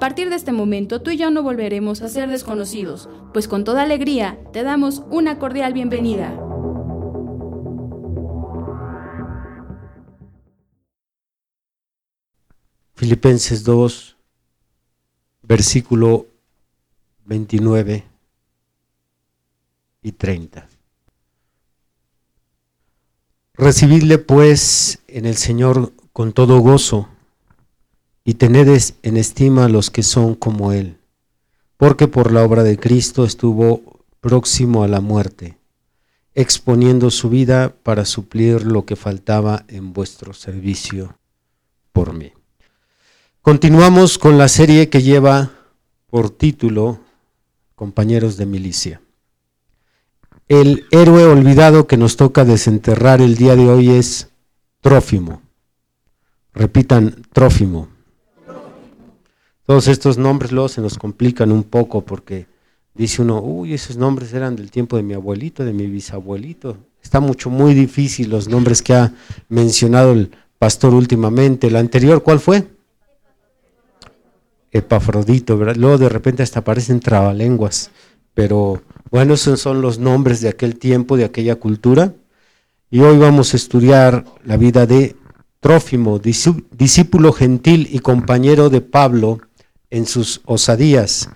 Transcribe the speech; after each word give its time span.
A 0.00 0.08
partir 0.08 0.30
de 0.30 0.36
este 0.36 0.50
momento, 0.50 1.02
tú 1.02 1.10
y 1.10 1.18
yo 1.18 1.30
no 1.30 1.42
volveremos 1.42 2.00
a 2.00 2.08
ser 2.08 2.30
desconocidos, 2.30 3.10
pues 3.34 3.46
con 3.46 3.64
toda 3.64 3.82
alegría 3.82 4.38
te 4.50 4.62
damos 4.62 5.02
una 5.10 5.38
cordial 5.38 5.74
bienvenida. 5.74 6.34
Filipenses 12.94 13.62
2, 13.62 14.16
versículo 15.42 16.28
29 17.26 18.06
y 20.00 20.12
30. 20.12 20.66
Recibidle 23.52 24.16
pues 24.16 25.02
en 25.08 25.26
el 25.26 25.36
Señor 25.36 25.92
con 26.14 26.32
todo 26.32 26.60
gozo 26.60 27.06
y 28.24 28.34
tened 28.34 28.68
en 29.02 29.16
estima 29.16 29.64
a 29.64 29.68
los 29.68 29.90
que 29.90 30.02
son 30.02 30.34
como 30.34 30.72
Él, 30.72 30.98
porque 31.76 32.08
por 32.08 32.32
la 32.32 32.44
obra 32.44 32.62
de 32.62 32.78
Cristo 32.78 33.24
estuvo 33.24 34.04
próximo 34.20 34.84
a 34.84 34.88
la 34.88 35.00
muerte, 35.00 35.58
exponiendo 36.34 37.10
su 37.10 37.30
vida 37.30 37.74
para 37.82 38.04
suplir 38.04 38.64
lo 38.64 38.84
que 38.84 38.96
faltaba 38.96 39.64
en 39.68 39.92
vuestro 39.92 40.32
servicio 40.34 41.16
por 41.92 42.12
mí. 42.12 42.32
Continuamos 43.42 44.18
con 44.18 44.36
la 44.36 44.48
serie 44.48 44.90
que 44.90 45.02
lleva 45.02 45.50
por 46.06 46.30
título 46.30 47.00
Compañeros 47.74 48.36
de 48.36 48.44
Milicia. 48.44 49.00
El 50.48 50.86
héroe 50.90 51.24
olvidado 51.24 51.86
que 51.86 51.96
nos 51.96 52.16
toca 52.16 52.44
desenterrar 52.44 53.22
el 53.22 53.36
día 53.36 53.56
de 53.56 53.68
hoy 53.68 53.90
es 53.90 54.28
Trófimo. 54.80 55.42
Repitan, 56.52 57.22
Trófimo. 57.32 57.88
Todos 59.70 59.86
estos 59.86 60.18
nombres 60.18 60.50
luego 60.50 60.68
se 60.68 60.80
nos 60.80 60.98
complican 60.98 61.52
un 61.52 61.62
poco 61.62 62.00
porque 62.00 62.48
dice 62.92 63.22
uno, 63.22 63.40
uy, 63.40 63.72
esos 63.72 63.96
nombres 63.96 64.32
eran 64.32 64.56
del 64.56 64.68
tiempo 64.68 64.96
de 64.96 65.04
mi 65.04 65.14
abuelito, 65.14 65.64
de 65.64 65.72
mi 65.72 65.86
bisabuelito. 65.86 66.76
Está 67.00 67.20
mucho, 67.20 67.50
muy 67.50 67.72
difícil 67.72 68.30
los 68.30 68.48
nombres 68.48 68.82
que 68.82 68.94
ha 68.94 69.14
mencionado 69.48 70.10
el 70.10 70.32
pastor 70.58 70.92
últimamente. 70.92 71.68
¿El 71.68 71.76
anterior 71.76 72.24
cuál 72.24 72.40
fue? 72.40 72.66
Epafrodito, 74.72 75.56
¿verdad? 75.56 75.76
Luego 75.76 75.98
de 75.98 76.08
repente 76.08 76.42
hasta 76.42 76.58
aparecen 76.58 76.98
trabalenguas. 76.98 77.92
Pero 78.34 78.82
bueno, 79.12 79.34
esos 79.34 79.60
son 79.60 79.82
los 79.82 80.00
nombres 80.00 80.40
de 80.40 80.48
aquel 80.48 80.80
tiempo, 80.80 81.16
de 81.16 81.26
aquella 81.26 81.54
cultura. 81.54 82.12
Y 82.90 83.02
hoy 83.02 83.18
vamos 83.18 83.54
a 83.54 83.56
estudiar 83.56 84.24
la 84.42 84.56
vida 84.56 84.86
de 84.86 85.14
Trófimo, 85.60 86.18
discípulo 86.18 87.32
gentil 87.32 87.86
y 87.92 88.00
compañero 88.00 88.68
de 88.68 88.80
Pablo 88.80 89.38
en 89.90 90.06
sus 90.06 90.40
osadías. 90.44 91.28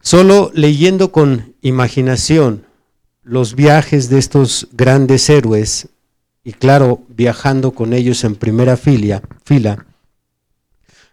Solo 0.00 0.50
leyendo 0.54 1.12
con 1.12 1.54
imaginación 1.62 2.66
los 3.22 3.54
viajes 3.54 4.08
de 4.08 4.18
estos 4.18 4.68
grandes 4.72 5.28
héroes, 5.30 5.88
y 6.44 6.54
claro, 6.54 7.02
viajando 7.08 7.72
con 7.72 7.92
ellos 7.92 8.24
en 8.24 8.34
primera 8.34 8.76
fila, 8.76 9.22
fila, 9.44 9.86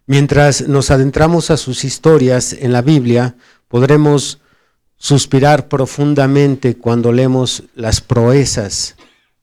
mientras 0.07 0.67
nos 0.67 0.89
adentramos 0.89 1.51
a 1.51 1.57
sus 1.57 1.83
historias 1.83 2.53
en 2.53 2.71
la 2.71 2.81
Biblia, 2.81 3.35
podremos 3.67 4.39
suspirar 4.97 5.67
profundamente 5.67 6.77
cuando 6.77 7.11
leemos 7.11 7.63
las 7.75 8.01
proezas 8.01 8.95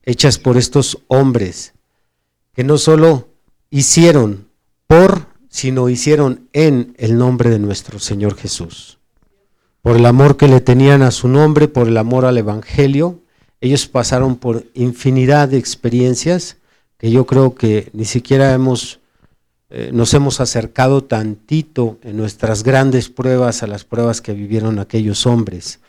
hechas 0.02 0.38
por 0.38 0.56
estos 0.56 0.98
hombres, 1.06 1.72
que 2.52 2.64
no 2.64 2.78
solo 2.78 3.28
hicieron 3.70 4.48
por 4.86 5.35
sino 5.56 5.88
hicieron 5.88 6.50
en 6.52 6.94
el 6.98 7.16
nombre 7.16 7.48
de 7.48 7.58
nuestro 7.58 7.98
Señor 7.98 8.36
Jesús. 8.36 8.98
Por 9.80 9.96
el 9.96 10.04
amor 10.04 10.36
que 10.36 10.48
le 10.48 10.60
tenían 10.60 11.00
a 11.00 11.10
su 11.10 11.28
nombre, 11.28 11.66
por 11.66 11.88
el 11.88 11.96
amor 11.96 12.26
al 12.26 12.36
Evangelio, 12.36 13.22
ellos 13.62 13.86
pasaron 13.86 14.36
por 14.36 14.66
infinidad 14.74 15.48
de 15.48 15.56
experiencias 15.56 16.58
que 16.98 17.10
yo 17.10 17.24
creo 17.24 17.54
que 17.54 17.88
ni 17.94 18.04
siquiera 18.04 18.52
hemos, 18.52 19.00
eh, 19.70 19.92
nos 19.94 20.12
hemos 20.12 20.40
acercado 20.40 21.04
tantito 21.04 21.96
en 22.02 22.18
nuestras 22.18 22.62
grandes 22.62 23.08
pruebas 23.08 23.62
a 23.62 23.66
las 23.66 23.82
pruebas 23.82 24.20
que 24.20 24.34
vivieron 24.34 24.78
aquellos 24.78 25.26
hombres. 25.26 25.80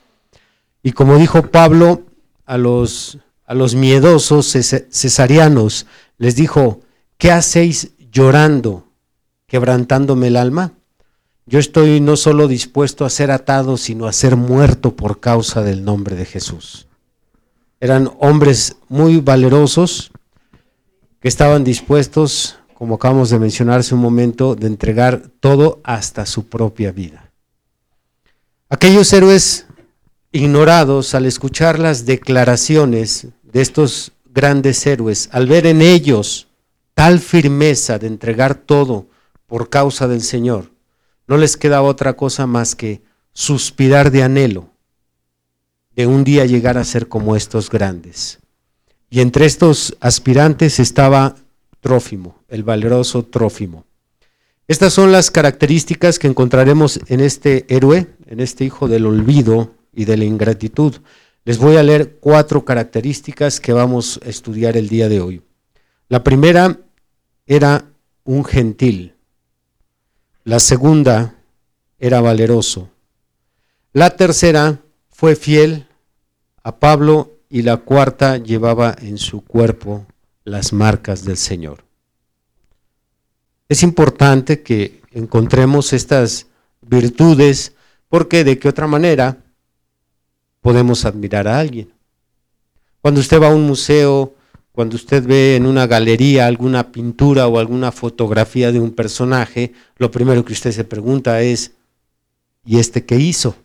Y 0.82 0.94
como 0.94 1.18
dijo 1.18 1.42
Pablo 1.52 2.04
a 2.46 2.58
los, 2.58 3.18
a 3.46 3.54
los 3.54 3.76
miedosos 3.76 4.50
cesarianos, 4.50 5.88
les 6.18 6.38
dijo, 6.38 6.80
¿qué 7.18 7.32
hacéis 7.32 7.92
llorando? 8.14 8.87
Quebrantándome 9.48 10.28
el 10.28 10.36
alma, 10.36 10.74
yo 11.46 11.60
estoy 11.60 12.02
no 12.02 12.18
solo 12.18 12.50
dispuesto 12.50 13.06
a 13.06 13.10
ser 13.10 13.32
atado, 13.32 13.78
sino 13.78 14.06
a 14.06 14.14
ser 14.14 14.36
muerto 14.36 14.96
por 14.96 15.22
causa 15.22 15.64
del 15.64 15.86
nombre 15.86 16.18
de 16.18 16.26
Jesús. 16.26 16.88
Eran 17.80 18.12
hombres 18.20 18.76
muy 18.90 19.22
valerosos 19.22 20.12
que 21.22 21.30
estaban 21.30 21.64
dispuestos, 21.64 22.60
como 22.74 22.96
acabamos 22.96 23.30
de 23.30 23.40
mencionar 23.40 23.80
hace 23.80 23.96
un 23.96 24.02
momento, 24.02 24.56
de 24.56 24.68
entregar 24.68 25.30
todo 25.40 25.80
hasta 25.84 26.26
su 26.26 26.48
propia 26.48 26.92
vida. 26.92 27.32
Aquellos 28.70 29.14
héroes 29.14 29.66
ignorados 30.34 31.16
al 31.16 31.26
escuchar 31.26 31.80
las 31.80 32.06
declaraciones 32.06 33.28
de 33.44 33.62
estos 33.62 34.12
grandes 34.26 34.86
héroes, 34.86 35.30
al 35.32 35.48
ver 35.48 35.66
en 35.66 35.82
ellos 35.82 36.48
tal 36.94 37.20
firmeza 37.20 37.98
de 37.98 38.08
entregar 38.08 38.56
todo, 38.56 39.08
por 39.48 39.70
causa 39.70 40.08
del 40.08 40.22
Señor, 40.22 40.72
no 41.26 41.38
les 41.38 41.58
queda 41.58 41.82
otra 41.82 42.14
cosa 42.14 42.46
más 42.46 42.76
que 42.76 43.02
suspirar 43.34 44.12
de 44.12 44.24
anhelo 44.24 44.70
de 45.96 46.06
un 46.06 46.24
día 46.24 46.46
llegar 46.46 46.78
a 46.78 46.84
ser 46.84 47.08
como 47.08 47.36
estos 47.36 47.72
grandes. 47.72 48.40
Y 49.10 49.22
entre 49.22 49.46
estos 49.46 49.98
aspirantes 50.00 50.80
estaba 50.80 51.36
Trófimo, 51.80 52.44
el 52.50 52.64
valeroso 52.64 53.24
Trófimo. 53.24 53.86
Estas 54.68 54.94
son 54.94 55.12
las 55.12 55.32
características 55.32 56.20
que 56.20 56.28
encontraremos 56.28 57.00
en 57.08 57.22
este 57.22 57.66
héroe, 57.74 58.08
en 58.28 58.42
este 58.42 58.64
hijo 58.66 58.88
del 58.88 59.06
olvido 59.06 59.74
y 59.94 60.06
de 60.06 60.18
la 60.18 60.26
ingratitud. 60.26 60.96
Les 61.46 61.58
voy 61.58 61.78
a 61.78 61.84
leer 61.84 62.18
cuatro 62.20 62.64
características 62.64 63.60
que 63.60 63.74
vamos 63.74 64.20
a 64.24 64.30
estudiar 64.30 64.78
el 64.78 64.90
día 64.90 65.10
de 65.10 65.22
hoy. 65.22 65.42
La 66.10 66.24
primera 66.24 66.80
era 67.46 67.86
un 68.24 68.44
gentil. 68.44 69.17
La 70.48 70.62
segunda 70.62 71.36
era 72.00 72.22
valeroso. 72.22 72.90
La 73.92 74.16
tercera 74.16 74.80
fue 75.10 75.36
fiel 75.36 75.88
a 76.64 76.80
Pablo 76.80 77.34
y 77.50 77.64
la 77.64 77.76
cuarta 77.76 78.38
llevaba 78.38 78.96
en 78.98 79.18
su 79.18 79.44
cuerpo 79.44 80.06
las 80.46 80.72
marcas 80.72 81.26
del 81.26 81.36
Señor. 81.36 81.84
Es 83.68 83.84
importante 83.84 84.64
que 84.64 85.02
encontremos 85.12 85.92
estas 85.92 86.48
virtudes 86.80 87.74
porque 88.08 88.46
de 88.46 88.58
qué 88.58 88.70
otra 88.70 88.88
manera 88.88 89.44
podemos 90.62 91.04
admirar 91.04 91.50
a 91.50 91.60
alguien. 91.60 91.92
Cuando 93.02 93.20
usted 93.20 93.42
va 93.42 93.48
a 93.48 93.54
un 93.54 93.68
museo 93.68 94.34
cuando 94.78 94.96
usted 94.96 95.26
ve 95.26 95.56
en 95.56 95.66
una 95.66 95.88
galería 95.88 96.46
alguna 96.46 96.92
pintura 96.92 97.48
o 97.48 97.58
alguna 97.58 97.92
fotografía 97.92 98.72
de 98.72 98.80
un 98.80 98.92
personaje, 98.92 99.74
lo 99.98 100.12
primero 100.12 100.46
que 100.46 100.54
usted 100.54 100.72
se 100.72 100.84
pregunta 100.84 101.42
es, 101.42 101.72
¿y 102.64 102.78
este 102.78 103.04
qué 103.04 103.16
hizo? 103.16 103.56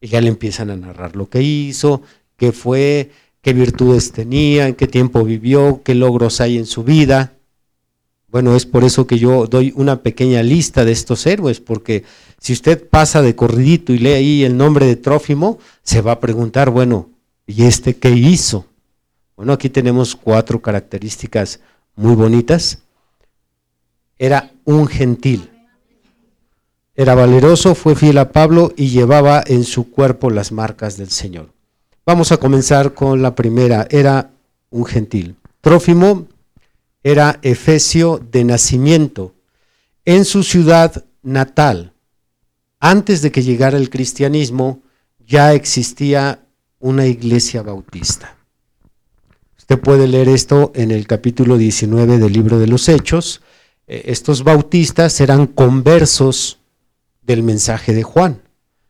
Y 0.00 0.08
ya 0.08 0.20
le 0.20 0.26
empiezan 0.26 0.70
a 0.70 0.76
narrar 0.76 1.14
lo 1.14 1.30
que 1.30 1.40
hizo, 1.40 2.02
qué 2.36 2.50
fue, 2.50 3.12
qué 3.42 3.52
virtudes 3.52 4.10
tenía, 4.10 4.66
en 4.66 4.74
qué 4.74 4.88
tiempo 4.88 5.22
vivió, 5.22 5.82
qué 5.84 5.94
logros 5.94 6.40
hay 6.40 6.58
en 6.58 6.66
su 6.66 6.82
vida. 6.82 7.34
Bueno, 8.26 8.56
es 8.56 8.66
por 8.66 8.82
eso 8.82 9.06
que 9.06 9.20
yo 9.20 9.46
doy 9.46 9.72
una 9.76 10.02
pequeña 10.02 10.42
lista 10.42 10.84
de 10.84 10.90
estos 10.90 11.24
héroes, 11.28 11.60
porque 11.60 12.02
si 12.40 12.52
usted 12.52 12.88
pasa 12.88 13.22
de 13.22 13.36
corridito 13.36 13.92
y 13.92 13.98
lee 13.98 14.14
ahí 14.14 14.42
el 14.42 14.56
nombre 14.56 14.84
de 14.84 14.96
Trófimo, 14.96 15.60
se 15.84 16.00
va 16.00 16.10
a 16.10 16.20
preguntar, 16.20 16.70
bueno, 16.70 17.08
¿y 17.46 17.66
este 17.66 17.94
qué 17.94 18.10
hizo? 18.10 18.66
Bueno, 19.36 19.52
aquí 19.52 19.68
tenemos 19.68 20.14
cuatro 20.14 20.60
características 20.60 21.60
muy 21.96 22.14
bonitas. 22.14 22.78
Era 24.18 24.52
un 24.64 24.86
gentil. 24.86 25.50
Era 26.94 27.14
valeroso, 27.14 27.74
fue 27.74 27.96
fiel 27.96 28.18
a 28.18 28.32
Pablo 28.32 28.72
y 28.76 28.88
llevaba 28.88 29.42
en 29.46 29.64
su 29.64 29.90
cuerpo 29.90 30.30
las 30.30 30.52
marcas 30.52 30.96
del 30.96 31.10
Señor. 31.10 31.50
Vamos 32.04 32.32
a 32.32 32.36
comenzar 32.36 32.94
con 32.94 33.22
la 33.22 33.34
primera. 33.34 33.86
Era 33.90 34.30
un 34.70 34.84
gentil. 34.84 35.36
Trófimo 35.60 36.26
era 37.02 37.38
efesio 37.42 38.20
de 38.30 38.44
nacimiento 38.44 39.34
en 40.04 40.24
su 40.24 40.42
ciudad 40.42 41.04
natal. 41.22 41.92
Antes 42.78 43.22
de 43.22 43.30
que 43.30 43.42
llegara 43.42 43.78
el 43.78 43.90
cristianismo, 43.90 44.82
ya 45.24 45.54
existía 45.54 46.44
una 46.78 47.06
iglesia 47.06 47.62
bautista. 47.62 48.36
Usted 49.62 49.78
puede 49.78 50.08
leer 50.08 50.28
esto 50.28 50.72
en 50.74 50.90
el 50.90 51.06
capítulo 51.06 51.56
19 51.56 52.18
del 52.18 52.32
libro 52.32 52.58
de 52.58 52.66
los 52.66 52.88
Hechos. 52.88 53.42
Eh, 53.86 54.02
estos 54.06 54.42
bautistas 54.42 55.20
eran 55.20 55.46
conversos 55.46 56.58
del 57.22 57.44
mensaje 57.44 57.94
de 57.94 58.02
Juan. 58.02 58.42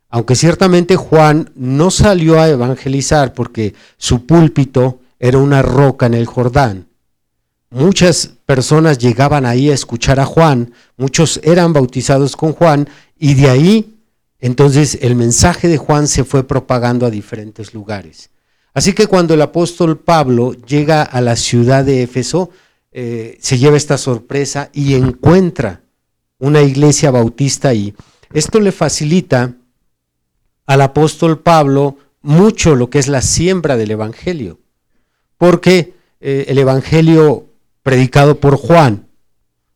Aunque 0.09 0.35
ciertamente 0.35 0.97
Juan 0.97 1.53
no 1.57 1.91
salió 1.91 2.41
a 2.41 2.49
evangelizar 2.49 3.35
porque 3.35 3.75
su 3.99 4.25
púlpito 4.25 5.01
era 5.19 5.37
una 5.37 5.61
roca 5.61 6.07
en 6.07 6.15
el 6.15 6.25
Jordán, 6.25 6.87
muchas 7.69 8.31
personas 8.47 8.97
llegaban 8.97 9.45
ahí 9.45 9.71
a 9.71 9.75
escuchar 9.75 10.21
a 10.21 10.25
Juan, 10.25 10.73
muchos 10.97 11.39
eran 11.45 11.75
bautizados 11.75 12.35
con 12.35 12.55
Juan 12.55 12.89
y 13.19 13.35
de 13.35 13.51
ahí 13.51 13.95
entonces 14.41 14.99
el 15.03 15.17
mensaje 15.17 15.69
de 15.69 15.77
Juan 15.77 16.09
se 16.09 16.25
fue 16.25 16.49
propagando 16.49 17.05
a 17.05 17.11
diferentes 17.11 17.75
lugares. 17.75 18.32
Así 18.75 18.93
que 18.93 19.07
cuando 19.07 19.35
el 19.35 19.43
apóstol 19.43 19.99
Pablo 19.99 20.53
llega 20.53 21.03
a 21.03 21.21
la 21.21 21.37
ciudad 21.37 21.85
de 21.85 22.03
Éfeso, 22.03 22.51
eh, 22.91 23.39
se 23.41 23.59
lleva 23.59 23.77
esta 23.77 23.99
sorpresa 23.99 24.71
y 24.73 24.95
encuentra 24.95 25.83
una 26.39 26.63
iglesia 26.63 27.11
bautista 27.11 27.69
ahí. 27.69 27.95
Esto 28.33 28.61
le 28.61 28.73
facilita 28.73 29.55
al 30.67 30.81
apóstol 30.81 31.41
Pablo 31.41 31.97
mucho 32.23 32.75
lo 32.75 32.89
que 32.89 32.99
es 32.99 33.09
la 33.09 33.23
siembra 33.23 33.77
del 33.77 33.91
Evangelio, 33.91 34.59
porque 35.37 35.95
eh, 36.21 36.47
el 36.49 36.59
Evangelio 36.59 37.53
predicado 37.83 38.39
por 38.39 38.57
Juan, 38.57 39.09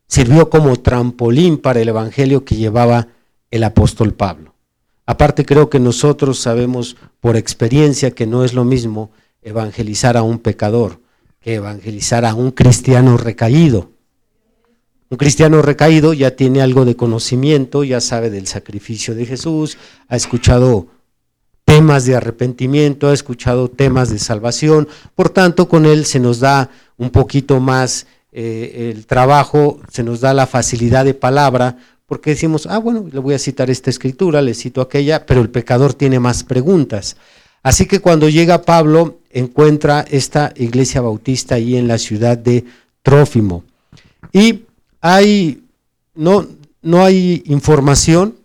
sirvió 0.06 0.48
como 0.48 0.76
trampolín 0.76 1.58
para 1.58 1.81
el 1.81 1.88
Evangelio 1.88 2.44
que 2.44 2.56
llevaba 2.56 3.08
el 3.50 3.64
apóstol 3.64 4.14
Pablo. 4.14 4.45
Aparte 5.06 5.47
creo 5.47 5.70
que 5.70 5.81
nosotros 5.81 6.41
sabemos 6.41 6.97
por 7.20 7.37
experiencia 7.37 8.11
que 8.11 8.26
no 8.26 8.44
es 8.44 8.53
lo 8.53 8.64
mismo 8.64 9.11
evangelizar 9.41 10.17
a 10.17 10.23
un 10.23 10.41
pecador 10.41 11.00
que 11.41 11.55
evangelizar 11.55 12.25
a 12.25 12.35
un 12.35 12.50
cristiano 12.50 13.17
recaído. 13.17 13.93
Un 15.08 15.17
cristiano 15.17 15.62
recaído 15.62 16.12
ya 16.12 16.32
tiene 16.32 16.61
algo 16.61 16.85
de 16.85 16.97
conocimiento, 16.97 17.85
ya 17.85 18.00
sabe 18.00 18.31
del 18.31 18.49
sacrificio 18.49 19.14
de 19.14 19.26
Jesús, 19.26 19.79
ha 20.08 20.17
escuchado 20.17 20.88
temas 21.64 22.05
de 22.05 22.17
arrepentimiento, 22.17 23.08
ha 23.08 23.14
escuchado 23.14 23.69
temas 23.69 24.11
de 24.11 24.19
salvación, 24.19 24.88
por 25.14 25.31
tanto 25.31 25.69
con 25.69 25.87
él 25.87 26.05
se 26.05 26.19
nos 26.19 26.41
da 26.41 26.70
un 26.97 27.11
poquito 27.11 27.61
más 27.61 28.08
eh, 28.32 28.93
el 28.93 29.06
trabajo, 29.06 29.81
se 29.88 30.03
nos 30.03 30.20
da 30.20 30.35
la 30.35 30.49
facilidad 30.49 31.05
de 31.05 31.14
palabra, 31.14 31.76
porque 32.06 32.31
decimos, 32.31 32.67
ah, 32.67 32.79
bueno, 32.79 33.06
le 33.11 33.19
voy 33.19 33.35
a 33.35 33.38
citar 33.38 33.69
esta 33.69 33.91
escritura, 33.91 34.41
le 34.41 34.55
cito 34.55 34.81
aquella, 34.81 35.26
pero 35.26 35.41
el 35.41 35.50
pecador 35.50 35.93
tiene 35.93 36.20
más 36.20 36.44
preguntas. 36.44 37.17
Así 37.62 37.87
que 37.87 37.99
cuando 38.00 38.29
llega 38.29 38.62
Pablo, 38.62 39.19
encuentra 39.31 40.05
esta 40.08 40.53
iglesia 40.56 41.00
bautista 41.00 41.56
ahí 41.56 41.76
en 41.76 41.88
la 41.88 41.99
ciudad 41.99 42.38
de 42.38 42.64
Trófimo. 43.03 43.64
Y 44.32 44.64
hay, 45.00 45.64
no, 46.14 46.47
no 46.81 47.05
hay 47.05 47.43
información, 47.47 48.37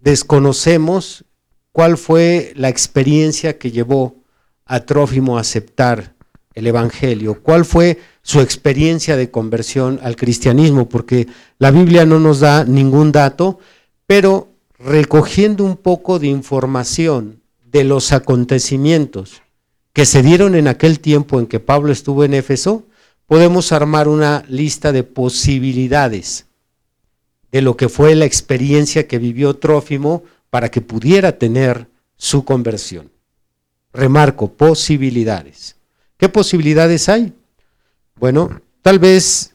desconocemos 0.00 1.24
cuál 1.70 1.96
fue 1.96 2.52
la 2.56 2.68
experiencia 2.68 3.58
que 3.58 3.70
llevó 3.70 4.16
a 4.66 4.80
Trófimo 4.80 5.38
a 5.38 5.42
aceptar 5.42 6.14
el 6.58 6.66
Evangelio, 6.66 7.40
cuál 7.40 7.64
fue 7.64 7.98
su 8.22 8.40
experiencia 8.40 9.16
de 9.16 9.30
conversión 9.30 10.00
al 10.02 10.16
cristianismo, 10.16 10.88
porque 10.88 11.28
la 11.58 11.70
Biblia 11.70 12.04
no 12.04 12.18
nos 12.18 12.40
da 12.40 12.64
ningún 12.64 13.12
dato, 13.12 13.60
pero 14.06 14.48
recogiendo 14.78 15.64
un 15.64 15.76
poco 15.76 16.18
de 16.18 16.26
información 16.26 17.40
de 17.64 17.84
los 17.84 18.12
acontecimientos 18.12 19.42
que 19.92 20.04
se 20.04 20.22
dieron 20.22 20.56
en 20.56 20.68
aquel 20.68 21.00
tiempo 21.00 21.38
en 21.38 21.46
que 21.46 21.60
Pablo 21.60 21.92
estuvo 21.92 22.24
en 22.24 22.34
Éfeso, 22.34 22.84
podemos 23.26 23.72
armar 23.72 24.08
una 24.08 24.44
lista 24.48 24.90
de 24.90 25.04
posibilidades 25.04 26.46
de 27.52 27.62
lo 27.62 27.76
que 27.76 27.88
fue 27.88 28.14
la 28.14 28.24
experiencia 28.24 29.06
que 29.06 29.18
vivió 29.18 29.54
Trófimo 29.54 30.24
para 30.50 30.70
que 30.70 30.80
pudiera 30.80 31.38
tener 31.38 31.86
su 32.16 32.44
conversión. 32.44 33.10
Remarco, 33.92 34.52
posibilidades. 34.52 35.77
¿Qué 36.18 36.28
posibilidades 36.28 37.08
hay? 37.08 37.32
Bueno, 38.16 38.60
tal 38.82 38.98
vez 38.98 39.54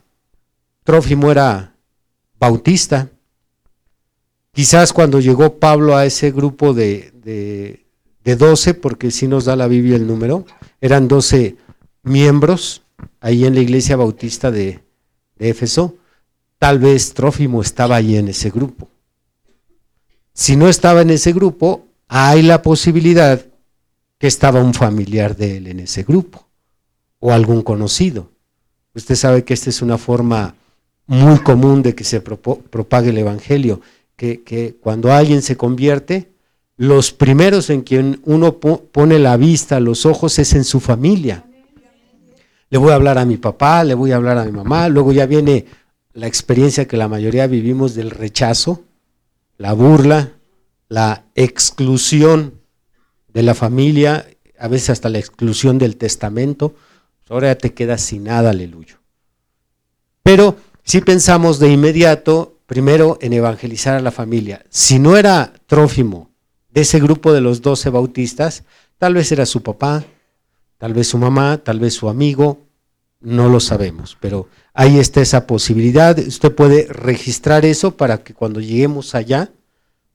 Trófimo 0.86 1.30
era 1.30 1.75
bautista. 2.39 3.10
Quizás 4.54 4.94
cuando 4.94 5.19
llegó 5.19 5.60
Pablo 5.60 5.98
a 5.98 6.06
ese 6.06 6.31
grupo 6.31 6.74
de, 6.74 7.12
de, 8.24 8.36
12, 8.36 8.75
porque 8.75 9.12
si 9.12 9.27
nos 9.27 9.44
da 9.44 9.57
la 9.57 9.68
Biblia 9.68 9.98
el 9.98 10.07
número, 10.07 10.45
eran 10.80 11.10
12 11.10 11.57
miembros 12.04 12.83
ahí 13.19 13.44
en 13.44 13.56
la 13.56 13.62
iglesia 13.62 13.98
bautista 13.98 14.50
de, 14.50 14.80
de 15.36 15.50
Éfeso, 15.50 15.98
tal 16.59 16.80
vez 16.80 17.13
Trófimo 17.13 17.62
estaba 17.62 17.98
ahí 17.98 18.16
en 18.16 18.30
ese 18.30 18.50
grupo. 18.50 18.88
Si 20.33 20.56
no 20.56 20.69
estaba 20.69 21.01
en 21.01 21.09
ese 21.09 21.33
grupo, 21.33 21.88
hay 22.07 22.42
la 22.42 22.62
posibilidad 22.62 23.45
que 24.18 24.27
estaba 24.27 24.63
un 24.63 24.74
familiar 24.74 25.36
de 25.36 25.57
él 25.57 25.68
en 25.68 25.81
ese 25.81 26.04
grupo 26.04 26.43
o 27.25 27.31
algún 27.31 27.62
conocido. 27.62 28.31
Usted 28.94 29.16
sabe 29.16 29.46
que 29.46 29.54
esta 29.54 29.70
es 29.70 29.81
una 29.81 29.98
forma 29.98 30.56
muy 31.08 31.40
común 31.40 31.81
de 31.81 31.96
que 31.96 32.04
se 32.04 32.20
propague 32.20 33.12
el 33.12 33.18
Evangelio, 33.18 33.80
que, 34.18 34.75
cuando 34.81 35.10
alguien 35.10 35.42
se 35.42 35.56
convierte, 35.56 36.34
los 36.75 37.14
primeros 37.14 37.70
en 37.70 37.84
quien 37.84 38.19
uno 38.26 38.57
pone 38.57 39.19
la 39.19 39.38
vista, 39.38 39.80
los 39.80 40.06
ojos, 40.06 40.38
es 40.38 40.52
en 40.52 40.66
su 40.66 40.81
familia. 40.81 41.45
Le 42.69 42.78
voy 42.78 42.92
a 42.92 42.95
hablar 42.95 43.18
a 43.18 43.24
mi 43.24 43.38
papá, 43.38 43.86
le 43.86 43.94
voy 43.94 44.12
a 44.12 44.18
hablar 44.18 44.38
a 44.38 44.44
mi 44.44 44.52
mamá, 44.52 44.90
luego 44.90 45.14
ya 45.14 45.26
viene 45.26 45.66
la 46.12 46.28
experiencia 46.28 46.90
que 46.90 46.97
la 46.97 47.07
mayoría 47.07 47.47
vivimos 47.47 47.95
del 47.95 48.09
rechazo, 48.09 48.83
la 49.57 49.71
burla, 49.71 50.33
la 50.90 51.24
exclusión 51.36 52.56
de 53.33 53.44
la 53.44 53.54
familia, 53.54 54.28
a 54.59 54.68
veces 54.68 54.90
hasta 54.90 55.07
la 55.07 55.19
exclusión 55.19 55.78
del 55.78 55.95
testamento 55.95 56.76
ahora 57.30 57.47
ya 57.49 57.57
te 57.57 57.73
quedas 57.73 58.01
sin 58.01 58.25
nada, 58.25 58.49
aleluya. 58.49 58.99
Pero 60.23 60.57
si 60.83 61.01
pensamos 61.01 61.59
de 61.59 61.71
inmediato, 61.71 62.57
primero 62.65 63.18
en 63.21 63.33
evangelizar 63.33 63.95
a 63.95 64.01
la 64.01 64.11
familia. 64.11 64.65
Si 64.69 64.99
no 64.99 65.18
era 65.18 65.53
Trófimo 65.68 66.31
de 66.71 66.81
ese 66.81 66.99
grupo 66.99 67.33
de 67.33 67.42
los 67.42 67.61
doce 67.61 67.89
bautistas, 67.89 68.63
tal 68.97 69.13
vez 69.13 69.31
era 69.31 69.45
su 69.45 69.61
papá, 69.61 70.03
tal 70.77 70.94
vez 70.94 71.07
su 71.07 71.18
mamá, 71.18 71.59
tal 71.59 71.80
vez 71.80 71.94
su 71.94 72.09
amigo, 72.09 72.59
no 73.21 73.47
lo 73.47 73.59
sabemos, 73.59 74.18
pero 74.19 74.49
ahí 74.73 74.99
está 74.99 75.21
esa 75.21 75.47
posibilidad. 75.47 76.18
Usted 76.18 76.53
puede 76.53 76.87
registrar 76.87 77.63
eso 77.63 77.95
para 77.95 78.23
que 78.23 78.33
cuando 78.33 78.59
lleguemos 78.59 79.15
allá, 79.15 79.51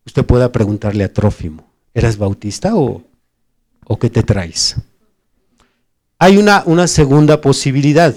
usted 0.04 0.24
pueda 0.24 0.52
preguntarle 0.52 1.04
a 1.04 1.12
Trófimo, 1.12 1.72
¿eras 1.94 2.18
bautista 2.18 2.76
o, 2.76 3.02
o 3.86 3.98
qué 3.98 4.10
te 4.10 4.22
traes? 4.22 4.76
Hay 6.18 6.36
una, 6.36 6.62
una 6.66 6.88
segunda 6.88 7.40
posibilidad. 7.40 8.14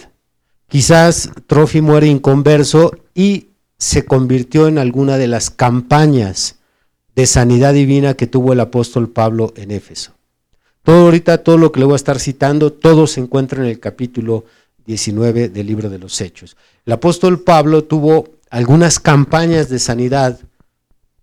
Quizás 0.67 1.29
Trófimo 1.48 1.98
era 1.98 2.08
inconverso 2.08 2.96
y 3.13 3.50
se 3.77 4.05
convirtió 4.05 4.67
en 4.67 4.77
alguna 4.77 5.17
de 5.17 5.27
las 5.27 5.50
campañas 5.50 6.55
de 7.15 7.27
sanidad 7.27 7.74
divina 7.74 8.13
que 8.13 8.27
tuvo 8.27 8.53
el 8.53 8.60
apóstol 8.60 9.10
Pablo 9.10 9.53
en 9.55 9.72
Éfeso. 9.72 10.13
Todo 10.84 11.05
ahorita, 11.05 11.43
todo 11.43 11.58
lo 11.58 11.72
que 11.72 11.79
le 11.79 11.86
voy 11.86 11.93
a 11.93 11.98
estar 11.98 12.20
citando, 12.20 12.74
todo 12.74 13.05
se 13.05 13.20
encuentra 13.20 13.62
en 13.62 13.70
el 13.70 13.79
capítulo 13.79 14.46
19 14.86 15.50
del 15.50 15.67
libro 15.67 15.89
de 15.89 16.00
los 16.00 16.20
Hechos. 16.22 16.58
El 16.86 16.93
apóstol 16.93 17.41
Pablo 17.41 17.84
tuvo 17.84 18.29
algunas 18.50 19.00
campañas 19.00 19.70
de 19.70 19.77
sanidad, 19.77 20.39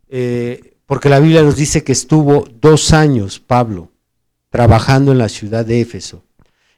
eh, 0.08 0.76
porque 0.86 1.08
la 1.08 1.18
Biblia 1.18 1.42
nos 1.42 1.56
dice 1.56 1.82
que 1.82 1.92
estuvo 1.92 2.46
dos 2.60 2.92
años 2.92 3.40
Pablo 3.40 3.90
trabajando 4.50 5.12
en 5.12 5.18
la 5.18 5.28
ciudad 5.28 5.66
de 5.66 5.80
Éfeso. 5.80 6.22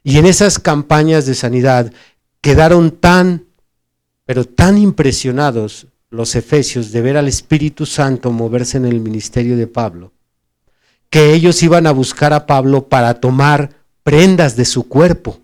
Y 0.03 0.17
en 0.17 0.25
esas 0.25 0.59
campañas 0.59 1.25
de 1.25 1.35
sanidad 1.35 1.91
quedaron 2.41 2.91
tan, 2.91 3.45
pero 4.25 4.45
tan 4.45 4.77
impresionados 4.77 5.87
los 6.09 6.35
efesios 6.35 6.91
de 6.91 7.01
ver 7.01 7.17
al 7.17 7.27
Espíritu 7.27 7.85
Santo 7.85 8.31
moverse 8.31 8.77
en 8.77 8.85
el 8.85 8.99
ministerio 8.99 9.55
de 9.55 9.67
Pablo, 9.67 10.11
que 11.09 11.33
ellos 11.33 11.61
iban 11.63 11.87
a 11.87 11.91
buscar 11.91 12.33
a 12.33 12.45
Pablo 12.45 12.87
para 12.89 13.15
tomar 13.15 13.69
prendas 14.03 14.55
de 14.55 14.65
su 14.65 14.87
cuerpo. 14.87 15.39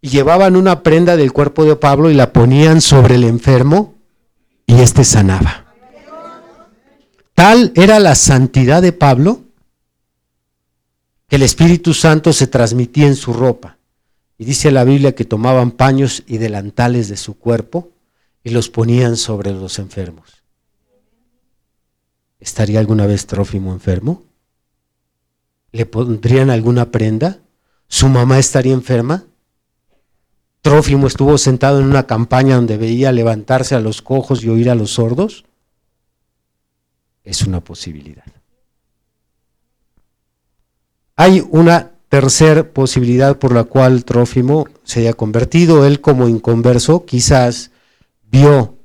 Y 0.00 0.10
llevaban 0.10 0.54
una 0.54 0.82
prenda 0.82 1.16
del 1.16 1.32
cuerpo 1.32 1.64
de 1.64 1.76
Pablo 1.76 2.10
y 2.10 2.14
la 2.14 2.32
ponían 2.32 2.80
sobre 2.80 3.16
el 3.16 3.24
enfermo 3.24 3.94
y 4.66 4.80
éste 4.80 5.02
sanaba. 5.04 5.64
Tal 7.34 7.72
era 7.74 7.98
la 7.98 8.14
santidad 8.14 8.82
de 8.82 8.92
Pablo 8.92 9.47
que 11.28 11.36
el 11.36 11.42
Espíritu 11.42 11.94
Santo 11.94 12.32
se 12.32 12.46
transmitía 12.46 13.06
en 13.06 13.16
su 13.16 13.32
ropa. 13.32 13.76
Y 14.38 14.44
dice 14.44 14.70
la 14.70 14.84
Biblia 14.84 15.14
que 15.14 15.24
tomaban 15.24 15.72
paños 15.72 16.22
y 16.26 16.38
delantales 16.38 17.08
de 17.08 17.16
su 17.16 17.38
cuerpo 17.38 17.90
y 18.42 18.50
los 18.50 18.70
ponían 18.70 19.16
sobre 19.16 19.52
los 19.52 19.78
enfermos. 19.78 20.42
¿Estaría 22.40 22.78
alguna 22.78 23.06
vez 23.06 23.26
Trófimo 23.26 23.72
enfermo? 23.72 24.22
¿Le 25.72 25.84
pondrían 25.86 26.50
alguna 26.50 26.90
prenda? 26.90 27.40
¿Su 27.88 28.08
mamá 28.08 28.38
estaría 28.38 28.72
enferma? 28.72 29.24
Trófimo 30.62 31.06
estuvo 31.06 31.36
sentado 31.36 31.80
en 31.80 31.86
una 31.86 32.06
campaña 32.06 32.56
donde 32.56 32.76
veía 32.76 33.12
levantarse 33.12 33.74
a 33.74 33.80
los 33.80 34.02
cojos 34.02 34.42
y 34.44 34.48
oír 34.48 34.70
a 34.70 34.74
los 34.74 34.92
sordos. 34.92 35.44
Es 37.22 37.42
una 37.42 37.60
posibilidad. 37.60 38.37
Hay 41.20 41.44
una 41.50 41.90
tercera 42.08 42.62
posibilidad 42.62 43.40
por 43.40 43.52
la 43.52 43.64
cual 43.64 44.04
Trófimo 44.04 44.68
se 44.84 45.00
haya 45.00 45.14
convertido. 45.14 45.84
Él 45.84 46.00
como 46.00 46.28
inconverso 46.28 47.06
quizás 47.06 47.72
vio 48.30 48.76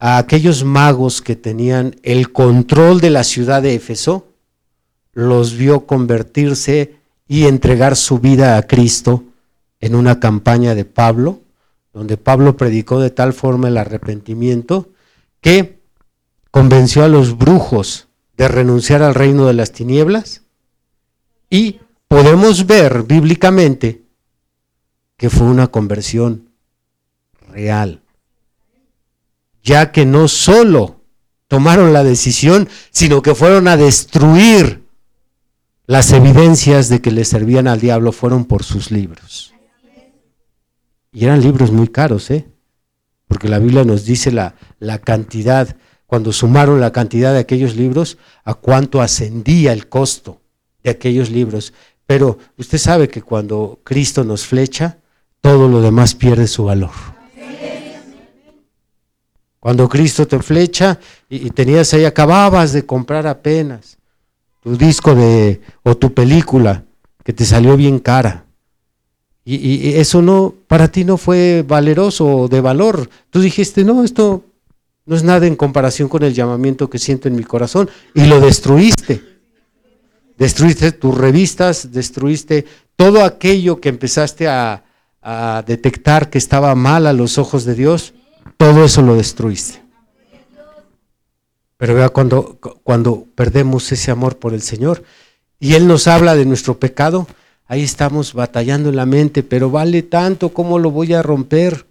a 0.00 0.18
aquellos 0.18 0.64
magos 0.64 1.22
que 1.22 1.36
tenían 1.36 1.94
el 2.02 2.32
control 2.32 3.00
de 3.00 3.10
la 3.10 3.22
ciudad 3.22 3.62
de 3.62 3.76
Éfeso, 3.76 4.26
los 5.12 5.56
vio 5.56 5.86
convertirse 5.86 6.96
y 7.28 7.44
entregar 7.44 7.94
su 7.94 8.18
vida 8.18 8.56
a 8.56 8.62
Cristo 8.62 9.22
en 9.78 9.94
una 9.94 10.18
campaña 10.18 10.74
de 10.74 10.84
Pablo, 10.84 11.42
donde 11.92 12.16
Pablo 12.16 12.56
predicó 12.56 12.98
de 12.98 13.10
tal 13.10 13.32
forma 13.32 13.68
el 13.68 13.78
arrepentimiento 13.78 14.88
que 15.40 15.78
convenció 16.50 17.04
a 17.04 17.08
los 17.08 17.38
brujos 17.38 18.08
de 18.36 18.48
renunciar 18.48 19.04
al 19.04 19.14
reino 19.14 19.46
de 19.46 19.54
las 19.54 19.70
tinieblas 19.70 20.42
y 21.50 21.80
podemos 22.08 22.66
ver 22.66 23.04
bíblicamente 23.04 24.02
que 25.16 25.30
fue 25.30 25.46
una 25.46 25.68
conversión 25.68 26.50
real, 27.48 28.02
ya 29.62 29.92
que 29.92 30.04
no 30.04 30.28
solo 30.28 31.00
tomaron 31.48 31.92
la 31.92 32.04
decisión, 32.04 32.68
sino 32.90 33.22
que 33.22 33.34
fueron 33.34 33.68
a 33.68 33.76
destruir 33.76 34.84
las 35.86 36.12
evidencias 36.12 36.88
de 36.88 37.00
que 37.00 37.12
le 37.12 37.24
servían 37.24 37.68
al 37.68 37.80
diablo, 37.80 38.12
fueron 38.12 38.44
por 38.44 38.64
sus 38.64 38.90
libros. 38.90 39.54
Y 41.12 41.24
eran 41.24 41.40
libros 41.40 41.70
muy 41.70 41.88
caros, 41.88 42.30
¿eh? 42.30 42.46
Porque 43.28 43.48
la 43.48 43.58
Biblia 43.58 43.84
nos 43.84 44.04
dice 44.04 44.32
la, 44.32 44.56
la 44.78 44.98
cantidad, 44.98 45.76
cuando 46.06 46.32
sumaron 46.32 46.80
la 46.80 46.92
cantidad 46.92 47.32
de 47.32 47.38
aquellos 47.38 47.76
libros, 47.76 48.18
a 48.44 48.54
cuánto 48.54 49.00
ascendía 49.00 49.72
el 49.72 49.88
costo 49.88 50.42
aquellos 50.90 51.30
libros. 51.30 51.72
Pero 52.06 52.38
usted 52.56 52.78
sabe 52.78 53.08
que 53.08 53.22
cuando 53.22 53.80
Cristo 53.82 54.24
nos 54.24 54.46
flecha, 54.46 54.98
todo 55.40 55.68
lo 55.68 55.80
demás 55.80 56.14
pierde 56.14 56.46
su 56.46 56.64
valor. 56.64 56.90
Cuando 59.60 59.88
Cristo 59.88 60.28
te 60.28 60.38
flecha 60.38 60.98
y, 61.28 61.50
tenías 61.50 61.92
ahí, 61.92 62.04
acababas 62.04 62.72
de 62.72 62.86
comprar 62.86 63.26
apenas 63.26 63.98
tu 64.62 64.76
disco 64.76 65.14
de, 65.14 65.60
o 65.82 65.96
tu 65.96 66.14
película 66.14 66.84
que 67.24 67.32
te 67.32 67.44
salió 67.44 67.76
bien 67.76 67.98
cara. 67.98 68.44
Y, 69.44 69.56
y, 69.56 69.94
eso 69.94 70.22
no, 70.22 70.54
para 70.68 70.88
ti 70.88 71.04
no 71.04 71.16
fue 71.16 71.64
valeroso 71.66 72.26
o 72.26 72.48
de 72.48 72.60
valor. 72.60 73.08
Tú 73.30 73.40
dijiste, 73.40 73.82
no, 73.84 74.04
esto 74.04 74.44
no 75.04 75.16
es 75.16 75.24
nada 75.24 75.46
en 75.46 75.56
comparación 75.56 76.08
con 76.08 76.22
el 76.22 76.34
llamamiento 76.34 76.88
que 76.88 76.98
siento 76.98 77.26
en 77.26 77.34
mi 77.34 77.42
corazón. 77.44 77.90
Y 78.14 78.26
lo 78.26 78.40
destruiste. 78.40 79.35
Destruiste 80.36 80.92
tus 80.92 81.16
revistas, 81.16 81.92
destruiste 81.92 82.66
todo 82.96 83.24
aquello 83.24 83.80
que 83.80 83.88
empezaste 83.88 84.48
a, 84.48 84.82
detectar 85.66 86.30
que 86.30 86.38
estaba 86.38 86.72
mal 86.76 87.04
a 87.04 87.12
los 87.12 87.36
ojos 87.36 87.64
de 87.64 87.74
Dios, 87.74 88.14
todo 88.56 88.84
eso 88.84 89.02
lo 89.02 89.16
destruiste. 89.16 89.82
Pero 91.76 91.96
vea 91.96 92.10
cuando, 92.10 92.60
cuando 92.84 93.26
perdemos 93.34 93.90
ese 93.90 94.12
amor 94.12 94.38
por 94.38 94.54
el 94.54 94.62
Señor 94.62 95.02
y 95.58 95.74
Él 95.74 95.88
nos 95.88 96.06
habla 96.06 96.36
de 96.36 96.44
nuestro 96.44 96.78
pecado, 96.78 97.26
ahí 97.66 97.82
estamos 97.82 98.34
batallando 98.34 98.90
en 98.90 98.94
la 98.94 99.04
mente, 99.04 99.42
pero 99.42 99.68
vale 99.68 100.04
tanto, 100.04 100.50
¿cómo 100.50 100.78
lo 100.78 100.92
voy 100.92 101.12
a 101.12 101.22
romper? 101.22 101.86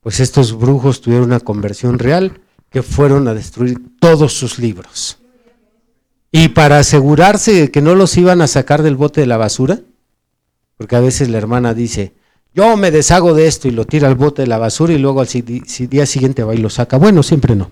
Pues 0.00 0.18
estos 0.18 0.58
brujos 0.58 1.02
tuvieron 1.02 1.26
una 1.26 1.38
conversión 1.38 2.00
real 2.00 2.40
que 2.68 2.82
fueron 2.82 3.28
a 3.28 3.34
destruir 3.34 3.78
todos 4.00 4.32
sus 4.32 4.58
libros. 4.58 5.21
Y 6.34 6.48
para 6.48 6.78
asegurarse 6.78 7.52
de 7.52 7.70
que 7.70 7.82
no 7.82 7.94
los 7.94 8.16
iban 8.16 8.40
a 8.40 8.46
sacar 8.46 8.82
del 8.82 8.96
bote 8.96 9.20
de 9.20 9.26
la 9.26 9.36
basura, 9.36 9.80
porque 10.78 10.96
a 10.96 11.00
veces 11.00 11.28
la 11.28 11.36
hermana 11.36 11.74
dice, 11.74 12.14
yo 12.54 12.74
me 12.78 12.90
deshago 12.90 13.34
de 13.34 13.46
esto 13.46 13.68
y 13.68 13.70
lo 13.70 13.84
tira 13.84 14.08
al 14.08 14.14
bote 14.14 14.42
de 14.42 14.48
la 14.48 14.56
basura 14.56 14.94
y 14.94 14.98
luego 14.98 15.20
al 15.20 15.28
día 15.28 16.06
siguiente 16.06 16.42
va 16.42 16.54
y 16.54 16.58
lo 16.58 16.70
saca. 16.70 16.96
Bueno, 16.96 17.22
siempre 17.22 17.54
no. 17.54 17.70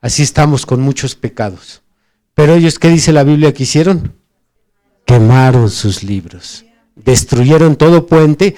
Así 0.00 0.22
estamos 0.22 0.64
con 0.66 0.80
muchos 0.80 1.16
pecados. 1.16 1.82
Pero 2.34 2.54
ellos, 2.54 2.78
¿qué 2.78 2.88
dice 2.88 3.12
la 3.12 3.24
Biblia 3.24 3.52
que 3.52 3.64
hicieron? 3.64 4.14
Quemaron 5.04 5.68
sus 5.68 6.04
libros, 6.04 6.64
destruyeron 6.94 7.74
todo 7.74 8.06
puente 8.06 8.54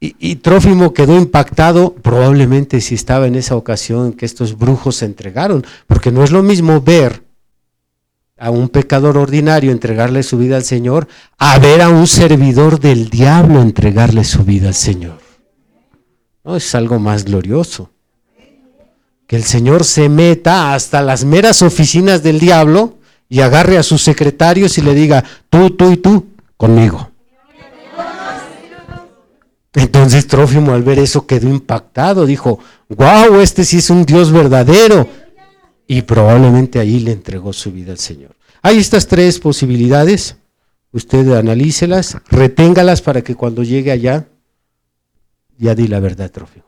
y, 0.00 0.16
y, 0.18 0.36
Trófimo 0.36 0.94
quedó 0.94 1.16
impactado, 1.16 1.94
probablemente 1.94 2.80
si 2.80 2.94
estaba 2.94 3.26
en 3.26 3.34
esa 3.34 3.56
ocasión 3.56 4.14
que 4.14 4.24
estos 4.24 4.56
brujos 4.56 4.96
se 4.96 5.04
entregaron, 5.04 5.64
porque 5.86 6.10
no 6.10 6.24
es 6.24 6.30
lo 6.30 6.42
mismo 6.42 6.80
ver 6.80 7.25
a 8.38 8.50
un 8.50 8.68
pecador 8.68 9.16
ordinario 9.16 9.72
entregarle 9.72 10.22
su 10.22 10.36
vida 10.38 10.56
al 10.56 10.64
Señor, 10.64 11.08
a 11.38 11.58
ver 11.58 11.80
a 11.80 11.88
un 11.88 12.06
servidor 12.06 12.80
del 12.80 13.08
diablo 13.08 13.62
entregarle 13.62 14.24
su 14.24 14.44
vida 14.44 14.68
al 14.68 14.74
Señor. 14.74 15.18
No 16.44 16.56
es 16.56 16.74
algo 16.74 16.98
más 16.98 17.24
glorioso. 17.24 17.90
Que 19.26 19.36
el 19.36 19.44
Señor 19.44 19.84
se 19.84 20.08
meta 20.08 20.74
hasta 20.74 21.02
las 21.02 21.24
meras 21.24 21.62
oficinas 21.62 22.22
del 22.22 22.38
diablo 22.38 22.98
y 23.28 23.40
agarre 23.40 23.78
a 23.78 23.82
sus 23.82 24.02
secretarios 24.02 24.78
y 24.78 24.82
le 24.82 24.94
diga, 24.94 25.24
tú, 25.50 25.70
tú 25.70 25.90
y 25.90 25.96
tú, 25.96 26.26
conmigo. 26.56 27.10
Entonces 29.72 30.26
Trófimo 30.26 30.72
al 30.72 30.82
ver 30.82 30.98
eso 30.98 31.26
quedó 31.26 31.48
impactado, 31.48 32.24
dijo, 32.24 32.60
wow, 32.88 33.40
este 33.40 33.64
sí 33.64 33.78
es 33.78 33.90
un 33.90 34.06
Dios 34.06 34.30
verdadero 34.30 35.06
y 35.86 36.02
probablemente 36.02 36.78
allí 36.78 37.00
le 37.00 37.12
entregó 37.12 37.52
su 37.52 37.72
vida 37.72 37.92
al 37.92 37.98
Señor. 37.98 38.34
Hay 38.62 38.78
estas 38.78 39.06
tres 39.06 39.38
posibilidades, 39.38 40.36
usted 40.92 41.32
analícelas, 41.32 42.16
reténgalas 42.28 43.02
para 43.02 43.22
que 43.22 43.34
cuando 43.34 43.62
llegue 43.62 43.92
allá, 43.92 44.26
ya 45.58 45.74
di 45.74 45.86
la 45.86 46.00
verdad, 46.00 46.30
trofeo. 46.30 46.64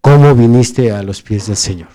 ¿Cómo 0.00 0.34
viniste 0.34 0.92
a 0.92 1.02
los 1.02 1.22
pies 1.22 1.46
del 1.46 1.56
Señor? 1.56 1.88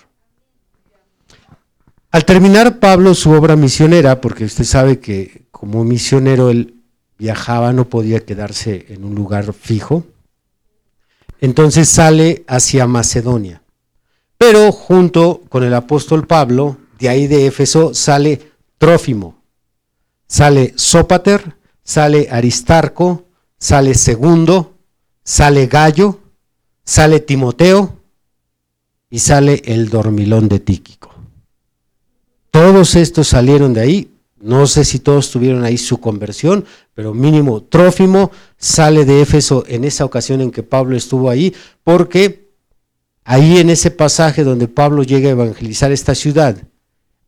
Al 2.10 2.26
terminar 2.26 2.78
Pablo 2.78 3.14
su 3.14 3.30
obra 3.30 3.56
misionera, 3.56 4.20
porque 4.20 4.44
usted 4.44 4.64
sabe 4.64 5.00
que 5.00 5.46
como 5.50 5.82
misionero 5.84 6.50
él 6.50 6.74
viajaba, 7.16 7.72
no 7.72 7.88
podía 7.88 8.20
quedarse 8.20 8.86
en 8.90 9.04
un 9.04 9.14
lugar 9.14 9.54
fijo, 9.54 10.04
entonces 11.40 11.88
sale 11.88 12.44
hacia 12.46 12.86
Macedonia. 12.86 13.61
Pero 14.44 14.72
junto 14.72 15.42
con 15.48 15.62
el 15.62 15.72
apóstol 15.72 16.26
Pablo, 16.26 16.76
de 16.98 17.08
ahí 17.08 17.28
de 17.28 17.46
Éfeso, 17.46 17.94
sale 17.94 18.40
Trófimo, 18.76 19.40
sale 20.26 20.72
Sópater, 20.74 21.54
sale 21.84 22.26
Aristarco, 22.28 23.26
sale 23.56 23.94
Segundo, 23.94 24.74
sale 25.22 25.68
Gallo, 25.68 26.18
sale 26.84 27.20
Timoteo 27.20 28.00
y 29.08 29.20
sale 29.20 29.62
el 29.64 29.90
dormilón 29.90 30.48
de 30.48 30.58
Tíquico. 30.58 31.14
Todos 32.50 32.96
estos 32.96 33.28
salieron 33.28 33.72
de 33.72 33.80
ahí. 33.80 34.10
No 34.40 34.66
sé 34.66 34.84
si 34.84 34.98
todos 34.98 35.30
tuvieron 35.30 35.64
ahí 35.64 35.78
su 35.78 36.00
conversión, 36.00 36.64
pero 36.94 37.14
mínimo 37.14 37.62
Trófimo 37.62 38.32
sale 38.56 39.04
de 39.04 39.22
Éfeso 39.22 39.62
en 39.68 39.84
esa 39.84 40.04
ocasión 40.04 40.40
en 40.40 40.50
que 40.50 40.64
Pablo 40.64 40.96
estuvo 40.96 41.30
ahí, 41.30 41.54
porque 41.84 42.41
Ahí 43.24 43.58
en 43.58 43.70
ese 43.70 43.90
pasaje 43.90 44.44
donde 44.44 44.68
Pablo 44.68 45.02
llega 45.02 45.28
a 45.28 45.32
evangelizar 45.32 45.92
esta 45.92 46.14
ciudad, 46.14 46.56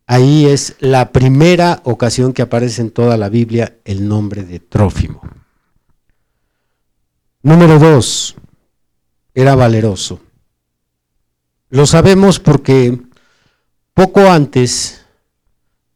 ahí 0.05 0.45
es 0.45 0.75
la 0.79 1.11
primera 1.11 1.81
ocasión 1.85 2.33
que 2.33 2.41
aparece 2.41 2.81
en 2.81 2.91
toda 2.91 3.17
la 3.17 3.29
Biblia 3.29 3.77
el 3.85 4.07
nombre 4.07 4.43
de 4.43 4.59
Trófimo. 4.59 5.21
Número 7.41 7.79
dos, 7.79 8.35
era 9.33 9.55
valeroso. 9.55 10.19
Lo 11.69 11.85
sabemos 11.85 12.39
porque 12.39 12.99
poco 13.93 14.21
antes 14.21 15.05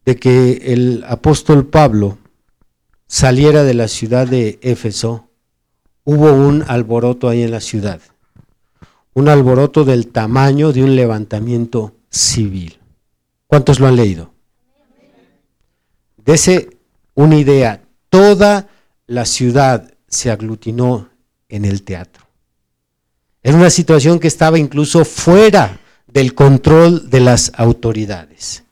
de 0.06 0.16
que 0.16 0.74
el 0.74 1.04
apóstol 1.08 1.68
Pablo 1.68 2.18
saliera 3.08 3.64
de 3.64 3.74
la 3.74 3.88
ciudad 3.88 4.28
de 4.28 4.60
Éfeso, 4.62 5.30
hubo 6.04 6.32
un 6.32 6.64
alboroto 6.68 7.28
ahí 7.28 7.44
en 7.44 7.52
la 7.52 7.62
ciudad. 7.62 8.02
Un 9.14 9.28
alboroto 9.28 9.84
del 9.84 10.08
tamaño 10.08 10.72
de 10.72 10.84
un 10.84 10.96
levantamiento 10.96 11.94
civil. 12.10 12.80
¿Cuántos 13.48 13.80
lo 13.80 13.88
han 13.88 13.96
leído? 13.96 14.32
Dese 16.18 16.70
una 17.16 17.38
idea, 17.38 17.82
toda 18.10 18.68
la 19.08 19.26
ciudad 19.26 19.92
se 20.08 20.32
aglutinó 20.32 21.10
en 21.48 21.66
el 21.66 21.84
teatro. 21.84 22.26
Era 23.42 23.58
una 23.58 23.70
situación 23.70 24.20
que 24.20 24.28
estaba 24.28 24.60
incluso 24.60 25.06
fuera 25.06 25.80
del 26.08 26.34
control 26.34 27.10
de 27.10 27.20
las 27.20 27.52
autoridades. 27.56 28.64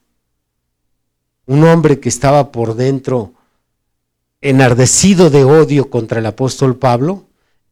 Un 1.46 1.64
hombre 1.64 2.00
que 2.00 2.10
estaba 2.10 2.52
por 2.52 2.76
dentro 2.76 3.34
enardecido 4.42 5.30
de 5.30 5.44
odio 5.44 5.90
contra 5.90 6.20
el 6.20 6.26
apóstol 6.26 6.76
Pablo, 6.76 7.27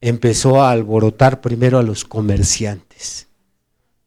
empezó 0.10 0.62
a 0.62 0.72
alborotar 0.72 1.42
primero 1.42 1.78
a 1.80 1.84
los 1.84 2.06
comerciantes. 2.06 3.28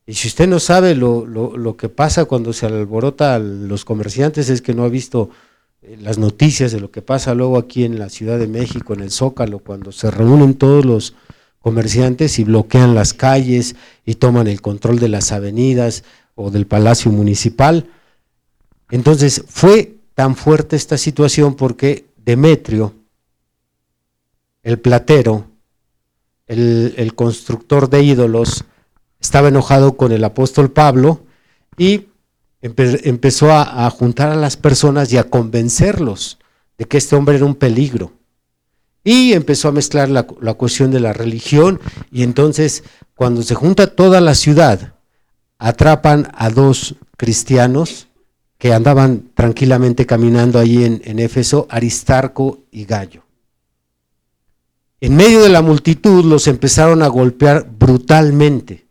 Y 0.06 0.14
si 0.14 0.28
usted 0.28 0.48
no 0.48 0.58
sabe 0.58 0.94
lo, 0.94 1.26
lo, 1.26 1.76
que 1.76 1.88
pasa 1.88 2.24
cuando 2.24 2.52
se 2.52 2.66
alborota 2.66 3.34
a 3.34 3.38
los 3.38 3.84
comerciantes, 3.84 4.48
es 4.48 4.62
que 4.62 4.72
no 4.72 4.84
ha 4.84 4.88
visto 4.88 5.28
eh, 5.82 5.98
las 6.00 6.16
noticias 6.16 6.72
de 6.72 6.80
lo 6.80 6.90
que 6.90 7.02
pasa 7.02 7.34
luego 7.34 7.58
aquí 7.58 7.84
en 7.84 7.98
la 7.98 8.08
Ciudad 8.08 8.38
de 8.38 8.46
México, 8.46 8.94
en 8.94 9.00
el 9.00 9.10
Zócalo, 9.10 9.58
cuando 9.58 9.92
se 9.92 10.10
reúnen 10.10 10.54
todos 10.54 10.84
los 10.84 11.14
comerciantes 11.58 12.38
y 12.38 12.44
bloquean 12.44 12.94
las 12.94 13.12
calles 13.12 13.76
y 14.06 14.14
toman 14.14 14.46
el 14.46 14.62
control 14.62 14.98
de 14.98 15.08
las 15.08 15.32
avenidas 15.32 16.04
o 16.34 16.50
del 16.50 16.66
Palacio 16.66 17.10
Municipal. 17.10 17.86
Entonces 18.90 19.44
fue 19.48 19.96
tan 20.14 20.36
fuerte 20.36 20.76
esta 20.76 20.96
situación 20.96 21.54
porque 21.54 22.06
Demetrio, 22.16 22.94
el 24.62 24.78
platero, 24.78 25.47
el, 26.48 27.12
constructor 27.14 27.88
de 27.90 28.02
ídolos, 28.02 28.64
estaba 29.20 29.48
enojado 29.48 29.96
con 29.96 30.12
el 30.12 30.24
apóstol 30.24 30.70
Pablo 30.70 31.20
y 31.76 32.08
empezó 32.60 33.52
a, 33.52 33.88
juntar 33.90 34.30
a 34.30 34.36
las 34.36 34.56
personas 34.56 35.12
y 35.12 35.18
a 35.18 35.24
convencerlos 35.24 36.38
de 36.76 36.86
que 36.86 36.96
este 36.96 37.16
hombre 37.16 37.36
era 37.36 37.44
un 37.44 37.54
peligro. 37.54 38.12
Y 39.04 39.32
empezó 39.32 39.68
a 39.68 39.72
mezclar 39.72 40.08
la, 40.08 40.24
cuestión 40.24 40.90
de 40.90 41.00
la 41.00 41.12
religión 41.12 41.80
y 42.10 42.22
entonces 42.22 42.82
cuando 43.14 43.42
se 43.42 43.54
junta 43.54 43.94
toda 43.94 44.20
la 44.20 44.34
ciudad, 44.34 44.94
atrapan 45.58 46.30
a 46.34 46.50
dos 46.50 46.96
cristianos 47.16 48.08
que 48.58 48.72
andaban 48.72 49.30
tranquilamente 49.34 50.06
caminando 50.06 50.58
allí 50.58 50.84
en, 50.84 51.00
en 51.04 51.20
Éfeso, 51.20 51.66
Aristarco 51.70 52.60
y 52.70 52.84
Gallo. 52.84 53.27
En 55.00 55.16
medio 55.16 55.42
de 55.42 55.48
la 55.48 55.62
multitud 55.62 56.24
los 56.24 56.46
empezaron 56.46 57.02
a 57.02 57.08
golpear 57.08 57.68
brutalmente, 57.70 58.86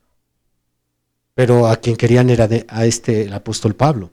pero 1.34 1.68
a 1.68 1.76
quien 1.78 1.98
querían 1.98 2.30
era 2.30 2.48
a 2.68 2.86
este 2.86 3.24
el 3.24 3.34
apóstol 3.34 3.76
Pablo. 3.76 4.12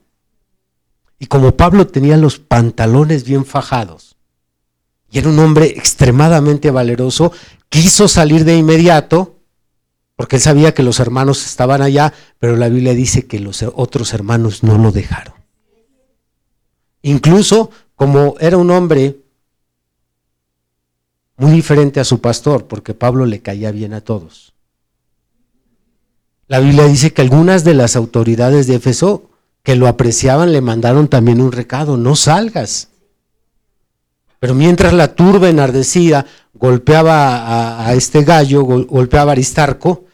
Y 1.18 1.26
como 1.26 1.56
Pablo 1.56 1.86
tenía 1.86 2.16
los 2.16 2.38
pantalones 2.38 3.24
bien 3.24 3.44
fajados 3.44 4.16
y 5.10 5.18
era 5.18 5.28
un 5.28 5.38
hombre 5.38 5.66
extremadamente 5.66 6.72
valeroso, 6.72 7.32
quiso 7.68 8.08
salir 8.08 8.44
de 8.44 8.56
inmediato 8.56 9.36
porque 10.16 10.36
él 10.36 10.42
sabía 10.42 10.74
que 10.74 10.82
los 10.82 11.00
hermanos 11.00 11.44
estaban 11.44 11.82
allá, 11.82 12.12
pero 12.38 12.56
la 12.56 12.68
Biblia 12.68 12.94
dice 12.94 13.26
que 13.26 13.40
los 13.40 13.62
otros 13.62 14.12
hermanos 14.12 14.62
no 14.62 14.78
lo 14.78 14.92
dejaron. 14.92 15.34
Incluso 17.02 17.70
como 17.94 18.34
era 18.40 18.56
un 18.56 18.70
hombre 18.70 19.23
muy 21.36 21.52
diferente 21.52 22.00
a 22.00 22.04
su 22.04 22.20
pastor, 22.20 22.66
porque 22.66 22.94
Pablo 22.94 23.26
le 23.26 23.40
caía 23.40 23.70
bien 23.70 23.94
a 23.94 24.00
todos. 24.00 24.54
La 26.46 26.60
Biblia 26.60 26.84
dice 26.84 27.12
que 27.12 27.22
algunas 27.22 27.64
de 27.64 27.74
las 27.74 27.96
autoridades 27.96 28.66
de 28.66 28.76
Éfeso 28.76 29.30
que 29.62 29.76
lo 29.76 29.88
apreciaban 29.88 30.52
le 30.52 30.60
mandaron 30.60 31.08
también 31.08 31.40
un 31.40 31.52
recado, 31.52 31.96
no 31.96 32.16
salgas. 32.16 32.88
Pero 34.38 34.54
mientras 34.54 34.92
la 34.92 35.14
turba 35.14 35.48
enardecida 35.48 36.26
golpeaba 36.52 37.86
a, 37.86 37.94
este 37.94 38.24
gallo, 38.24 38.62
golpeaba 38.62 39.30
a 39.30 39.32
Aristarco, 39.32 40.04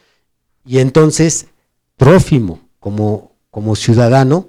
y 0.65 0.79
entonces 0.79 1.47
Trófimo, 2.01 2.61
como, 2.79 3.35
como 3.51 3.75
ciudadano, 3.75 4.47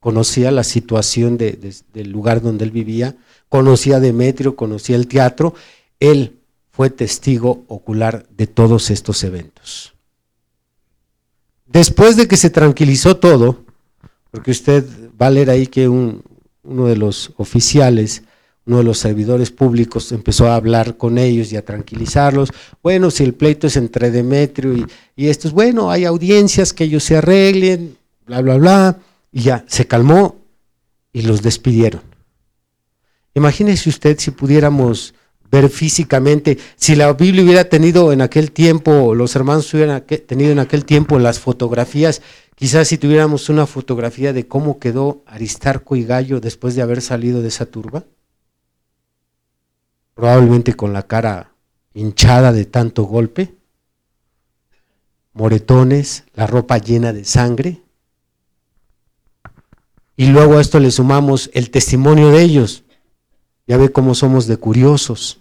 conocía 0.00 0.50
la 0.50 0.64
situación 0.64 1.36
del 1.36 2.10
lugar 2.10 2.40
donde 2.40 2.64
él 2.64 2.70
vivía, 2.70 3.16
conocía 3.48 3.96
a 3.96 4.00
Demetrio, 4.00 4.56
conocía 4.56 4.96
el 4.96 5.08
teatro, 5.08 5.54
él 6.00 6.38
fue 6.70 6.90
testigo 6.90 7.64
ocular 7.68 8.26
de 8.36 8.46
todos 8.46 8.90
estos 8.90 9.24
eventos. 9.24 9.94
Después 11.66 12.16
de 12.16 12.28
que 12.28 12.36
se 12.36 12.50
tranquilizó 12.50 13.16
todo, 13.16 13.64
porque 14.30 14.50
usted 14.50 14.84
va 15.20 15.26
a 15.26 15.30
leer 15.30 15.50
ahí 15.50 15.66
que 15.66 15.88
uno 15.88 16.22
de 16.86 16.96
los 16.96 17.32
oficiales, 17.36 18.22
uno 18.64 18.78
de 18.78 18.84
los 18.84 18.98
servidores 18.98 19.50
públicos 19.50 20.12
empezó 20.12 20.46
a 20.46 20.54
hablar 20.54 20.96
con 20.96 21.18
ellos 21.18 21.52
y 21.52 21.56
a 21.56 21.64
tranquilizarlos. 21.64 22.50
Bueno, 22.82 23.10
si 23.10 23.24
el 23.24 23.34
pleito 23.34 23.66
es 23.66 23.76
entre 23.76 24.10
Demetrio 24.10 24.74
y, 24.74 24.86
y 25.16 25.28
estos, 25.28 25.52
bueno, 25.52 25.90
hay 25.90 26.04
audiencias 26.04 26.72
que 26.72 26.84
ellos 26.84 27.04
se 27.04 27.16
arreglen, 27.16 27.96
bla, 28.26 28.40
bla, 28.40 28.56
bla. 28.56 28.98
Y 29.32 29.42
ya, 29.42 29.64
se 29.66 29.86
calmó 29.86 30.36
y 31.12 31.22
los 31.22 31.42
despidieron. 31.42 32.07
Imagínese 33.34 33.88
usted 33.88 34.18
si 34.18 34.30
pudiéramos 34.30 35.14
ver 35.50 35.70
físicamente, 35.70 36.58
si 36.76 36.94
la 36.94 37.12
Biblia 37.12 37.42
hubiera 37.44 37.68
tenido 37.68 38.12
en 38.12 38.20
aquel 38.20 38.52
tiempo, 38.52 39.14
los 39.14 39.34
hermanos 39.34 39.72
hubieran 39.72 40.04
tenido 40.04 40.52
en 40.52 40.58
aquel 40.58 40.84
tiempo 40.84 41.18
las 41.18 41.38
fotografías, 41.38 42.20
quizás 42.54 42.88
si 42.88 42.98
tuviéramos 42.98 43.48
una 43.48 43.66
fotografía 43.66 44.32
de 44.32 44.46
cómo 44.46 44.78
quedó 44.78 45.22
Aristarco 45.26 45.96
y 45.96 46.04
Gallo 46.04 46.40
después 46.40 46.74
de 46.74 46.82
haber 46.82 47.00
salido 47.00 47.40
de 47.40 47.48
esa 47.48 47.66
turba, 47.66 48.04
probablemente 50.14 50.74
con 50.74 50.92
la 50.92 51.06
cara 51.06 51.52
hinchada 51.94 52.52
de 52.52 52.66
tanto 52.66 53.04
golpe, 53.04 53.54
moretones, 55.32 56.24
la 56.34 56.46
ropa 56.46 56.78
llena 56.78 57.12
de 57.12 57.24
sangre, 57.24 57.82
y 60.16 60.26
luego 60.26 60.58
a 60.58 60.60
esto 60.60 60.80
le 60.80 60.90
sumamos 60.90 61.48
el 61.54 61.70
testimonio 61.70 62.30
de 62.30 62.42
ellos. 62.42 62.84
Ya 63.68 63.76
ve 63.76 63.92
cómo 63.92 64.14
somos 64.14 64.46
de 64.46 64.56
curiosos. 64.56 65.40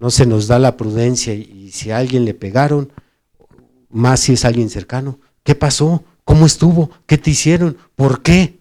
No 0.00 0.10
se 0.10 0.26
nos 0.26 0.48
da 0.48 0.58
la 0.58 0.76
prudencia 0.76 1.32
y 1.32 1.70
si 1.70 1.92
a 1.92 1.98
alguien 1.98 2.24
le 2.24 2.34
pegaron, 2.34 2.92
más 3.88 4.20
si 4.20 4.32
es 4.32 4.44
alguien 4.44 4.68
cercano. 4.68 5.20
¿Qué 5.44 5.54
pasó? 5.54 6.02
¿Cómo 6.24 6.44
estuvo? 6.44 6.90
¿Qué 7.06 7.18
te 7.18 7.30
hicieron? 7.30 7.78
¿Por 7.94 8.20
qué? 8.22 8.58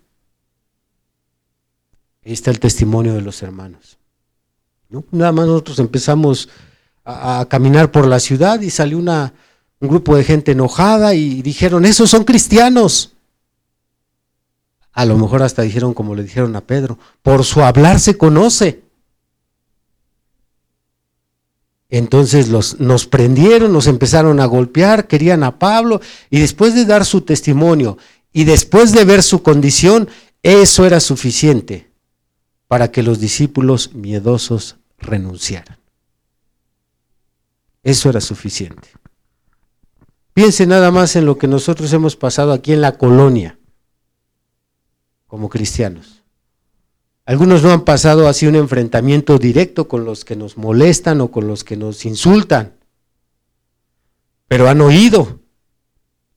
Ahí 2.24 2.34
está 2.34 2.52
el 2.52 2.60
testimonio 2.60 3.16
de 3.16 3.22
los 3.22 3.42
hermanos. 3.42 3.98
¿No? 4.90 5.04
Nada 5.12 5.32
más 5.32 5.48
nosotros 5.48 5.80
empezamos 5.80 6.48
a, 7.04 7.48
caminar 7.50 7.92
por 7.92 8.06
la 8.06 8.20
ciudad 8.20 8.62
y 8.62 8.70
salió 8.70 9.00
un 9.00 9.32
grupo 9.80 10.16
de 10.16 10.24
gente 10.24 10.52
enojada 10.52 11.16
y 11.16 11.42
dijeron, 11.42 11.86
esos 11.86 12.12
son 12.12 12.24
cristianos. 12.24 13.14
A 14.94 15.06
lo 15.06 15.18
mejor 15.18 15.42
hasta 15.42 15.62
dijeron 15.62 15.94
como 15.94 16.16
le 16.16 16.24
dijeron 16.24 16.56
a 16.56 16.62
Pedro, 16.62 17.00
por 17.22 17.46
su 17.46 17.62
hablar 17.62 18.00
se 18.00 18.18
conoce. 18.18 18.84
Entonces 21.90 22.50
los, 22.50 22.80
nos 22.80 23.06
prendieron, 23.06 23.74
nos 23.74 23.88
empezaron 23.88 24.40
a 24.40 24.46
golpear, 24.46 25.08
querían 25.08 25.44
a 25.44 25.60
Pablo 25.60 26.02
y 26.30 26.40
después 26.40 26.74
de 26.74 26.86
dar 26.86 27.06
su 27.06 27.22
testimonio 27.22 27.98
y 28.32 28.46
después 28.46 28.94
de 28.94 29.04
ver 29.04 29.24
su 29.24 29.44
condición, 29.44 30.10
eso 30.42 30.86
era 30.86 31.00
suficiente 31.00 31.92
para 32.68 32.92
que 32.92 33.04
los 33.04 33.20
discípulos 33.20 33.94
miedosos 33.94 34.78
renunciaran. 34.98 35.78
Eso 37.84 38.10
era 38.10 38.22
suficiente. 38.22 38.90
Piense 40.34 40.66
nada 40.66 40.92
más 40.92 41.16
en 41.18 41.26
lo 41.26 41.38
que 41.38 41.48
nosotros 41.48 41.92
hemos 41.92 42.16
pasado 42.16 42.54
aquí 42.54 42.72
en 42.72 42.80
la 42.80 42.98
colonia 42.98 43.58
como 45.32 45.48
cristianos. 45.48 46.24
Algunos 47.24 47.64
no 47.64 47.72
han 47.72 47.86
pasado 47.86 48.28
así 48.28 48.48
un 48.48 48.56
enfrentamiento 48.58 49.38
directo 49.38 49.88
con 49.88 50.04
los 50.04 50.26
que 50.26 50.36
nos 50.36 50.58
molestan 50.58 51.22
o 51.22 51.32
con 51.32 51.48
los 51.48 51.64
que 51.64 51.78
nos 51.78 52.04
insultan, 52.06 52.74
pero 54.50 54.68
han 54.68 54.82
oído 54.82 55.40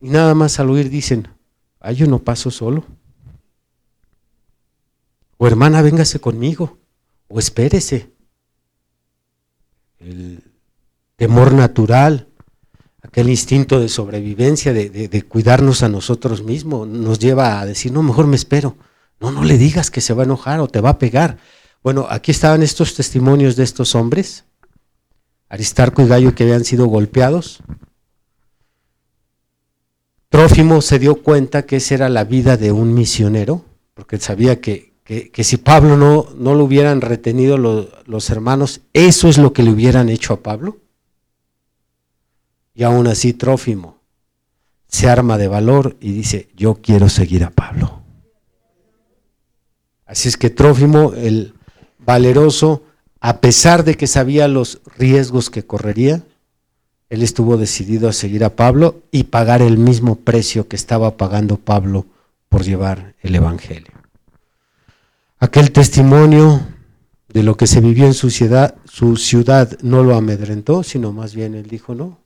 y 0.01 0.11
nada 0.11 0.37
más 0.37 0.61
al 0.61 0.71
oír 0.71 0.91
dicen, 0.91 1.27
ay, 1.81 1.97
yo 1.97 2.07
no 2.07 2.21
paso 2.21 2.53
solo. 2.53 2.85
O 5.39 5.49
hermana, 5.49 5.83
véngase 5.83 6.21
conmigo, 6.21 6.79
o 7.27 7.41
espérese. 7.41 8.13
El 9.99 10.41
temor 11.17 11.53
natural, 11.53 12.29
aquel 13.15 13.31
instinto 13.31 13.79
de 13.79 13.89
sobrevivencia, 13.89 14.73
de, 14.73 15.23
cuidarnos 15.29 15.85
a 15.85 15.89
nosotros 15.89 16.43
mismos, 16.43 16.89
nos 16.89 17.21
lleva 17.21 17.61
a 17.61 17.65
decir, 17.65 17.93
no, 17.93 18.03
mejor 18.03 18.27
me 18.27 18.35
espero. 18.35 18.77
No, 19.21 19.31
no 19.31 19.45
le 19.45 19.57
digas 19.57 19.93
que 19.93 20.01
se 20.01 20.15
va 20.15 20.23
a 20.23 20.25
enojar 20.25 20.59
o 20.59 20.67
te 20.67 20.81
va 20.81 20.91
a 20.91 20.99
pegar. 20.99 21.39
Bueno, 21.85 22.09
aquí 22.11 22.33
estaban 22.33 22.65
estos 22.65 22.97
testimonios 22.97 23.55
de 23.55 23.63
estos 23.63 23.95
hombres, 23.95 24.47
Aristarco 25.49 26.03
y 26.03 26.09
Gallo, 26.09 26.35
que 26.35 26.43
habían 26.43 26.65
sido 26.65 26.87
golpeados. 26.87 27.61
Trófimo 30.29 30.83
se 30.83 30.99
dio 30.99 31.23
cuenta 31.23 31.67
que 31.67 31.77
esa 31.77 31.95
era 31.95 32.09
la 32.09 32.25
vida 32.25 32.57
de 32.57 32.73
un 32.73 32.95
misionero, 32.95 33.65
porque 33.95 34.19
sabía 34.19 34.61
que, 34.61 34.93
si 35.39 35.57
Pablo 35.59 35.97
no, 35.97 36.27
no 36.37 36.57
lo 36.57 36.65
hubieran 36.65 37.01
retenido 37.01 37.59
los 37.59 38.31
hermanos, 38.31 38.81
eso 38.93 39.29
es 39.29 39.39
lo 39.39 39.53
que 39.53 39.63
le 39.63 39.71
hubieran 39.71 40.09
hecho 40.09 40.33
a 40.33 40.43
Pablo. 40.43 40.79
Y 42.75 42.83
aún 42.83 43.07
así 43.07 43.33
Trófimo 43.33 43.99
se 44.89 45.09
arma 45.09 45.39
de 45.39 45.49
valor 45.49 45.97
y 46.01 46.13
dice, 46.13 46.49
yo 46.57 46.77
quiero 46.77 47.09
seguir 47.09 47.45
a 47.45 47.51
Pablo. 47.51 48.03
Así 50.07 50.29
es 50.29 50.37
que 50.37 50.51
Trófimo, 50.51 51.15
el 51.15 51.55
valeroso, 51.99 52.83
a 53.21 53.41
pesar 53.41 53.85
de 53.85 53.97
que 53.97 54.07
sabía 54.07 54.49
los 54.49 54.81
riesgos 54.99 55.51
que 55.51 55.65
correría, 55.65 56.23
él 57.11 57.23
estuvo 57.23 57.57
decidido 57.57 58.09
a 58.09 58.13
seguir 58.13 58.45
a 58.45 58.57
Pablo 58.57 59.03
y 59.11 59.25
pagar 59.25 59.63
el 59.63 59.79
mismo 59.79 60.17
precio 60.17 60.69
que 60.69 60.77
estaba 60.77 61.17
pagando 61.17 61.57
Pablo 61.57 62.07
por 62.49 62.65
llevar 62.65 63.15
el 63.21 63.35
Evangelio. 63.35 63.93
Aquel 65.39 65.73
testimonio 65.73 66.61
de 67.29 67.43
lo 67.43 67.57
que 67.57 67.67
se 67.67 67.81
vivió 67.81 68.07
en 68.07 68.15
su 68.15 68.31
ciudad, 68.31 68.77
su 68.85 69.17
ciudad 69.17 69.79
no 69.83 70.03
lo 70.03 70.17
amedrentó, 70.17 70.83
sino 70.83 71.13
más 71.13 71.35
bien 71.35 71.55
él 71.55 71.67
dijo, 71.67 71.95
no, 71.95 72.24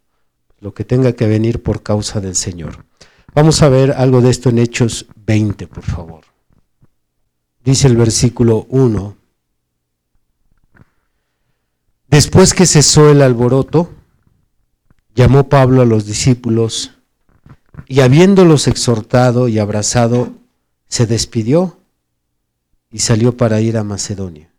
lo 0.61 0.75
que 0.75 0.85
tenga 0.85 1.13
que 1.13 1.27
venir 1.27 1.63
por 1.63 1.83
causa 1.83 2.21
del 2.21 2.35
Señor. 2.35 2.85
Vamos 3.35 3.63
a 3.63 3.69
ver 3.69 3.93
algo 3.93 4.21
de 4.21 4.31
esto 4.31 4.49
en 4.49 4.59
Hechos 4.59 5.07
20, 5.27 5.67
por 5.67 5.85
favor. 5.85 6.25
Dice 7.63 7.87
el 7.87 7.97
versículo 7.97 8.67
1. 8.71 9.17
Después 12.09 12.55
que 12.55 12.67
cesó 12.67 13.11
el 13.11 13.21
alboroto, 13.21 13.93
llamó 15.15 15.49
Pablo 15.49 15.83
a 15.83 15.85
los 15.85 16.07
discípulos 16.07 16.93
y 17.87 18.01
habiéndolos 18.01 18.67
exhortado 18.67 19.49
y 19.49 19.59
abrazado, 19.59 20.33
se 20.89 21.07
despidió 21.07 21.79
y 22.91 23.01
salió 23.01 23.37
para 23.37 23.61
ir 23.61 23.77
a 23.77 23.85
Macedonia. 23.85 24.51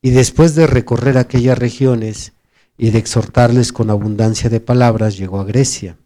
Y 0.00 0.10
después 0.10 0.54
de 0.54 0.66
recorrer 0.66 1.18
aquellas 1.18 1.58
regiones, 1.58 2.32
y 2.78 2.90
de 2.90 2.98
exhortarles 2.98 3.72
con 3.72 3.90
abundancia 3.90 4.50
de 4.50 4.60
palabras, 4.60 5.16
llegó 5.16 5.40
a 5.40 5.44
Grecia. 5.44 5.96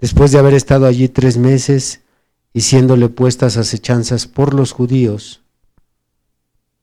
Después 0.00 0.32
de 0.32 0.38
haber 0.38 0.54
estado 0.54 0.86
allí 0.86 1.08
tres 1.08 1.38
meses 1.38 2.02
y 2.52 2.60
siéndole 2.60 3.08
puestas 3.08 3.56
acechanzas 3.56 4.26
por 4.26 4.54
los 4.54 4.72
judíos, 4.72 5.42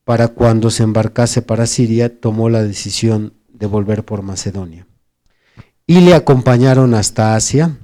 para 0.04 0.28
cuando 0.28 0.70
se 0.70 0.82
embarcase 0.82 1.42
para 1.42 1.66
Siria, 1.66 2.20
tomó 2.20 2.48
la 2.48 2.62
decisión 2.62 3.34
de 3.48 3.66
volver 3.66 4.04
por 4.04 4.22
Macedonia. 4.22 4.86
Y 5.86 6.00
le 6.00 6.14
acompañaron 6.14 6.94
hasta 6.94 7.36
Asia, 7.36 7.78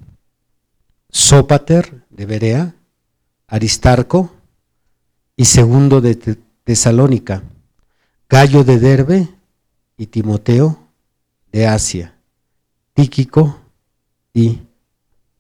Sópater 1.11 2.05
de 2.11 2.27
Berea, 2.27 2.75
Aristarco 3.47 4.33
y 5.37 5.45
Segundo 5.45 6.01
de 6.01 6.17
Tesalónica, 6.65 7.45
Gallo 8.29 8.65
de 8.65 8.79
Derbe 8.79 9.29
y 9.97 10.07
Timoteo, 10.07 10.88
de 11.53 11.67
Asia, 11.67 12.15
Tíquico 12.95 13.61
y 14.33 14.61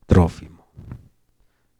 Trófimo. 0.06 0.66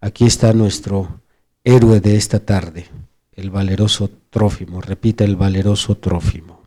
Aquí 0.00 0.26
está 0.26 0.52
nuestro 0.52 1.22
héroe 1.64 2.00
de 2.00 2.16
esta 2.16 2.40
tarde, 2.40 2.86
el 3.32 3.50
valeroso 3.50 4.10
Trófimo. 4.30 4.80
Repita 4.80 5.24
el 5.24 5.36
valeroso 5.36 5.96
Trófimo. 5.96 6.60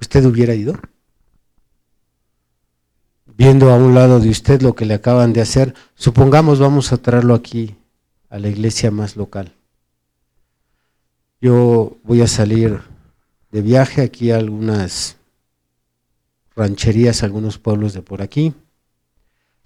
¿Usted 0.00 0.24
hubiera 0.24 0.54
ido? 0.54 0.78
Viendo 3.36 3.70
a 3.70 3.76
un 3.76 3.94
lado 3.94 4.18
de 4.20 4.30
usted 4.30 4.62
lo 4.62 4.74
que 4.74 4.86
le 4.86 4.94
acaban 4.94 5.32
de 5.32 5.42
hacer, 5.42 5.74
supongamos 5.94 6.58
vamos 6.58 6.92
a 6.92 6.96
traerlo 6.96 7.34
aquí 7.34 7.76
a 8.30 8.38
la 8.38 8.48
iglesia 8.48 8.90
más 8.90 9.16
local. 9.16 9.52
Yo 11.40 11.98
voy 12.02 12.22
a 12.22 12.26
salir 12.26 12.80
de 13.56 13.62
viaje 13.62 14.02
aquí 14.02 14.32
a 14.32 14.36
algunas 14.36 15.16
rancherías, 16.54 17.22
algunos 17.22 17.56
pueblos 17.56 17.94
de 17.94 18.02
por 18.02 18.20
aquí. 18.20 18.52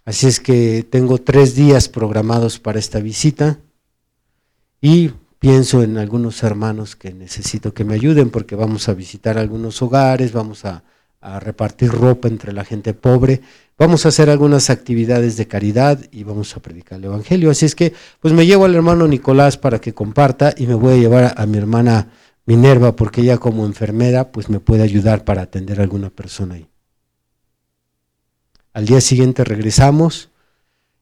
Así 0.04 0.28
es 0.28 0.38
que 0.38 0.86
tengo 0.88 1.18
tres 1.18 1.56
días 1.56 1.88
programados 1.88 2.60
para 2.60 2.78
esta 2.78 3.00
visita 3.00 3.58
y 4.80 5.10
pienso 5.40 5.82
en 5.82 5.98
algunos 5.98 6.40
hermanos 6.44 6.94
que 6.94 7.12
necesito 7.12 7.74
que 7.74 7.82
me 7.82 7.94
ayuden 7.94 8.30
porque 8.30 8.54
vamos 8.54 8.88
a 8.88 8.94
visitar 8.94 9.38
algunos 9.38 9.82
hogares, 9.82 10.32
vamos 10.32 10.64
a, 10.64 10.84
a, 11.20 11.40
repartir 11.40 11.90
ropa 11.90 12.28
entre 12.28 12.52
la 12.52 12.64
gente 12.64 12.94
pobre, 12.94 13.40
vamos 13.76 14.06
a 14.06 14.10
hacer 14.10 14.30
algunas 14.30 14.70
actividades 14.70 15.36
de 15.36 15.48
caridad 15.48 15.98
y 16.12 16.22
vamos 16.22 16.56
a 16.56 16.62
predicar 16.62 17.00
el 17.00 17.06
Evangelio. 17.06 17.50
Así 17.50 17.66
es 17.66 17.74
que 17.74 17.92
pues 18.20 18.32
me 18.32 18.46
llevo 18.46 18.66
al 18.66 18.74
hermano 18.76 19.08
Nicolás 19.08 19.56
para 19.56 19.80
que 19.80 19.94
comparta 19.94 20.54
y 20.56 20.68
me 20.68 20.74
voy 20.74 20.94
a 20.94 20.98
llevar 20.98 21.34
a 21.36 21.44
mi 21.44 21.58
hermana 21.58 22.06
Minerva, 22.50 22.96
porque 22.96 23.20
ella 23.20 23.38
como 23.38 23.64
enfermera, 23.64 24.32
pues 24.32 24.48
me 24.50 24.58
puede 24.58 24.82
ayudar 24.82 25.24
para 25.24 25.42
atender 25.42 25.78
a 25.78 25.84
alguna 25.84 26.10
persona 26.10 26.56
ahí. 26.56 26.66
Al 28.72 28.86
día 28.86 29.00
siguiente 29.00 29.44
regresamos. 29.44 30.30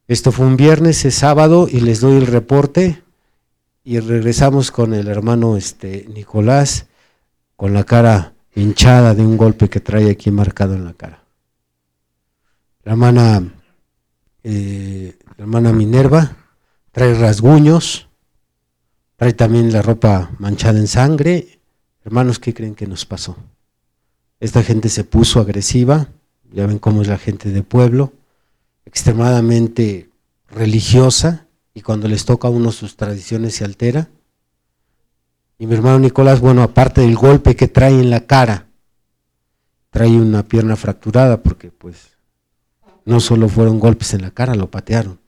Esto 0.08 0.30
fue 0.30 0.44
un 0.44 0.58
viernes, 0.58 1.06
es 1.06 1.14
sábado, 1.14 1.66
y 1.66 1.80
les 1.80 2.00
doy 2.00 2.18
el 2.18 2.26
reporte. 2.26 3.02
Y 3.82 3.98
regresamos 3.98 4.70
con 4.70 4.92
el 4.92 5.08
hermano 5.08 5.56
este, 5.56 6.04
Nicolás, 6.12 6.88
con 7.56 7.72
la 7.72 7.84
cara 7.84 8.34
hinchada 8.54 9.14
de 9.14 9.22
un 9.22 9.38
golpe 9.38 9.70
que 9.70 9.80
trae 9.80 10.10
aquí 10.10 10.30
marcado 10.30 10.74
en 10.74 10.84
la 10.84 10.92
cara. 10.92 11.24
La 12.84 12.92
hermana, 12.92 13.54
eh, 14.42 15.16
la 15.38 15.44
hermana 15.44 15.72
Minerva 15.72 16.36
trae 16.92 17.14
rasguños 17.14 18.07
Trae 19.18 19.32
también 19.32 19.72
la 19.72 19.82
ropa 19.82 20.30
manchada 20.38 20.78
en 20.78 20.86
sangre. 20.86 21.58
Hermanos, 22.04 22.38
¿qué 22.38 22.54
creen 22.54 22.76
que 22.76 22.86
nos 22.86 23.04
pasó? 23.04 23.36
Esta 24.38 24.62
gente 24.62 24.88
se 24.88 25.02
puso 25.02 25.40
agresiva, 25.40 26.06
ya 26.52 26.68
ven 26.68 26.78
cómo 26.78 27.02
es 27.02 27.08
la 27.08 27.18
gente 27.18 27.50
de 27.50 27.64
pueblo, 27.64 28.12
extremadamente 28.86 30.08
religiosa, 30.48 31.48
y 31.74 31.80
cuando 31.80 32.06
les 32.06 32.26
toca 32.26 32.46
a 32.46 32.52
uno 32.52 32.70
sus 32.70 32.96
tradiciones 32.96 33.56
se 33.56 33.64
altera. 33.64 34.08
Y 35.58 35.66
mi 35.66 35.74
hermano 35.74 35.98
Nicolás, 35.98 36.38
bueno, 36.38 36.62
aparte 36.62 37.00
del 37.00 37.16
golpe 37.16 37.56
que 37.56 37.66
trae 37.66 37.94
en 37.94 38.10
la 38.10 38.20
cara, 38.20 38.66
trae 39.90 40.10
una 40.10 40.44
pierna 40.44 40.76
fracturada 40.76 41.42
porque 41.42 41.72
pues 41.72 42.10
no 43.04 43.18
solo 43.18 43.48
fueron 43.48 43.80
golpes 43.80 44.14
en 44.14 44.22
la 44.22 44.30
cara, 44.30 44.54
lo 44.54 44.70
patearon. 44.70 45.18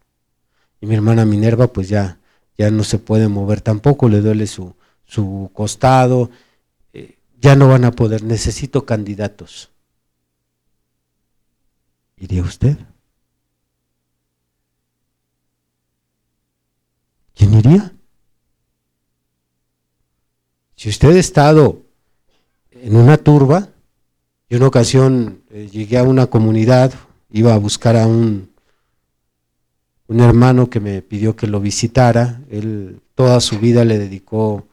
Y 0.81 0.87
mi 0.87 0.95
hermana 0.95 1.25
Minerva 1.25 1.67
pues 1.67 1.89
ya 1.89 2.20
ya 2.59 2.71
no 2.71 2.85
se 2.85 2.99
puede 2.99 3.29
mover 3.29 3.61
tampoco, 3.61 4.09
le 4.09 4.21
duele 4.21 4.47
su, 4.47 4.75
su 5.05 5.51
costado, 5.53 6.31
eh, 6.93 7.19
ya 7.41 7.57
no 7.57 7.69
van 7.69 7.85
a 7.85 7.93
poder, 7.93 8.23
necesito 8.23 8.85
candidatos. 8.85 9.71
¿Iría 12.17 12.43
usted? 12.43 12.77
¿Quién 17.35 17.55
iría? 17.55 17.93
Si 20.77 20.89
usted 20.89 21.17
ha 21.17 21.19
estado 21.19 21.83
en 22.71 22.97
una 22.97 23.17
turba, 23.17 23.69
y 24.51 24.57
una 24.57 24.67
ocasión 24.67 25.43
eh, 25.51 25.69
llegué 25.71 25.97
a 25.97 26.03
una 26.03 26.27
comunidad, 26.27 26.93
iba 27.31 27.55
a 27.55 27.59
buscar 27.59 27.97
a 27.97 28.07
un 28.07 28.50
un 30.11 30.19
hermano 30.19 30.69
que 30.69 30.81
me 30.81 31.03
pidió 31.03 31.37
que 31.37 31.47
lo 31.47 31.61
visitara. 31.61 32.43
Él 32.51 33.01
toda 33.15 33.39
su 33.39 33.61
vida 33.61 33.85
le 33.85 33.97
dedicó 33.97 34.67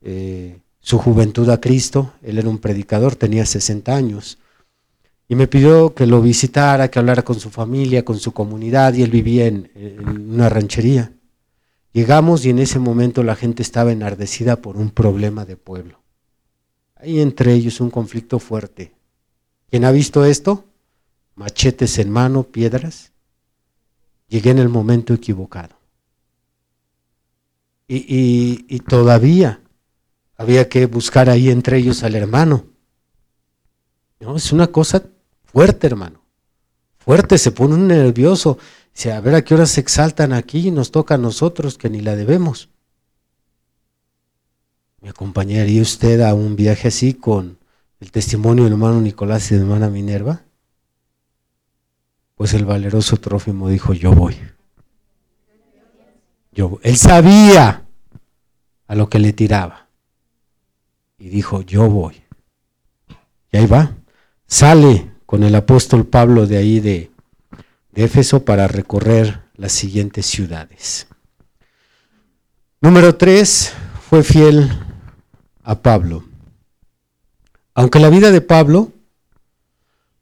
eh, 0.00 0.60
su 0.78 0.98
juventud 0.98 1.50
a 1.50 1.60
Cristo. 1.60 2.12
Él 2.22 2.38
era 2.38 2.48
un 2.48 2.58
predicador, 2.58 3.16
tenía 3.16 3.44
60 3.44 3.92
años. 3.92 4.38
Y 5.28 5.34
me 5.34 5.48
pidió 5.48 5.92
que 5.92 6.06
lo 6.06 6.22
visitara, 6.22 6.88
que 6.88 7.00
hablara 7.00 7.22
con 7.22 7.40
su 7.40 7.50
familia, 7.50 8.04
con 8.04 8.20
su 8.20 8.30
comunidad, 8.30 8.94
y 8.94 9.02
él 9.02 9.10
vivía 9.10 9.46
en, 9.46 9.72
en 9.74 10.30
una 10.30 10.48
ranchería. 10.48 11.12
Llegamos 11.92 12.46
y 12.46 12.50
en 12.50 12.60
ese 12.60 12.78
momento 12.78 13.24
la 13.24 13.34
gente 13.34 13.64
estaba 13.64 13.90
enardecida 13.90 14.62
por 14.62 14.76
un 14.76 14.90
problema 14.90 15.44
de 15.44 15.56
pueblo. 15.56 16.00
Hay 16.94 17.20
entre 17.20 17.54
ellos 17.54 17.80
un 17.80 17.90
conflicto 17.90 18.38
fuerte. 18.38 18.92
¿Quién 19.68 19.84
ha 19.84 19.90
visto 19.90 20.24
esto? 20.24 20.64
Machetes 21.34 21.98
en 21.98 22.10
mano, 22.10 22.44
piedras 22.44 23.15
llegué 24.28 24.50
en 24.50 24.58
el 24.58 24.68
momento 24.68 25.14
equivocado. 25.14 25.76
Y, 27.88 28.80
todavía 28.80 29.60
había 30.36 30.68
que 30.68 30.86
buscar 30.86 31.30
ahí 31.30 31.50
entre 31.50 31.78
ellos 31.78 32.02
al 32.02 32.16
hermano. 32.16 32.66
No, 34.20 34.36
es 34.36 34.52
una 34.52 34.66
cosa 34.66 35.04
fuerte, 35.44 35.86
hermano. 35.86 36.22
Fuerte, 36.98 37.38
se 37.38 37.52
pone 37.52 37.74
un 37.74 37.86
nervioso. 37.86 38.58
Dice, 38.92 39.12
a 39.12 39.20
ver 39.20 39.36
a 39.36 39.44
qué 39.44 39.54
horas 39.54 39.70
se 39.70 39.80
exaltan 39.80 40.32
aquí 40.32 40.68
y 40.68 40.70
nos 40.70 40.90
toca 40.90 41.14
a 41.14 41.18
nosotros 41.18 41.78
que 41.78 41.88
ni 41.88 42.00
la 42.00 42.16
debemos. 42.16 42.70
¿Me 45.00 45.10
acompañaría 45.10 45.82
usted 45.82 46.20
a 46.22 46.34
un 46.34 46.56
viaje 46.56 46.88
así 46.88 47.14
con 47.14 47.58
el 48.00 48.10
testimonio 48.10 48.64
del 48.64 48.72
hermano 48.72 49.00
Nicolás 49.00 49.50
y 49.52 49.54
de 49.54 49.60
hermana 49.60 49.88
Minerva? 49.88 50.45
Pues 52.36 52.52
el 52.52 52.66
valeroso 52.66 53.16
Trófimo 53.16 53.68
dijo, 53.68 53.94
yo 53.94 54.12
voy. 54.12 54.36
Yo, 56.52 56.78
él 56.82 56.96
sabía 56.96 57.86
a 58.86 58.94
lo 58.94 59.08
que 59.08 59.18
le 59.18 59.32
tiraba. 59.32 59.88
Y 61.18 61.30
dijo, 61.30 61.62
yo 61.62 61.88
voy. 61.88 62.22
Y 63.50 63.56
ahí 63.56 63.66
va. 63.66 63.96
Sale 64.46 65.12
con 65.24 65.42
el 65.42 65.54
apóstol 65.54 66.06
Pablo 66.06 66.46
de 66.46 66.58
ahí 66.58 66.78
de, 66.80 67.10
de 67.92 68.04
Éfeso 68.04 68.44
para 68.44 68.68
recorrer 68.68 69.42
las 69.54 69.72
siguientes 69.72 70.26
ciudades. 70.26 71.08
Número 72.82 73.16
tres, 73.16 73.72
fue 74.08 74.22
fiel 74.22 74.70
a 75.62 75.80
Pablo. 75.80 76.22
Aunque 77.74 77.98
la 77.98 78.10
vida 78.10 78.30
de 78.30 78.42
Pablo 78.42 78.92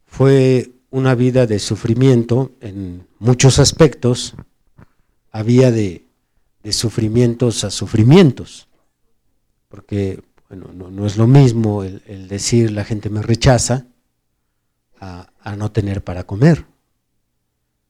fue 0.07 0.74
una 0.95 1.17
vida 1.17 1.49
de 1.49 1.59
sufrimiento 1.59 2.53
en 2.61 3.09
muchos 3.19 3.59
aspectos, 3.59 4.37
había 5.33 5.73
de, 5.73 6.07
de 6.63 6.73
sufrimientos 6.73 7.65
a 7.65 7.73
sufrimientos, 7.73 8.69
porque 9.69 10.23
bueno, 10.49 10.69
no, 10.93 11.05
es 11.05 11.17
lo 11.17 11.27
mismo 11.27 11.83
el, 11.83 12.29
decir 12.29 12.71
la 12.71 12.85
gente 12.85 13.11
me 13.11 13.23
rechaza 13.23 13.87
a, 15.01 15.27
no 15.57 15.73
tener 15.73 16.05
para 16.05 16.23
comer. 16.23 16.65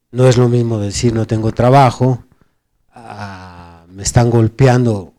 No 0.09 0.27
es 0.27 0.37
lo 0.37 0.49
mismo 0.49 0.79
decir 0.79 1.13
no 1.13 1.27
tengo 1.27 1.51
trabajo, 1.51 2.23
me 3.87 4.01
están 4.01 4.31
golpeando 4.31 5.13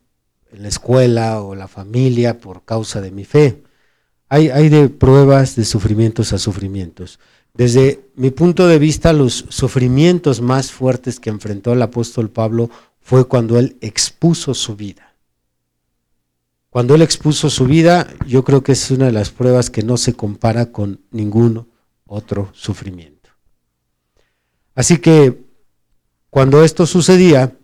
en 0.50 0.62
la 0.62 0.68
escuela 0.68 1.40
o 1.40 1.54
la 1.54 1.68
familia 1.68 2.40
por 2.40 2.64
causa 2.64 3.00
de 3.00 3.12
mi 3.12 3.24
fe. 3.24 3.62
Hay, 4.28 4.48
hay 4.48 4.70
de 4.70 4.88
pruebas 4.88 5.54
de 5.54 5.64
sufrimientos 5.64 6.32
a 6.32 6.38
sufrimientos. 6.38 7.20
Desde 7.56 8.10
mi 8.16 8.30
punto 8.30 8.66
de 8.66 8.78
vista, 8.78 9.12
los 9.12 9.46
sufrimientos 9.48 10.40
más 10.40 10.72
fuertes 10.72 11.18
que 11.18 11.30
enfrentó 11.30 11.72
el 11.72 11.80
apóstol 11.80 12.30
Pablo 12.30 12.70
fue 13.00 13.26
cuando 13.26 13.58
él 13.58 13.78
expuso 13.80 14.52
su 14.52 14.76
vida. 14.76 15.14
Cuando 16.68 16.94
él 16.94 17.00
expuso 17.00 17.48
su 17.48 17.64
vida, 17.64 18.06
yo 18.26 18.44
creo 18.44 18.62
que 18.62 18.72
es 18.72 18.90
una 18.90 19.06
de 19.06 19.12
las 19.12 19.30
pruebas 19.30 19.70
que 19.70 19.82
no 19.82 19.96
se 19.96 20.12
compara 20.12 20.70
con 20.70 21.00
ningún 21.10 21.66
otro 22.04 22.50
sufrimiento. 22.52 23.30
Así 24.74 24.98
que 24.98 25.46
cuando 26.28 26.62
esto 26.62 26.84
sucedía, 26.84 27.56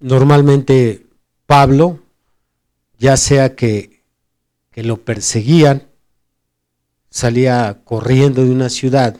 normalmente 0.00 1.06
Pablo, 1.46 2.00
ya 2.98 3.16
sea 3.16 3.54
que, 3.54 4.02
que 4.70 4.82
lo 4.82 4.98
perseguían, 5.02 5.88
salía 7.16 7.80
corriendo 7.84 8.44
de 8.44 8.50
una 8.50 8.68
ciudad, 8.68 9.16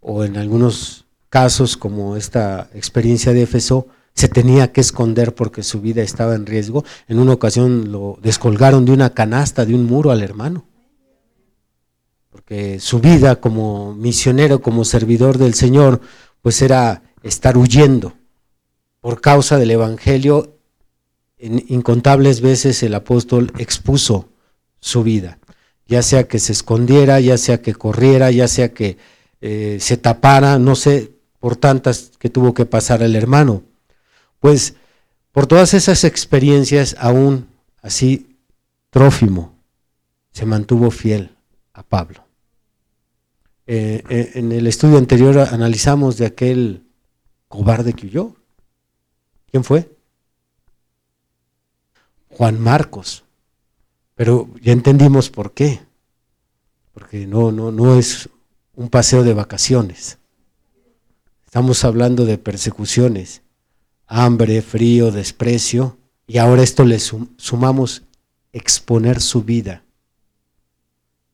o 0.00 0.22
en 0.22 0.36
algunos 0.36 1.06
casos, 1.28 1.76
como 1.76 2.14
esta 2.14 2.70
experiencia 2.74 3.32
de 3.32 3.42
Éfeso, 3.42 3.88
se 4.14 4.28
tenía 4.28 4.70
que 4.70 4.80
esconder 4.80 5.34
porque 5.34 5.64
su 5.64 5.80
vida 5.80 6.00
estaba 6.02 6.36
en 6.36 6.46
riesgo. 6.46 6.84
En 7.08 7.18
una 7.18 7.32
ocasión 7.32 7.90
lo 7.90 8.20
descolgaron 8.22 8.84
de 8.84 8.92
una 8.92 9.14
canasta, 9.14 9.66
de 9.66 9.74
un 9.74 9.84
muro 9.84 10.12
al 10.12 10.22
hermano. 10.22 10.64
Porque 12.30 12.78
su 12.78 13.00
vida 13.00 13.40
como 13.40 13.96
misionero, 13.96 14.62
como 14.62 14.84
servidor 14.84 15.38
del 15.38 15.54
Señor, 15.54 16.00
pues 16.40 16.62
era 16.62 17.02
estar 17.24 17.58
huyendo. 17.58 18.12
Por 19.00 19.20
causa 19.20 19.58
del 19.58 19.72
Evangelio, 19.72 20.56
en 21.36 21.64
incontables 21.66 22.42
veces 22.42 22.80
el 22.84 22.94
apóstol 22.94 23.52
expuso 23.58 24.28
su 24.78 25.02
vida 25.02 25.40
ya 25.88 26.02
sea 26.02 26.28
que 26.28 26.38
se 26.38 26.52
escondiera, 26.52 27.18
ya 27.18 27.38
sea 27.38 27.62
que 27.62 27.74
corriera, 27.74 28.30
ya 28.30 28.46
sea 28.46 28.72
que 28.74 28.98
eh, 29.40 29.78
se 29.80 29.96
tapara, 29.96 30.58
no 30.58 30.74
sé, 30.74 31.12
por 31.40 31.56
tantas 31.56 32.12
que 32.18 32.28
tuvo 32.28 32.52
que 32.54 32.66
pasar 32.66 33.02
el 33.02 33.16
hermano. 33.16 33.62
Pues 34.38 34.74
por 35.32 35.46
todas 35.46 35.74
esas 35.74 36.04
experiencias, 36.04 36.94
aún 36.98 37.48
así, 37.82 38.36
Trófimo 38.90 39.58
se 40.32 40.46
mantuvo 40.46 40.90
fiel 40.90 41.36
a 41.72 41.82
Pablo. 41.82 42.24
Eh, 43.66 44.02
eh, 44.08 44.30
en 44.34 44.52
el 44.52 44.66
estudio 44.66 44.96
anterior 44.96 45.38
analizamos 45.38 46.16
de 46.16 46.26
aquel 46.26 46.86
cobarde 47.48 47.92
que 47.92 48.06
huyó. 48.06 48.34
¿Quién 49.50 49.64
fue? 49.64 49.90
Juan 52.30 52.60
Marcos. 52.60 53.24
Pero 54.18 54.50
ya 54.60 54.72
entendimos 54.72 55.30
por 55.30 55.54
qué. 55.54 55.80
Porque 56.92 57.24
no, 57.28 57.52
no, 57.52 57.70
no 57.70 57.96
es 57.96 58.28
un 58.74 58.88
paseo 58.88 59.22
de 59.22 59.32
vacaciones. 59.32 60.18
Estamos 61.46 61.84
hablando 61.84 62.24
de 62.24 62.36
persecuciones, 62.36 63.42
hambre, 64.08 64.60
frío, 64.60 65.12
desprecio, 65.12 65.98
y 66.26 66.38
ahora 66.38 66.64
esto 66.64 66.84
le 66.84 66.98
sumamos 66.98 68.02
exponer 68.52 69.20
su 69.20 69.44
vida, 69.44 69.84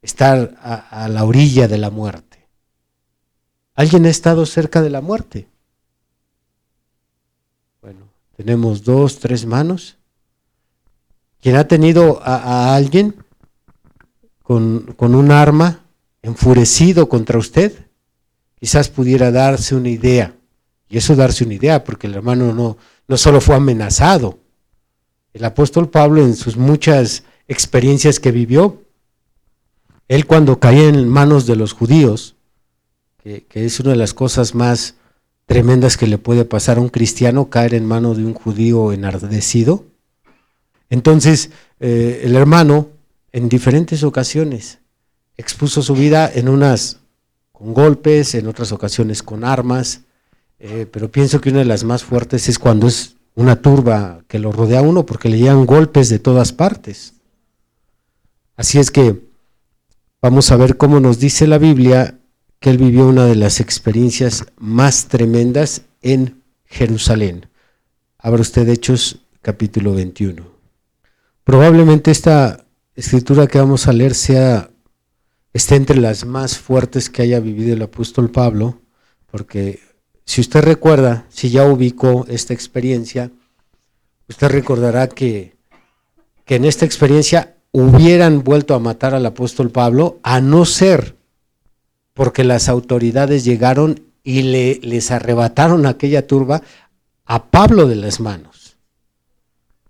estar 0.02 0.54
a, 0.60 1.04
a 1.04 1.08
la 1.08 1.24
orilla 1.24 1.68
de 1.68 1.78
la 1.78 1.88
muerte. 1.88 2.46
¿Alguien 3.74 4.04
ha 4.04 4.10
estado 4.10 4.44
cerca 4.44 4.82
de 4.82 4.90
la 4.90 5.00
muerte? 5.00 5.48
Bueno, 7.80 8.10
tenemos 8.36 8.84
dos, 8.84 9.20
tres 9.20 9.46
manos. 9.46 9.96
Quien 11.44 11.56
ha 11.56 11.68
tenido 11.68 12.22
a, 12.24 12.74
alguien 12.74 13.16
con, 14.42 14.96
un 14.98 15.30
arma 15.30 15.84
enfurecido 16.22 17.10
contra 17.10 17.38
usted, 17.38 17.84
quizás 18.58 18.88
pudiera 18.88 19.30
darse 19.30 19.74
una 19.74 19.90
idea. 19.90 20.34
Y 20.88 20.96
eso 20.96 21.14
darse 21.14 21.44
una 21.44 21.52
idea, 21.52 21.84
porque 21.84 22.06
el 22.06 22.14
hermano 22.14 22.54
no, 22.54 22.78
no 23.06 23.16
solo 23.18 23.42
fue 23.42 23.56
amenazado. 23.56 24.38
El 25.34 25.44
apóstol 25.44 25.90
Pablo 25.90 26.22
en 26.22 26.34
sus 26.34 26.56
muchas 26.56 27.24
experiencias 27.46 28.18
que 28.20 28.32
vivió, 28.32 28.82
él 30.08 30.24
cuando 30.24 30.60
caía 30.60 30.88
en 30.88 31.06
manos 31.06 31.44
de 31.44 31.56
los 31.56 31.74
judíos, 31.74 32.36
que, 33.22 33.44
es 33.52 33.80
una 33.80 33.90
de 33.90 33.96
las 33.96 34.14
cosas 34.14 34.54
más 34.54 34.94
tremendas 35.44 35.98
que 35.98 36.06
le 36.06 36.16
puede 36.16 36.46
pasar 36.46 36.78
a 36.78 36.80
un 36.80 36.88
cristiano, 36.88 37.50
caer 37.50 37.74
en 37.74 37.84
manos 37.84 38.16
de 38.16 38.24
un 38.24 38.32
judío 38.32 38.92
enardecido, 38.94 39.84
entonces, 40.94 41.50
eh, 41.80 42.20
el 42.22 42.36
hermano 42.36 42.88
en 43.32 43.48
diferentes 43.48 44.04
ocasiones 44.04 44.78
expuso 45.36 45.82
su 45.82 45.94
vida 45.94 46.30
en 46.32 46.48
unas 46.48 46.98
con 47.50 47.74
golpes, 47.74 48.36
en 48.36 48.46
otras 48.46 48.70
ocasiones 48.70 49.24
con 49.24 49.42
armas, 49.42 50.02
eh, 50.60 50.86
pero 50.88 51.10
pienso 51.10 51.40
que 51.40 51.50
una 51.50 51.58
de 51.58 51.64
las 51.64 51.82
más 51.82 52.04
fuertes 52.04 52.48
es 52.48 52.60
cuando 52.60 52.86
es 52.86 53.16
una 53.34 53.60
turba 53.60 54.22
que 54.28 54.38
lo 54.38 54.52
rodea 54.52 54.78
a 54.78 54.82
uno 54.82 55.04
porque 55.04 55.28
le 55.28 55.38
llegan 55.38 55.66
golpes 55.66 56.10
de 56.10 56.20
todas 56.20 56.52
partes. 56.52 57.14
Así 58.54 58.78
es 58.78 58.92
que 58.92 59.20
vamos 60.22 60.52
a 60.52 60.56
ver 60.56 60.76
cómo 60.76 61.00
nos 61.00 61.18
dice 61.18 61.48
la 61.48 61.58
Biblia 61.58 62.20
que 62.60 62.70
él 62.70 62.78
vivió 62.78 63.08
una 63.08 63.26
de 63.26 63.34
las 63.34 63.58
experiencias 63.58 64.46
más 64.58 65.08
tremendas 65.08 65.82
en 66.02 66.40
Jerusalén. 66.66 67.48
Abra 68.16 68.42
usted 68.42 68.68
Hechos 68.68 69.18
capítulo 69.42 69.92
21. 69.92 70.53
Probablemente 71.44 72.10
esta 72.10 72.64
escritura 72.94 73.46
que 73.46 73.58
vamos 73.58 73.86
a 73.86 73.92
leer 73.92 74.14
sea 74.14 74.70
esté 75.52 75.76
entre 75.76 75.98
las 75.98 76.24
más 76.24 76.58
fuertes 76.58 77.10
que 77.10 77.22
haya 77.22 77.38
vivido 77.38 77.74
el 77.74 77.82
apóstol 77.82 78.30
Pablo, 78.30 78.80
porque 79.30 79.80
si 80.24 80.40
usted 80.40 80.62
recuerda, 80.62 81.26
si 81.28 81.50
ya 81.50 81.66
ubicó 81.66 82.24
esta 82.28 82.54
experiencia, 82.54 83.30
usted 84.28 84.48
recordará 84.48 85.08
que, 85.08 85.54
que 86.46 86.56
en 86.56 86.64
esta 86.64 86.86
experiencia 86.86 87.56
hubieran 87.72 88.42
vuelto 88.42 88.74
a 88.74 88.78
matar 88.78 89.14
al 89.14 89.26
apóstol 89.26 89.70
Pablo, 89.70 90.18
a 90.22 90.40
no 90.40 90.64
ser 90.64 91.16
porque 92.14 92.42
las 92.42 92.68
autoridades 92.68 93.44
llegaron 93.44 94.00
y 94.22 94.42
le, 94.42 94.80
les 94.82 95.10
arrebataron 95.10 95.84
aquella 95.84 96.26
turba 96.26 96.62
a 97.26 97.50
Pablo 97.50 97.86
de 97.86 97.96
las 97.96 98.18
manos. 98.20 98.53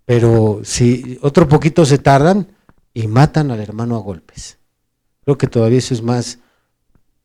Pero 0.04 0.60
si 0.64 1.18
otro 1.22 1.48
poquito 1.48 1.84
se 1.86 1.98
tardan 1.98 2.48
y 2.92 3.06
matan 3.08 3.50
al 3.50 3.60
hermano 3.60 3.96
a 3.96 4.00
golpes. 4.00 4.58
Creo 5.24 5.38
que 5.38 5.46
todavía 5.46 5.78
eso 5.78 5.94
es 5.94 6.02
más 6.02 6.38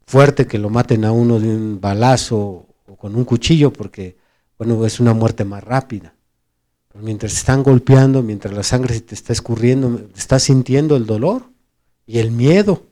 fuerte 0.06 0.48
que 0.48 0.58
lo 0.58 0.70
maten 0.70 1.06
a 1.06 1.12
uno 1.12 1.40
de 1.40 1.50
un 1.50 1.80
balazo 1.82 2.68
o 2.88 2.96
con 2.96 3.16
un 3.16 3.26
cuchillo, 3.26 3.72
porque, 3.72 4.18
bueno, 4.58 4.86
es 4.86 5.00
una 5.00 5.14
muerte 5.14 5.46
más 5.46 5.64
rápida. 5.64 6.16
Pero 6.88 7.04
mientras 7.04 7.34
están 7.34 7.62
golpeando, 7.62 8.24
mientras 8.24 8.54
la 8.54 8.64
sangre 8.64 8.96
se 8.96 9.02
te 9.02 9.16
está 9.16 9.34
escurriendo, 9.34 10.10
estás 10.16 10.44
sintiendo 10.44 10.96
el 10.96 11.06
dolor 11.06 11.52
y 12.08 12.20
el 12.20 12.32
miedo. 12.32 12.88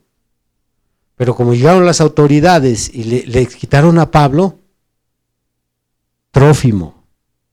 Pero 1.15 1.34
como 1.36 1.56
llegaron 1.56 1.86
las 1.86 2.02
autoridades 2.02 2.93
y 2.93 3.06
le, 3.06 3.26
le 3.26 3.47
quitaron 3.47 3.97
a 3.97 4.12
Pablo, 4.12 4.60
Trófimo 6.32 6.97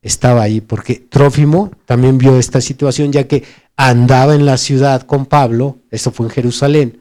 estaba 0.04 0.42
ahí, 0.42 0.60
porque 0.60 0.96
Trófimo 0.96 1.72
también 1.86 2.18
vio 2.18 2.38
esta 2.38 2.60
situación, 2.60 3.10
ya 3.10 3.26
que 3.26 3.42
andaba 3.74 4.34
en 4.34 4.44
la 4.44 4.58
ciudad 4.58 5.02
con 5.02 5.24
Pablo, 5.24 5.78
eso 5.90 6.12
fue 6.12 6.26
en 6.26 6.30
Jerusalén, 6.30 7.00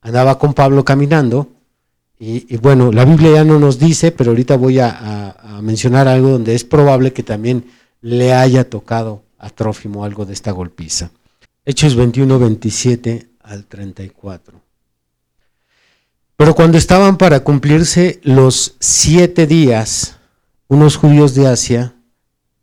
andaba 0.00 0.38
con 0.38 0.54
Pablo 0.54 0.84
caminando, 0.84 1.50
y, 2.18 2.56
bueno, 2.56 2.92
la 2.92 3.04
Biblia 3.04 3.32
ya 3.32 3.44
no 3.44 3.58
nos 3.58 3.78
dice, 3.78 4.10
pero 4.10 4.30
ahorita 4.30 4.56
voy 4.56 4.78
a, 4.78 5.36
a, 5.38 5.60
mencionar 5.60 6.08
algo 6.08 6.30
donde 6.30 6.54
es 6.54 6.64
probable 6.64 7.12
que 7.12 7.22
también 7.22 7.66
le 8.00 8.32
haya 8.32 8.70
tocado 8.70 9.22
a 9.38 9.50
Trófimo 9.50 10.02
algo 10.02 10.24
de 10.24 10.32
esta 10.32 10.50
golpiza. 10.50 11.10
Hechos 11.66 11.94
21, 11.94 12.38
27 12.38 13.28
al 13.42 13.66
34. 13.66 14.58
Pero 16.36 16.54
cuando 16.54 16.78
estaban 16.78 17.18
para 17.18 17.40
cumplirse 17.40 18.20
los 18.22 18.76
siete 18.80 19.46
días, 19.46 20.16
unos 20.68 20.96
judíos 20.96 21.34
de 21.34 21.48
Asia, 21.48 21.95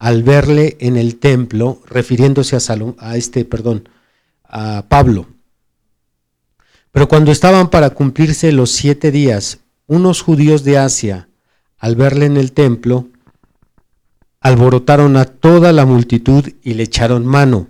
al 0.04 0.22
verle 0.22 0.76
en 0.82 0.98
el 0.98 1.16
templo, 1.16 1.82
refiriéndose 1.86 2.58
a, 2.58 3.16
este, 3.16 3.46
perdón, 3.46 3.88
a 4.44 4.84
Pablo, 4.90 5.28
pero 6.92 7.08
cuando 7.08 7.32
estaban 7.32 7.70
para 7.70 7.92
cumplirse 7.92 8.52
los 8.52 8.70
siete 8.72 9.12
días, 9.12 9.60
unos 9.88 10.22
judíos 10.22 10.66
de 10.66 10.78
Asia, 10.78 11.30
al 11.78 11.96
verle 11.96 12.26
en 12.26 12.36
el 12.36 12.52
templo, 12.52 13.08
alborotaron 14.42 15.16
a 15.16 15.24
toda 15.24 15.72
la 15.72 15.86
multitud 15.86 16.50
y 16.62 16.74
le 16.74 16.84
echaron 16.84 17.26
mano 17.26 17.70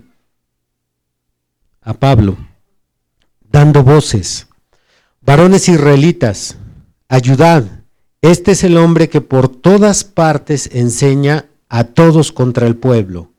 a 1.82 1.94
Pablo, 1.94 2.36
dando 3.48 3.84
voces, 3.84 4.48
varones 5.20 5.68
israelitas, 5.68 6.56
ayudad, 7.08 7.84
este 8.22 8.50
es 8.50 8.64
el 8.64 8.76
hombre 8.76 9.08
que 9.08 9.20
por 9.20 9.46
todas 9.46 10.02
partes 10.02 10.68
enseña 10.72 11.46
a 11.74 11.82
todos 11.82 12.30
contra 12.30 12.68
el 12.68 12.76
pueblo, 12.76 13.32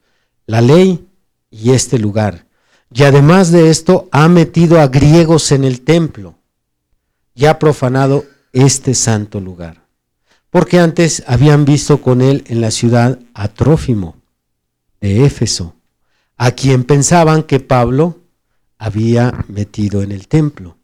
la 0.45 0.59
ley 0.59 1.07
y 1.49 1.71
este 1.71 1.97
lugar. 1.97 2.47
Y 2.93 3.03
además 3.03 3.49
de 3.49 3.69
esto, 3.69 4.09
ha 4.11 4.27
metido 4.27 4.81
a 4.81 4.87
griegos 4.87 5.53
en 5.53 5.63
el 5.63 5.79
templo 5.79 6.35
y 7.33 7.45
ha 7.45 7.59
profanado 7.59 8.25
este 8.51 8.93
santo 8.93 9.39
lugar. 9.39 9.85
Porque 10.49 10.79
antes 10.79 11.23
habían 11.27 11.63
visto 11.63 12.01
con 12.01 12.21
él 12.21 12.43
en 12.47 12.59
la 12.59 12.71
ciudad 12.71 13.19
a 13.33 13.47
Trófimo 13.47 14.17
de 14.99 15.25
Éfeso, 15.25 15.73
a 16.35 16.51
quien 16.51 16.83
pensaban 16.83 17.41
que 17.41 17.61
Pablo 17.61 18.19
había 18.77 19.45
metido 19.47 20.03
en 20.03 20.11
el 20.11 20.27
templo. 20.27 20.75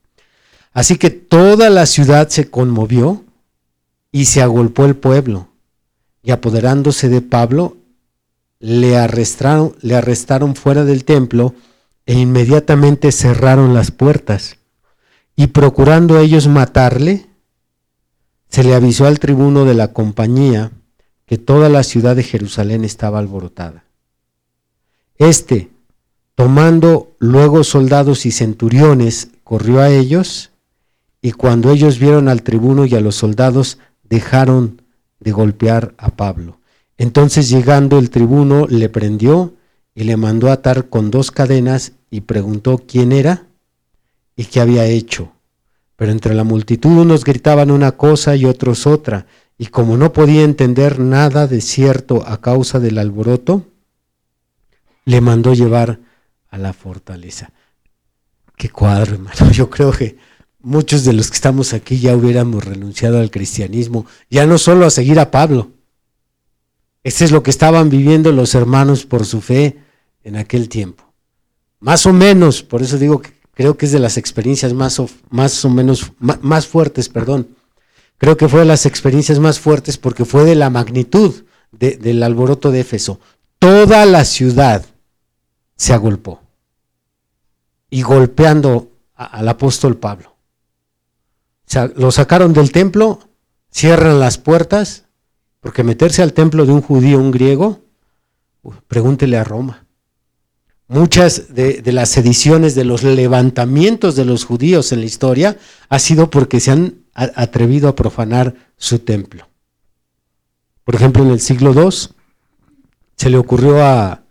Así 0.71 0.95
que 0.95 1.09
toda 1.09 1.69
la 1.69 1.85
ciudad 1.85 2.29
se 2.29 2.49
conmovió 2.49 3.25
y 4.09 4.23
se 4.23 4.41
agolpó 4.41 4.85
el 4.85 4.95
pueblo. 4.95 5.50
Y 6.23 6.31
apoderándose 6.31 7.09
de 7.09 7.21
Pablo, 7.21 7.77
le 8.59 8.97
arrestaron, 8.97 9.75
le 9.81 9.95
arrestaron 9.95 10.55
fuera 10.55 10.85
del 10.85 11.03
templo 11.03 11.55
e 12.05 12.13
inmediatamente 12.13 13.11
cerraron 13.11 13.73
las 13.73 13.91
puertas. 13.91 14.57
Y 15.35 15.47
procurando 15.47 16.19
ellos 16.19 16.47
matarle, 16.47 17.27
se 18.49 18.63
le 18.63 18.75
avisó 18.75 19.07
al 19.07 19.19
tribuno 19.19 19.65
de 19.65 19.73
la 19.73 19.93
compañía 19.93 20.71
que 21.25 21.37
toda 21.37 21.69
la 21.69 21.83
ciudad 21.83 22.15
de 22.15 22.23
Jerusalén 22.23 22.83
estaba 22.83 23.19
alborotada. 23.19 23.85
Este, 25.17 25.69
tomando 26.35 27.15
luego 27.19 27.63
soldados 27.63 28.25
y 28.25 28.31
centuriones, 28.31 29.29
corrió 29.43 29.79
a 29.79 29.89
ellos, 29.89 30.51
y 31.21 31.31
cuando 31.31 31.71
ellos 31.71 31.99
vieron 31.99 32.27
al 32.27 32.43
tribuno 32.43 32.85
y 32.85 32.95
a 32.95 32.99
los 32.99 33.15
soldados, 33.15 33.77
dejaron 34.03 34.80
de 35.21 35.31
golpear 35.31 35.93
a 35.97 36.09
Pablo. 36.09 36.59
Entonces 36.97 37.49
llegando 37.49 37.97
el 37.97 38.09
tribuno 38.09 38.67
le 38.67 38.89
prendió 38.89 39.53
y 39.95 40.03
le 40.03 40.17
mandó 40.17 40.51
atar 40.51 40.89
con 40.89 41.09
dos 41.09 41.31
cadenas 41.31 41.93
y 42.09 42.21
preguntó 42.21 42.83
quién 42.85 43.11
era 43.11 43.47
y 44.35 44.45
qué 44.45 44.59
había 44.59 44.85
hecho. 44.85 45.31
Pero 45.95 46.11
entre 46.11 46.33
la 46.33 46.43
multitud 46.43 46.97
unos 46.97 47.23
gritaban 47.23 47.71
una 47.71 47.93
cosa 47.93 48.35
y 48.35 48.45
otros 48.45 48.87
otra, 48.87 49.27
y 49.57 49.67
como 49.67 49.97
no 49.97 50.11
podía 50.11 50.43
entender 50.43 50.99
nada 50.99 51.47
de 51.47 51.61
cierto 51.61 52.27
a 52.27 52.41
causa 52.41 52.79
del 52.79 52.97
alboroto, 52.97 53.67
le 55.05 55.21
mandó 55.21 55.53
llevar 55.53 55.99
a 56.49 56.57
la 56.57 56.73
fortaleza. 56.73 57.51
Qué 58.55 58.69
cuadro, 58.69 59.13
hermano. 59.13 59.51
Yo 59.51 59.69
creo 59.69 59.91
que 59.91 60.17
muchos 60.61 61.03
de 61.03 61.13
los 61.13 61.29
que 61.29 61.35
estamos 61.35 61.73
aquí 61.73 61.99
ya 61.99 62.15
hubiéramos 62.15 62.63
renunciado 62.63 63.19
al 63.19 63.31
cristianismo, 63.31 64.05
ya 64.29 64.45
no 64.45 64.57
solo 64.57 64.85
a 64.85 64.89
seguir 64.89 65.19
a 65.19 65.31
Pablo, 65.31 65.71
este 67.03 67.25
es 67.25 67.31
lo 67.31 67.41
que 67.41 67.49
estaban 67.49 67.89
viviendo 67.89 68.31
los 68.31 68.53
hermanos 68.53 69.05
por 69.05 69.25
su 69.25 69.41
fe 69.41 69.77
en 70.23 70.35
aquel 70.35 70.69
tiempo. 70.69 71.03
Más 71.79 72.05
o 72.05 72.13
menos, 72.13 72.61
por 72.61 72.83
eso 72.83 72.97
digo 72.99 73.21
que 73.21 73.31
creo 73.53 73.75
que 73.75 73.87
es 73.87 73.91
de 73.91 73.99
las 73.99 74.17
experiencias 74.17 74.73
más 74.73 74.99
o, 74.99 75.09
más 75.29 75.65
o 75.65 75.69
menos, 75.69 76.11
más, 76.19 76.67
fuertes, 76.67 77.09
perdón. 77.09 77.55
Creo 78.17 78.37
que 78.37 78.47
fue 78.47 78.59
de 78.59 78.65
las 78.67 78.85
experiencias 78.85 79.39
más 79.39 79.59
fuertes 79.59 79.97
porque 79.97 80.25
fue 80.25 80.43
de 80.43 80.55
la 80.55 80.69
magnitud 80.69 81.43
del 81.71 82.21
alboroto 82.21 82.69
de 82.69 82.81
Éfeso. 82.81 83.19
Toda 83.57 84.05
la 84.05 84.25
ciudad 84.25 84.85
se 85.75 85.93
agolpó 85.93 86.41
y 87.89 88.03
golpeando 88.03 88.91
al 89.15 89.49
apóstol 89.49 89.97
Pablo. 89.97 90.35
Lo 91.95 92.11
sacaron 92.11 92.53
del 92.53 92.71
templo, 92.71 93.19
cierran 93.71 94.19
las 94.19 94.37
puertas 94.37 95.05
porque 95.61 95.83
meterse 95.83 96.21
al 96.21 96.33
templo 96.33 96.65
de 96.65 96.73
un 96.73 96.81
judío, 96.81 97.19
un 97.19 97.31
griego, 97.31 97.81
pregúntele 98.87 99.37
a 99.37 99.43
Roma. 99.43 99.85
Muchas 100.87 101.53
de, 101.55 101.81
las 101.85 102.09
sediciones, 102.09 102.75
de 102.75 102.83
los 102.83 103.03
levantamientos 103.03 104.15
de 104.15 104.25
los 104.25 104.43
judíos 104.43 104.91
en 104.91 104.99
la 104.99 105.05
historia, 105.05 105.57
ha 105.87 105.99
sido 105.99 106.29
porque 106.29 106.59
se 106.59 106.71
han 106.71 106.95
atrevido 107.13 107.87
a 107.87 107.95
profanar 107.95 108.55
su 108.75 108.99
templo. 108.99 109.47
Por 110.83 110.95
ejemplo, 110.95 111.23
en 111.23 111.29
el 111.29 111.39
siglo 111.39 111.73
II 111.73 111.95
se 113.15 113.29
le 113.29 113.37
ocurrió 113.37 113.81
a, 113.85 114.23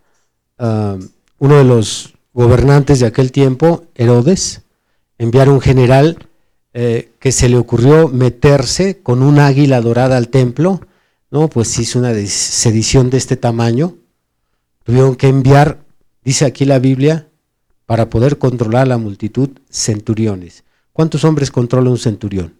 uno 1.39 1.57
de 1.57 1.63
los 1.63 2.13
gobernantes 2.33 2.99
de 2.99 3.07
aquel 3.07 3.31
tiempo, 3.31 3.85
Herodes, 3.95 4.61
enviar 5.17 5.49
un 5.49 5.61
general 5.61 6.29
eh, 6.73 7.11
que 7.19 7.31
se 7.31 7.49
le 7.49 7.57
ocurrió 7.57 8.07
meterse 8.07 9.01
con 9.01 9.21
un 9.21 9.39
águila 9.39 9.81
dorada 9.81 10.17
al 10.17 10.29
templo 10.29 10.81
no, 11.31 11.47
pues 11.47 11.79
hizo 11.79 11.97
una 11.97 12.13
sedición 12.27 13.09
de 13.09 13.17
este 13.17 13.37
tamaño. 13.37 13.95
Tuvieron 14.83 15.15
que 15.15 15.29
enviar, 15.29 15.85
dice 16.25 16.43
aquí 16.45 16.65
la 16.65 16.77
Biblia, 16.77 17.29
para 17.85 18.09
poder 18.09 18.37
controlar 18.37 18.89
la 18.89 18.97
multitud, 18.97 19.49
centuriones. 19.69 20.65
¿Cuántos 20.91 21.23
hombres 21.23 21.49
controla 21.49 21.89
un 21.89 21.97
centurión? 21.97 22.55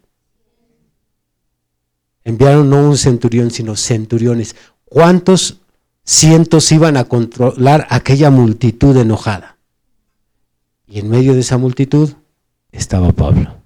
Enviaron 2.24 2.70
no 2.70 2.90
un 2.90 2.98
centurión, 2.98 3.52
sino 3.52 3.76
centuriones. 3.76 4.56
¿Cuántos 4.86 5.60
cientos 6.06 6.72
iban 6.72 6.96
a 6.96 7.04
controlar 7.06 7.88
aquella 7.90 8.30
multitud 8.30 8.96
enojada? 8.96 9.58
Y 10.88 11.00
en 11.00 11.10
medio 11.10 11.34
de 11.34 11.42
esa 11.42 11.58
multitud 11.58 12.14
estaba 12.72 13.12
Pablo. 13.12 13.61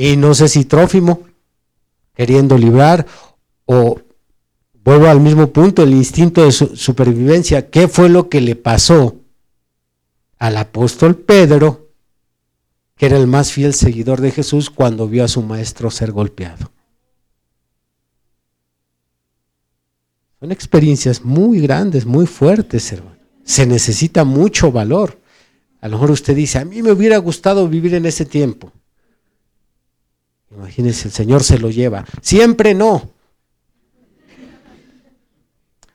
Y 0.00 0.16
no 0.16 0.32
sé 0.32 0.46
si 0.46 0.64
Trófimo, 0.64 1.26
queriendo 2.14 2.56
librar, 2.56 3.04
o 3.64 4.00
vuelvo 4.72 5.08
al 5.08 5.18
mismo 5.18 5.52
punto, 5.52 5.82
el 5.82 5.92
instinto 5.92 6.44
de 6.44 6.52
supervivencia. 6.52 7.68
¿Qué 7.68 7.88
fue 7.88 8.08
lo 8.08 8.28
que 8.28 8.40
le 8.40 8.54
pasó 8.54 9.16
al 10.38 10.56
apóstol 10.56 11.16
Pedro, 11.16 11.90
que 12.94 13.06
era 13.06 13.16
el 13.16 13.26
más 13.26 13.50
fiel 13.50 13.74
seguidor 13.74 14.20
de 14.20 14.30
Jesús, 14.30 14.70
cuando 14.70 15.08
vio 15.08 15.24
a 15.24 15.28
su 15.28 15.42
maestro 15.42 15.90
ser 15.90 16.12
golpeado? 16.12 16.70
Son 20.38 20.52
experiencias 20.52 21.24
muy 21.24 21.60
grandes, 21.60 22.06
muy 22.06 22.26
fuertes, 22.26 22.92
hermano. 22.92 23.18
Se 23.42 23.66
necesita 23.66 24.22
mucho 24.22 24.70
valor. 24.70 25.20
A 25.80 25.88
lo 25.88 25.96
mejor 25.96 26.12
usted 26.12 26.36
dice, 26.36 26.60
a 26.60 26.64
mí 26.64 26.82
me 26.82 26.92
hubiera 26.92 27.18
gustado 27.18 27.66
vivir 27.66 27.96
en 27.96 28.06
ese 28.06 28.24
tiempo. 28.24 28.72
Imagínese, 30.50 31.08
el 31.08 31.14
Señor 31.14 31.44
se 31.44 31.58
lo 31.58 31.70
lleva. 31.70 32.04
Siempre 32.22 32.74
no. 32.74 33.10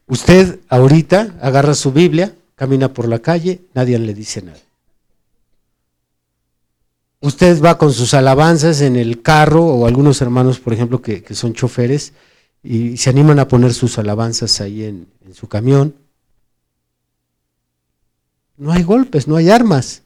Usted 0.07 0.59
ahorita 0.69 1.35
agarra 1.41 1.73
su 1.73 1.91
Biblia, 1.91 2.35
camina 2.55 2.93
por 2.93 3.07
la 3.07 3.19
calle, 3.19 3.61
nadie 3.73 3.97
le 3.97 4.13
dice 4.13 4.41
nada. 4.41 4.59
Usted 7.21 7.61
va 7.63 7.77
con 7.77 7.93
sus 7.93 8.13
alabanzas 8.13 8.81
en 8.81 8.97
el 8.97 9.21
carro 9.21 9.65
o 9.65 9.87
algunos 9.87 10.21
hermanos, 10.21 10.59
por 10.59 10.73
ejemplo, 10.73 11.01
que, 11.01 11.23
son 11.33 11.53
choferes 11.53 12.13
y 12.61 12.97
se 12.97 13.09
animan 13.09 13.39
a 13.39 13.47
poner 13.47 13.73
sus 13.73 13.97
alabanzas 13.97 14.59
ahí 14.59 14.83
en 14.83 15.07
su 15.33 15.47
camión. 15.47 15.95
No 18.57 18.71
hay 18.71 18.83
golpes, 18.83 19.27
no 19.27 19.35
hay 19.35 19.49
armas. 19.49 20.03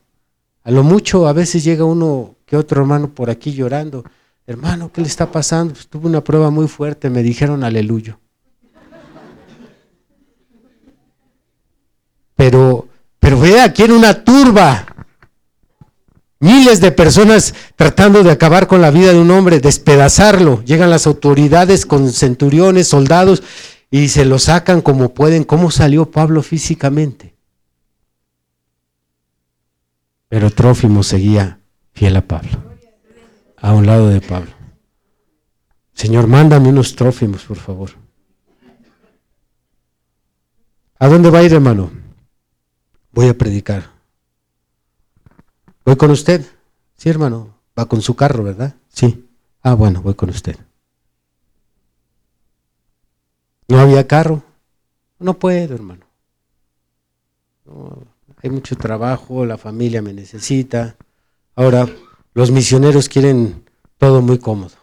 A 0.63 0.71
lo 0.71 0.83
mucho 0.83 1.27
a 1.27 1.33
veces 1.33 1.63
llega 1.63 1.85
uno 1.85 2.35
que 2.45 2.57
otro 2.57 2.81
hermano 2.81 3.09
por 3.09 3.29
aquí 3.29 3.53
llorando. 3.53 4.03
Hermano, 4.47 4.91
¿qué 4.93 5.01
le 5.01 5.07
está 5.07 5.29
pasando? 5.29 5.73
Pues 5.73 5.87
tuve 5.87 6.07
una 6.07 6.23
prueba 6.23 6.49
muy 6.49 6.67
fuerte, 6.69 7.09
me 7.09 7.21
dijeron 7.21 7.65
aleluya. 7.65 8.17
Pero, 12.35 12.87
pero 13.19 13.39
vea, 13.39 13.65
aquí 13.65 13.83
en 13.83 13.91
una 13.91 14.23
turba, 14.23 14.85
miles 16.39 16.79
de 16.79 16.91
personas 16.91 17.53
tratando 17.75 18.23
de 18.23 18.31
acabar 18.31 18.67
con 18.67 18.79
la 18.79 18.91
vida 18.91 19.11
de 19.11 19.19
un 19.19 19.31
hombre, 19.31 19.59
despedazarlo. 19.59 20.63
Llegan 20.63 20.91
las 20.91 21.07
autoridades 21.07 21.85
con 21.85 22.11
centuriones, 22.11 22.87
soldados, 22.87 23.43
y 23.91 24.07
se 24.09 24.23
lo 24.23 24.39
sacan 24.39 24.81
como 24.81 25.13
pueden. 25.13 25.43
¿Cómo 25.43 25.71
salió 25.71 26.09
Pablo 26.09 26.41
físicamente? 26.41 27.35
Pero 30.29 30.51
Trófimo 30.51 31.03
seguía 31.03 31.59
fiel 31.93 32.15
a 32.17 32.21
Pablo, 32.21 32.66
a 33.57 33.73
un 33.73 33.85
lado 33.85 34.09
de 34.09 34.21
Pablo. 34.21 34.51
Señor, 35.93 36.27
mándame 36.27 36.69
unos 36.69 36.95
trófimos, 36.95 37.43
por 37.43 37.57
favor. 37.57 37.91
¿A 40.99 41.07
dónde 41.07 41.29
va 41.29 41.39
a 41.39 41.43
ir, 41.43 41.53
hermano? 41.53 41.91
Voy 43.11 43.27
a 43.27 43.37
predicar. 43.37 43.91
¿Voy 45.85 45.95
con 45.95 46.11
usted? 46.11 46.45
Sí, 46.95 47.09
hermano. 47.09 47.55
Va 47.77 47.85
con 47.85 48.01
su 48.01 48.15
carro, 48.15 48.43
¿verdad? 48.43 48.75
Sí. 48.89 49.27
Ah, 49.61 49.73
bueno, 49.73 50.01
voy 50.01 50.15
con 50.15 50.29
usted. 50.29 50.57
¿No 53.67 53.79
había 53.79 54.07
carro? 54.07 54.43
No 55.19 55.37
puedo, 55.37 55.75
hermano. 55.75 56.05
No, 57.65 58.03
hay 58.41 58.49
mucho 58.49 58.75
trabajo, 58.75 59.45
la 59.45 59.57
familia 59.57 60.01
me 60.01 60.13
necesita. 60.13 60.95
Ahora, 61.55 61.87
los 62.38 62.51
misioneros 62.51 63.09
quieren 63.09 63.63
todo 63.97 64.21
muy 64.21 64.38
cómodo. 64.38 64.75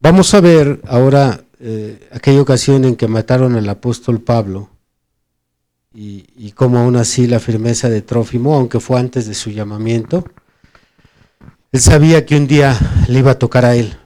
Vamos 0.00 0.32
a 0.32 0.40
ver 0.40 0.80
ahora 0.88 1.44
eh, 1.60 2.08
aquella 2.10 2.40
ocasión 2.40 2.86
en 2.86 2.96
que 2.96 3.08
mataron 3.08 3.56
al 3.56 3.68
apóstol 3.68 4.22
Pablo 4.22 4.70
y, 5.92 6.24
y 6.34 6.52
cómo 6.52 6.78
aún 6.78 6.96
así 6.96 7.26
la 7.26 7.40
firmeza 7.40 7.90
de 7.90 8.00
Trófimo, 8.00 8.54
aunque 8.54 8.80
fue 8.80 8.98
antes 8.98 9.26
de 9.26 9.34
su 9.34 9.50
llamamiento, 9.50 10.24
él 11.70 11.80
sabía 11.80 12.24
que 12.24 12.38
un 12.38 12.46
día 12.46 12.74
le 13.06 13.18
iba 13.18 13.32
a 13.32 13.38
tocar 13.38 13.66
a 13.66 13.76
él, 13.76 13.98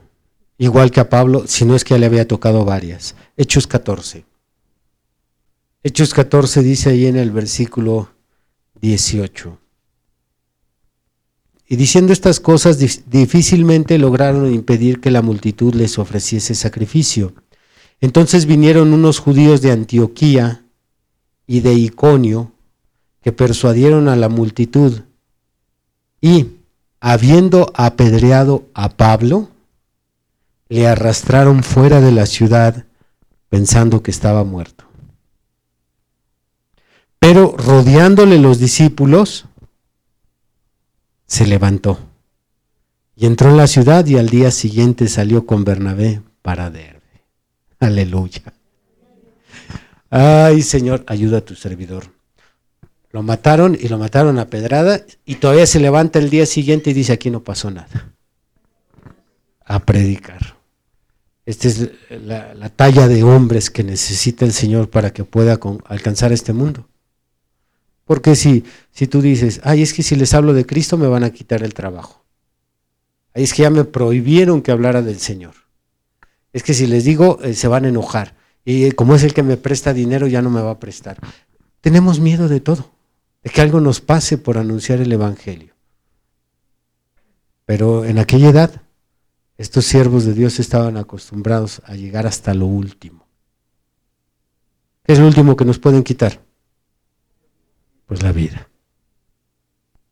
igual 0.59 0.91
que 0.91 0.99
a 0.99 1.09
Pablo, 1.09 1.45
si 1.47 1.65
no 1.65 1.77
es 1.77 1.85
que 1.85 1.97
le 2.01 2.07
había 2.07 2.27
tocado 2.27 2.65
varias. 2.65 3.15
Hechos 3.37 3.69
14. 3.69 4.25
Hechos 5.85 6.15
14 6.15 6.63
dice 6.63 6.91
ahí 6.91 7.07
en 7.07 7.17
el 7.17 7.31
versículo 7.31 8.09
18. 8.83 9.59
Y 11.67 11.77
diciendo 11.77 12.13
estas 12.13 12.41
cosas 12.41 12.79
difícilmente 13.09 13.97
lograron 13.97 14.53
impedir 14.53 15.01
que 15.01 15.11
la 15.11 15.23
multitud 15.23 15.73
les 15.75 15.99
ofreciese 15.99 16.55
sacrificio. 16.55 17.33
Entonces 18.01 18.45
vinieron 18.45 18.93
unos 18.93 19.21
judíos 19.21 19.63
de 19.63 19.71
Antioquía 19.71 20.65
y 21.47 21.61
de 21.61 21.73
Iconio 21.73 22.53
que 23.23 23.33
persuadieron 23.33 24.09
a 24.09 24.17
la 24.17 24.29
multitud 24.29 25.03
y, 26.21 26.59
habiendo 27.01 27.73
apedreado 27.75 28.67
a 28.75 28.91
Pablo, 28.91 29.49
le 30.69 30.89
arrastraron 30.89 31.63
fuera 31.63 32.01
de 32.01 32.13
la 32.13 32.27
ciudad 32.27 32.85
pensando 33.49 34.03
que 34.03 34.11
estaba 34.11 34.45
muerto. 34.45 34.82
Pero 37.23 37.55
rodeándole 37.57 38.37
los 38.37 38.59
discípulos, 38.59 39.45
se 41.25 41.47
levantó 41.47 42.01
y 43.15 43.27
entró 43.27 43.51
en 43.51 43.59
la 43.59 43.69
ciudad 43.69 44.05
y 44.07 44.19
al 44.19 44.29
día 44.29 44.51
siguiente 44.51 45.07
salió 45.07 45.47
con 45.47 45.63
Bernabé 45.63 46.21
para 46.43 46.69
Derbe. 46.69 47.01
Aleluya. 47.79 48.43
Ay, 50.11 50.63
Señor, 50.63 51.05
ayuda 51.07 51.39
a 51.39 51.41
tu 51.43 51.55
servidor. 51.55 52.07
Lo 53.13 53.23
mataron 53.23 53.79
y 53.81 53.87
lo 53.87 53.99
mataron 53.99 54.41
a 54.41 54.49
pedrada 54.49 55.01
y 55.25 55.37
todavía 55.37 55.67
se 55.67 55.79
levanta 55.79 56.19
el 56.19 56.29
día 56.29 56.45
siguiente 56.45 56.91
y 56.91 56.93
dice, 56.93 57.13
aquí 57.13 57.31
no 57.31 57.45
pasó 57.45 57.71
nada. 57.71 58.17
A 59.65 59.79
predicar. 59.79 60.57
Esta 61.47 61.69
es 61.69 61.89
la, 62.11 62.53
la 62.55 62.69
talla 62.69 63.07
de 63.07 63.23
hombres 63.23 63.71
que 63.71 63.85
necesita 63.85 64.45
el 64.45 64.53
Señor 64.53 64.91
para 64.91 65.13
que 65.13 65.23
pueda 65.23 65.61
alcanzar 65.85 66.33
este 66.33 66.53
mundo. 66.53 66.89
Porque 68.05 68.37
si, 68.37 68.65
si 68.91 69.07
tú 69.07 69.21
dices, 69.23 69.61
ay, 69.65 69.83
es 69.83 69.93
que 69.93 70.03
si 70.03 70.17
les 70.17 70.35
hablo 70.35 70.53
de 70.53 70.67
Cristo 70.67 70.99
me 70.99 71.07
van 71.07 71.25
a 71.25 71.31
quitar 71.31 71.63
el 71.63 71.75
trabajo. 71.75 72.25
Ay, 73.35 73.45
es 73.45 73.55
que 73.55 73.63
ya 73.63 73.71
me 73.71 73.85
prohibieron 73.85 74.63
que 74.63 74.73
hablara 74.73 75.03
del 75.03 75.19
Señor. 75.19 75.55
Es 76.53 76.63
que 76.63 76.75
si 76.75 76.87
les 76.87 77.05
digo, 77.05 77.39
eh, 77.43 77.55
se 77.55 77.69
van 77.69 77.85
a 77.85 77.89
enojar. 77.89 78.35
Y 78.65 78.85
eh, 78.85 78.93
como 78.93 79.15
es 79.15 79.23
el 79.23 79.35
que 79.35 79.43
me 79.43 79.57
presta 79.57 79.95
dinero, 79.95 80.27
ya 80.27 80.43
no 80.43 80.51
me 80.51 80.61
va 80.61 80.73
a 80.73 80.81
prestar. 80.81 81.19
Tenemos 81.81 82.21
miedo 82.21 82.49
de 82.49 82.61
todo, 82.61 82.91
de 83.43 83.51
que 83.51 83.61
algo 83.61 83.81
nos 83.81 84.01
pase 84.01 84.39
por 84.39 84.59
anunciar 84.59 85.01
el 85.01 85.13
Evangelio. 85.13 85.75
Pero 87.65 88.05
en 88.05 88.19
aquella 88.19 88.51
edad, 88.51 88.83
estos 89.57 89.85
siervos 89.85 90.25
de 90.25 90.35
Dios 90.35 90.61
estaban 90.61 90.97
acostumbrados 90.97 91.81
a 91.85 91.95
llegar 91.95 92.27
hasta 92.27 92.53
lo 92.53 92.67
último. 92.67 93.27
¿Qué 95.05 95.15
es 95.15 95.19
lo 95.19 95.27
último 95.27 95.57
que 95.57 95.65
nos 95.65 95.79
pueden 95.79 96.03
quitar? 96.03 96.41
Pues 98.07 98.23
la 98.23 98.33
vida. 98.33 98.69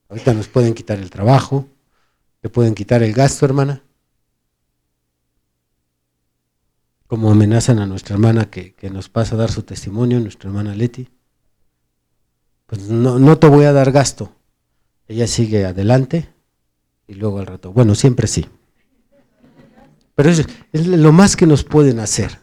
Ahorita 0.08 0.34
nos 0.34 0.48
pueden 0.48 0.74
quitar 0.74 0.98
el 0.98 1.08
trabajo, 1.08 1.68
le 2.42 2.50
pueden 2.50 2.74
quitar 2.74 3.02
el 3.02 3.12
gasto, 3.12 3.46
hermana. 3.46 3.82
Como 7.06 7.30
amenazan 7.30 7.78
a 7.78 7.86
nuestra 7.86 8.14
hermana 8.14 8.50
que, 8.50 8.74
nos 8.90 9.08
pasa 9.08 9.34
a 9.34 9.38
dar 9.38 9.50
su 9.50 9.62
testimonio, 9.62 10.20
nuestra 10.20 10.48
hermana 10.48 10.74
Leti. 10.74 11.08
Pues 12.66 12.88
no, 12.88 13.18
no 13.18 13.38
te 13.38 13.48
voy 13.48 13.64
a 13.64 13.72
dar 13.72 13.92
gasto. 13.92 14.32
Ella 15.06 15.26
sigue 15.26 15.64
adelante 15.64 16.28
y 17.06 17.14
luego 17.14 17.40
al 17.40 17.46
rato. 17.46 17.72
Bueno, 17.72 17.94
siempre 17.94 18.26
sí. 18.26 18.46
Pero 20.14 20.30
es 20.30 20.86
lo 20.86 21.12
más 21.12 21.34
que 21.34 21.46
nos 21.46 21.64
pueden 21.64 21.98
hacer, 21.98 22.38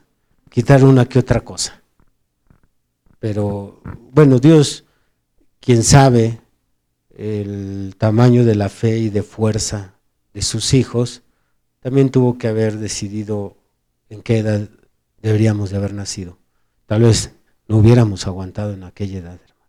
quitar 0.49 0.83
una 0.83 1.05
que 1.05 1.19
otra 1.19 1.41
cosa. 1.41 1.81
Pero 3.19 3.81
bueno, 4.11 4.39
Dios 4.39 4.86
quien 5.67 5.83
sabe 5.83 6.39
el 7.17 7.95
tamaño 7.97 8.45
de 8.45 8.55
la 8.55 8.69
fe 8.69 8.99
y 8.99 9.09
de 9.09 9.21
fuerza 9.21 9.95
de 10.33 10.41
sus 10.41 10.73
hijos, 10.73 11.23
también 11.81 12.09
tuvo 12.09 12.37
que 12.37 12.47
haber 12.47 12.77
decidido 12.77 13.57
en 14.07 14.21
qué 14.21 14.37
edad 14.37 14.69
deberíamos 15.21 15.69
de 15.69 15.75
haber 15.75 15.93
nacido. 15.93 16.37
Tal 16.85 17.01
vez 17.01 17.33
no 17.67 17.79
hubiéramos 17.79 18.27
aguantado 18.27 18.71
en 18.71 18.85
aquella 18.85 19.19
edad, 19.19 19.33
hermanos. 19.33 19.67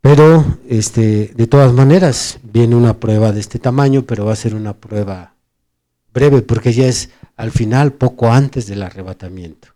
Pero 0.00 0.58
este, 0.66 1.34
de 1.34 1.46
todas 1.46 1.74
maneras, 1.74 2.40
viene 2.42 2.76
una 2.76 2.98
prueba 2.98 3.30
de 3.30 3.40
este 3.40 3.58
tamaño, 3.58 4.06
pero 4.06 4.24
va 4.24 4.32
a 4.32 4.36
ser 4.36 4.54
una 4.54 4.72
prueba 4.72 5.34
breve, 6.14 6.40
porque 6.40 6.72
ya 6.72 6.86
es 6.86 7.10
al 7.36 7.50
final, 7.50 7.92
poco 7.92 8.32
antes 8.32 8.66
del 8.68 8.82
arrebatamiento. 8.82 9.71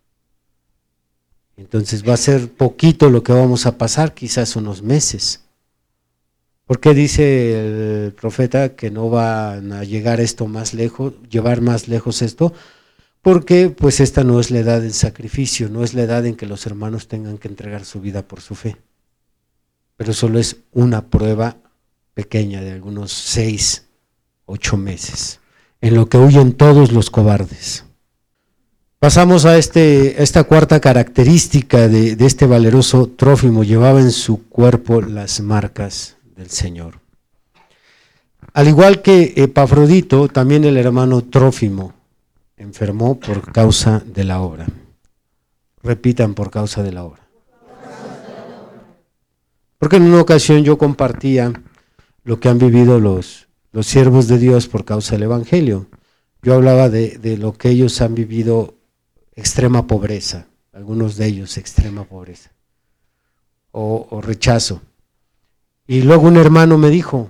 Entonces 1.57 2.07
va 2.07 2.15
a 2.15 2.19
ser 2.19 2.53
poquito 2.53 3.09
lo 3.09 3.23
que 3.23 3.33
vamos 3.33 3.67
a 3.67 3.79
pasar, 3.79 4.13
quizás 4.13 4.57
unos 4.57 4.83
meses. 4.83 5.43
¿Por 6.67 6.81
qué 6.81 6.95
dice 6.95 8.07
el 8.07 8.13
profeta 8.13 8.75
que 8.75 8.91
no 8.91 9.09
va 9.09 9.53
a 9.55 9.85
llegar 9.85 10.21
esto 10.21 10.47
más 10.47 10.75
lejos, 10.75 11.15
llevar 11.31 11.61
más 11.63 11.89
lejos 11.89 12.23
esto? 12.23 12.53
Porque 13.23 13.71
pues 13.71 14.01
esta 14.01 14.23
no 14.23 14.39
es 14.39 14.51
la 14.51 14.59
edad 14.59 14.81
del 14.83 14.93
sacrificio, 14.93 15.69
no 15.69 15.83
es 15.83 15.95
la 15.95 16.03
edad 16.03 16.27
en 16.27 16.37
que 16.37 16.47
los 16.47 16.67
hermanos 16.67 17.09
tengan 17.09 17.39
que 17.39 17.49
entregar 17.49 17.85
su 17.85 18.01
vida 18.01 18.23
por 18.23 18.41
su 18.41 18.55
fe. 18.55 18.77
Pero 19.97 20.13
solo 20.13 20.39
es 20.39 20.59
una 20.73 21.07
prueba 21.07 21.57
pequeña 22.15 22.61
de 22.61 22.73
algunos 22.73 23.13
seis, 23.13 23.87
ocho 24.45 24.77
meses, 24.77 25.41
en 25.81 25.95
lo 25.95 26.09
que 26.09 26.19
huyen 26.19 26.53
todos 26.53 26.93
los 26.93 27.11
cobardes. 27.11 27.86
Pasamos 28.99 29.45
a, 29.45 29.59
este, 29.59 30.23
esta 30.23 30.45
cuarta 30.45 30.81
característica 30.81 31.87
de, 31.87 32.17
este 32.19 32.47
valeroso 32.47 33.09
Trófimo. 33.09 33.63
Llevaba 33.63 34.01
en 34.01 34.11
su 34.11 34.49
cuerpo 34.49 35.03
las 35.03 35.41
marcas 35.43 36.17
del 36.35 36.49
Señor. 36.49 37.01
Al 38.55 38.69
igual 38.69 39.03
que 39.03 39.35
Epafrodito, 39.37 40.29
también 40.29 40.65
el 40.65 40.79
hermano 40.79 41.23
Trófimo 41.23 41.93
enfermó 42.57 43.21
por 43.21 43.53
causa 43.53 44.03
de 44.07 44.25
la 44.25 44.41
obra. 44.41 44.67
Repitan, 45.83 46.33
por 46.33 46.51
causa 46.51 46.83
de 46.83 46.93
la 46.93 47.05
obra. 47.05 47.21
Porque 49.77 49.97
en 49.97 50.05
una 50.05 50.23
ocasión 50.23 50.65
yo 50.65 50.79
compartía 50.79 51.53
lo 52.25 52.41
que 52.41 52.49
han 52.49 52.59
vivido 52.59 52.99
los, 52.99 53.47
los 53.73 53.87
siervos 53.87 54.27
de 54.27 54.39
Dios 54.39 54.69
por 54.69 54.87
causa 54.87 55.17
del 55.17 55.25
Evangelio. 55.25 55.87
Yo 56.41 56.55
hablaba 56.55 56.89
de, 56.89 57.19
de 57.19 57.37
lo 57.37 57.53
que 57.53 57.69
ellos 57.69 58.01
han 58.01 58.15
vivido 58.15 58.76
extrema 59.37 59.87
pobreza, 59.87 60.47
algunos 60.73 61.17
de 61.17 61.27
ellos 61.27 61.57
extrema 61.59 62.05
pobreza. 62.05 62.51
o, 63.71 64.21
rechazo. 64.23 64.81
Y 65.87 66.01
luego 66.01 66.27
un 66.27 66.39
hermano 66.39 66.79
me 66.79 66.89
dijo, 66.89 67.29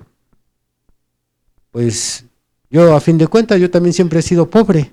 pues 1.72 2.24
yo 2.70 2.96
a 2.96 3.00
fin 3.00 3.18
de 3.18 3.26
cuentas 3.26 3.60
yo 3.60 3.70
también 3.70 3.92
siempre 3.92 4.20
he 4.20 4.22
sido 4.22 4.48
pobre. 4.48 4.92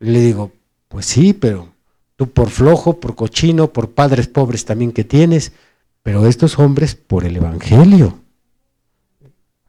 le 0.00 0.20
digo, 0.20 0.52
pues 0.88 1.06
sí, 1.06 1.32
pero 1.32 1.72
tú 2.16 2.30
por 2.30 2.50
flojo, 2.50 2.98
por 3.00 3.14
cochino, 3.14 3.72
por 3.72 3.92
padres 3.92 4.26
pobres 4.26 4.64
también 4.64 4.92
que 4.92 5.04
tienes, 5.04 5.52
pero 6.02 6.26
estos 6.26 6.58
hombres 6.58 6.94
por 6.94 7.24
el 7.24 7.36
Evangelio. 7.36 8.18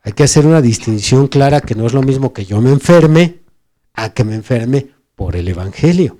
Hay 0.01 0.13
que 0.13 0.23
hacer 0.23 0.45
una 0.45 0.61
distinción 0.61 1.27
clara 1.27 1.61
que 1.61 1.75
no 1.75 1.85
es 1.85 1.93
lo 1.93 2.01
mismo 2.01 2.33
que 2.33 2.45
yo 2.45 2.59
me 2.61 2.71
enferme 2.71 3.41
a 3.93 4.13
que 4.13 4.23
me 4.23 4.35
enferme 4.35 4.96
por 5.17 5.35
el 5.35 5.47
Evangelio. 5.47 6.19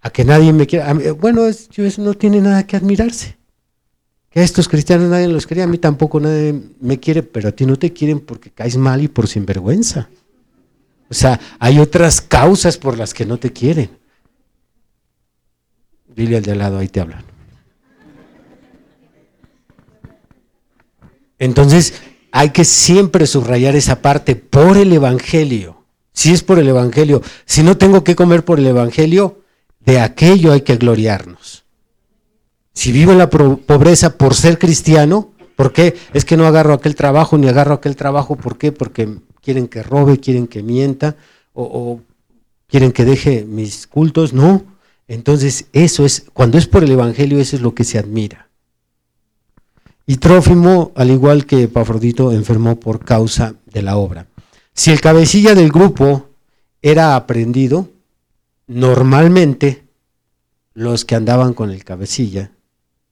A 0.00 0.10
que 0.10 0.24
nadie 0.24 0.52
me 0.52 0.66
quiera. 0.66 0.94
bueno, 1.20 1.46
eso 1.46 2.02
no 2.02 2.14
tiene 2.14 2.40
nada 2.40 2.66
que 2.66 2.76
admirarse. 2.76 3.36
Que 4.30 4.40
a 4.40 4.42
estos 4.42 4.66
cristianos 4.66 5.10
nadie 5.10 5.28
los 5.28 5.46
quería, 5.46 5.64
a 5.64 5.68
mí 5.68 5.76
tampoco 5.76 6.18
nadie 6.20 6.58
me 6.80 6.98
quiere, 6.98 7.22
pero 7.22 7.50
a 7.50 7.52
ti 7.52 7.66
no 7.66 7.76
te 7.76 7.92
quieren 7.92 8.20
porque 8.20 8.50
caes 8.50 8.78
mal 8.78 9.02
y 9.02 9.08
por 9.08 9.28
sinvergüenza. 9.28 10.08
O 11.10 11.14
sea, 11.14 11.38
hay 11.58 11.78
otras 11.78 12.22
causas 12.22 12.78
por 12.78 12.96
las 12.96 13.12
que 13.12 13.26
no 13.26 13.36
te 13.36 13.52
quieren. 13.52 13.90
Dile 16.16 16.38
al 16.38 16.42
de 16.42 16.52
al 16.52 16.58
lado, 16.58 16.78
ahí 16.78 16.88
te 16.88 17.00
hablan. 17.00 17.24
Entonces, 21.38 21.94
hay 22.32 22.50
que 22.50 22.64
siempre 22.64 23.26
subrayar 23.26 23.76
esa 23.76 24.00
parte 24.00 24.34
por 24.34 24.78
el 24.78 24.92
Evangelio. 24.92 25.77
Si 26.12 26.32
es 26.32 26.42
por 26.42 26.58
el 26.58 26.68
Evangelio, 26.68 27.22
si 27.44 27.62
no 27.62 27.76
tengo 27.76 28.04
que 28.04 28.16
comer 28.16 28.44
por 28.44 28.58
el 28.58 28.66
Evangelio, 28.66 29.42
de 29.80 30.00
aquello 30.00 30.52
hay 30.52 30.62
que 30.62 30.76
gloriarnos. 30.76 31.64
Si 32.72 32.92
vivo 32.92 33.12
en 33.12 33.18
la 33.18 33.30
pobreza 33.30 34.16
por 34.16 34.34
ser 34.34 34.58
cristiano, 34.58 35.32
¿por 35.56 35.72
qué? 35.72 35.96
Es 36.12 36.24
que 36.24 36.36
no 36.36 36.46
agarro 36.46 36.74
aquel 36.74 36.94
trabajo 36.94 37.36
ni 37.36 37.48
agarro 37.48 37.74
aquel 37.74 37.96
trabajo, 37.96 38.36
¿por 38.36 38.58
qué? 38.58 38.70
Porque 38.70 39.18
quieren 39.40 39.66
que 39.66 39.82
robe, 39.82 40.20
quieren 40.20 40.46
que 40.46 40.62
mienta 40.62 41.16
o, 41.54 42.00
quieren 42.68 42.92
que 42.92 43.04
deje 43.04 43.44
mis 43.44 43.86
cultos, 43.86 44.32
no. 44.32 44.62
Entonces, 45.08 45.66
eso 45.72 46.04
es, 46.04 46.26
cuando 46.32 46.58
es 46.58 46.66
por 46.66 46.84
el 46.84 46.92
Evangelio, 46.92 47.40
eso 47.40 47.56
es 47.56 47.62
lo 47.62 47.74
que 47.74 47.84
se 47.84 47.98
admira. 47.98 48.48
Y 50.06 50.18
Trófimo, 50.18 50.92
al 50.94 51.10
igual 51.10 51.46
que 51.46 51.64
Epafrodito, 51.64 52.30
enfermó 52.30 52.78
por 52.78 53.04
causa 53.04 53.54
de 53.66 53.82
la 53.82 53.96
obra. 53.96 54.26
Si 54.78 54.92
el 54.92 55.00
cabecilla 55.00 55.56
del 55.56 55.72
grupo 55.72 56.28
era 56.80 57.16
aprendido, 57.16 57.88
normalmente 58.68 59.82
los 60.72 61.04
que 61.04 61.16
andaban 61.16 61.52
con 61.52 61.70
el 61.70 61.82
cabecilla 61.82 62.52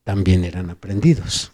también 0.04 0.44
eran 0.44 0.70
aprendidos. 0.70 1.50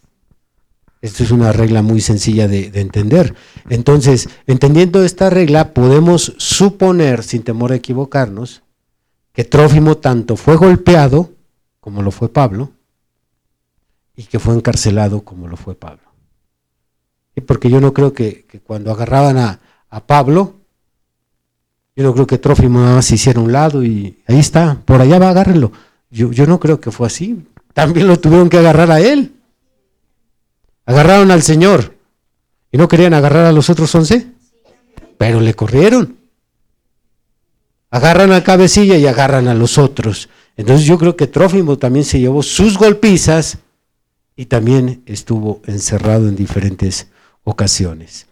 Esto 1.00 1.22
es 1.22 1.30
una 1.30 1.50
regla 1.52 1.80
muy 1.80 2.02
sencilla 2.02 2.46
de, 2.46 2.70
de, 2.70 2.82
entender. 2.82 3.34
Entonces, 3.70 4.28
entendiendo 4.46 5.02
esta 5.02 5.30
regla, 5.30 5.72
podemos 5.72 6.34
suponer, 6.36 7.22
sin 7.22 7.42
temor 7.42 7.72
a 7.72 7.76
equivocarnos, 7.76 8.62
que 9.32 9.44
Trófimo 9.44 9.96
tanto 9.96 10.36
fue 10.36 10.56
golpeado 10.56 11.30
como 11.80 12.02
lo 12.02 12.10
fue 12.10 12.28
Pablo, 12.28 12.72
y 14.14 14.24
que 14.24 14.38
fue 14.38 14.54
encarcelado 14.54 15.22
como 15.22 15.48
lo 15.48 15.56
fue 15.56 15.74
Pablo. 15.74 16.12
Y 17.34 17.40
porque 17.40 17.70
yo 17.70 17.80
no 17.80 17.94
creo 17.94 18.12
que, 18.12 18.44
cuando 18.66 18.90
agarraban 18.90 19.38
a, 19.38 19.58
Pablo, 20.00 20.54
yo 21.94 22.04
no 22.04 22.14
creo 22.14 22.26
que 22.26 22.38
Trófimo 22.38 22.80
nada 22.80 22.96
más 22.96 23.06
se 23.06 23.16
hiciera 23.16 23.40
un 23.40 23.52
lado 23.52 23.84
y 23.84 24.18
ahí 24.26 24.38
está, 24.38 24.80
por 24.84 25.00
allá 25.00 25.18
va, 25.18 25.30
agárrenlo. 25.30 25.72
Yo, 26.10 26.32
yo 26.32 26.46
no 26.46 26.58
creo 26.58 26.80
que 26.80 26.90
fue 26.90 27.06
así. 27.06 27.44
También 27.74 28.06
lo 28.06 28.18
tuvieron 28.18 28.48
que 28.48 28.58
agarrar 28.58 28.90
a 28.90 29.00
él. 29.00 29.32
Agarraron 30.86 31.30
al 31.30 31.42
Señor 31.42 31.94
y 32.70 32.78
no 32.78 32.88
querían 32.88 33.14
agarrar 33.14 33.46
a 33.46 33.52
los 33.52 33.70
otros 33.70 33.94
once, 33.94 34.26
pero 35.18 35.40
le 35.40 35.54
corrieron. 35.54 36.16
Agarran 37.90 38.32
a 38.32 38.42
cabecilla 38.42 38.96
y 38.96 39.06
agarran 39.06 39.48
a 39.48 39.54
los 39.54 39.76
otros. 39.76 40.30
Entonces 40.56 40.86
yo 40.86 40.98
creo 40.98 41.16
que 41.16 41.26
Trófimo 41.26 41.76
también 41.78 42.04
se 42.04 42.18
llevó 42.18 42.42
sus 42.42 42.78
golpizas 42.78 43.58
y 44.34 44.46
también 44.46 45.02
estuvo 45.04 45.60
encerrado 45.66 46.28
en 46.28 46.36
diferentes 46.36 47.08
ocasiones. 47.44 48.26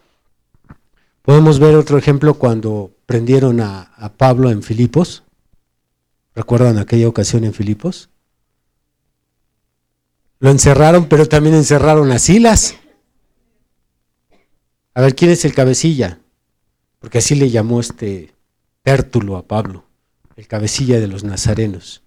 Podemos 1.22 1.58
ver 1.58 1.74
otro 1.74 1.98
ejemplo 1.98 2.34
cuando 2.34 2.92
prendieron 3.06 3.60
a, 3.60 4.12
Pablo 4.16 4.50
en 4.50 4.62
Filipos. 4.62 5.24
¿Recuerdan 6.34 6.78
aquella 6.78 7.08
ocasión 7.08 7.44
en 7.44 7.52
Filipos? 7.52 8.08
Lo 10.38 10.50
encerraron, 10.50 11.06
pero 11.06 11.26
también 11.26 11.54
encerraron 11.54 12.10
a 12.12 12.18
Silas. 12.18 12.76
A 14.94 15.02
ver, 15.02 15.14
¿quién 15.14 15.30
es 15.30 15.44
el 15.44 15.54
cabecilla? 15.54 16.20
Porque 16.98 17.18
así 17.18 17.34
le 17.34 17.50
llamó 17.50 17.80
este 17.80 18.34
Tértulo 18.82 19.36
a 19.36 19.46
Pablo, 19.46 19.84
el 20.36 20.46
cabecilla 20.46 20.98
de 20.98 21.06
los 21.06 21.22
nazarenos. 21.22 22.02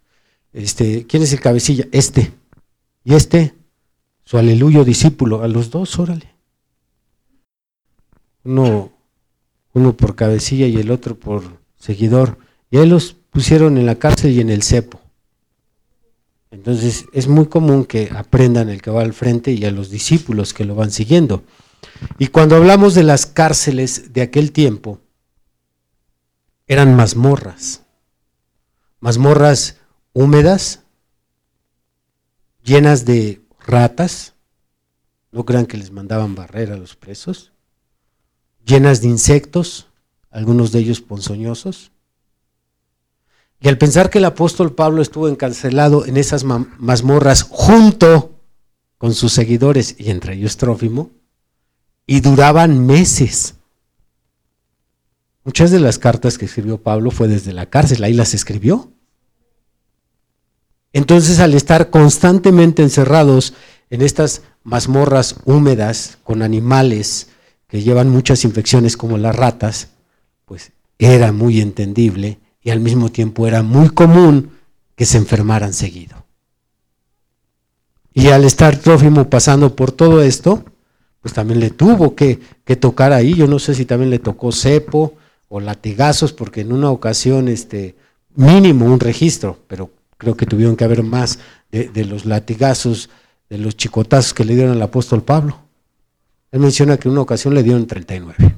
Este, 0.51 1.05
¿quién 1.05 1.21
es 1.21 1.33
el 1.33 1.39
cabecilla? 1.39 1.87
Este. 1.91 2.31
¿Y 3.03 3.13
este? 3.13 3.53
su 4.25 4.37
aleluyo 4.37 4.85
discípulo, 4.85 5.43
a 5.43 5.47
los 5.47 5.69
dos, 5.69 5.99
órale. 5.99 6.33
Uno, 8.43 8.92
uno 9.73 9.97
por 9.97 10.15
cabecilla 10.15 10.67
y 10.67 10.77
el 10.77 10.91
otro 10.91 11.17
por 11.19 11.43
seguidor. 11.77 12.37
Y 12.69 12.77
ahí 12.77 12.87
los 12.87 13.13
pusieron 13.13 13.77
en 13.77 13.85
la 13.85 13.95
cárcel 13.95 14.31
y 14.31 14.41
en 14.41 14.49
el 14.49 14.63
cepo. 14.63 15.01
Entonces 16.51 17.05
es 17.13 17.27
muy 17.27 17.47
común 17.47 17.83
que 17.85 18.11
aprendan 18.15 18.69
el 18.69 18.81
que 18.81 18.91
va 18.91 19.01
al 19.01 19.13
frente 19.13 19.51
y 19.51 19.65
a 19.65 19.71
los 19.71 19.89
discípulos 19.89 20.53
que 20.53 20.65
lo 20.65 20.75
van 20.75 20.91
siguiendo. 20.91 21.43
Y 22.19 22.27
cuando 22.27 22.55
hablamos 22.55 22.93
de 22.93 23.03
las 23.03 23.25
cárceles 23.25 24.13
de 24.13 24.21
aquel 24.21 24.51
tiempo, 24.51 24.99
eran 26.67 26.95
mazmorras, 26.95 27.81
mazmorras 28.99 29.77
húmedas, 30.13 30.83
llenas 32.63 33.05
de 33.05 33.41
ratas, 33.65 34.35
no 35.31 35.45
crean 35.45 35.65
que 35.65 35.77
les 35.77 35.91
mandaban 35.91 36.35
barrer 36.35 36.71
a 36.71 36.77
los 36.77 36.95
presos, 36.95 37.52
llenas 38.65 39.01
de 39.01 39.07
insectos, 39.07 39.87
algunos 40.29 40.71
de 40.71 40.79
ellos 40.79 41.01
ponzoñosos. 41.01 41.91
Y 43.59 43.69
al 43.69 43.77
pensar 43.77 44.09
que 44.09 44.17
el 44.17 44.25
apóstol 44.25 44.73
Pablo 44.73 45.01
estuvo 45.01 45.29
encarcelado 45.29 46.05
en 46.05 46.17
esas 46.17 46.43
mazmorras 46.43 47.43
junto 47.43 48.31
con 48.97 49.13
sus 49.13 49.31
seguidores 49.33 49.95
y 49.97 50.09
entre 50.09 50.35
ellos 50.35 50.57
Trófimo, 50.57 51.11
y 52.05 52.19
duraban 52.19 52.85
meses. 52.85 53.55
Muchas 55.45 55.71
de 55.71 55.79
las 55.79 55.97
cartas 55.99 56.37
que 56.37 56.45
escribió 56.45 56.81
Pablo 56.81 57.11
fue 57.11 57.27
desde 57.27 57.53
la 57.53 57.69
cárcel, 57.69 58.03
ahí 58.03 58.13
las 58.13 58.33
escribió. 58.33 58.91
Entonces, 60.93 61.39
al 61.39 61.53
estar 61.53 61.89
constantemente 61.89 62.83
encerrados 62.83 63.53
en 63.89 64.01
estas 64.01 64.43
mazmorras 64.63 65.35
húmedas 65.45 66.17
con 66.23 66.41
animales 66.41 67.27
que 67.73 67.81
llevan 67.81 68.07
muchas 68.07 68.43
infecciones 68.43 68.95
como 68.95 69.17
las 69.17 69.35
ratas, 69.35 69.87
pues 70.45 70.73
era 70.99 71.31
muy 71.31 71.59
entendible 71.59 72.37
y 72.61 72.69
al 72.69 72.79
mismo 72.79 73.09
tiempo 73.09 73.47
era 73.47 73.63
muy 73.63 73.89
común 73.89 74.51
que 74.95 75.07
se 75.07 75.17
enfermaran 75.17 75.73
seguido. 75.73 76.23
Y 78.13 78.27
al 78.27 78.43
estar 78.43 78.77
Trófimo 78.77 79.27
pasando 79.27 79.75
por 79.75 79.91
todo 79.91 80.21
esto, 80.21 80.63
pues 81.19 81.33
también 81.33 81.59
le 81.59 81.71
tuvo 81.71 82.13
que, 82.13 82.39
que, 82.63 82.75
tocar 82.75 83.11
ahí. 83.11 83.33
Yo 83.33 83.47
no 83.47 83.57
sé 83.57 83.73
si 83.73 83.85
también 83.85 84.11
le 84.11 84.19
tocó 84.19 84.51
cepo 84.51 85.15
o 85.49 85.59
latigazos, 85.59 86.31
porque 86.31 86.61
en 86.61 86.73
una 86.73 86.91
ocasión, 86.91 87.47
este, 87.47 87.95
mínimo 88.35 88.85
un 88.85 88.99
registro, 88.99 89.57
pero 89.67 89.89
creo 90.19 90.37
que 90.37 90.45
tuvieron 90.45 90.75
que 90.75 90.83
haber 90.83 91.01
más 91.01 91.39
de, 91.71 92.05
los 92.05 92.25
latigazos, 92.25 93.09
de 93.49 93.57
los 93.57 93.75
chicotazos 93.75 94.35
que 94.35 94.45
le 94.45 94.53
dieron 94.53 94.73
al 94.73 94.81
apóstol 94.83 95.23
Pablo. 95.23 95.63
Él 96.53 96.59
menciona 96.59 96.97
que 96.97 97.07
en 97.07 97.13
una 97.13 97.21
ocasión 97.21 97.55
le 97.55 97.63
dieron 97.63 97.87
39. 97.87 98.55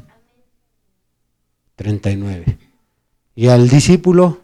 39. 1.78 2.58
Y 3.36 3.48
al 3.48 3.70
discípulo, 3.70 4.42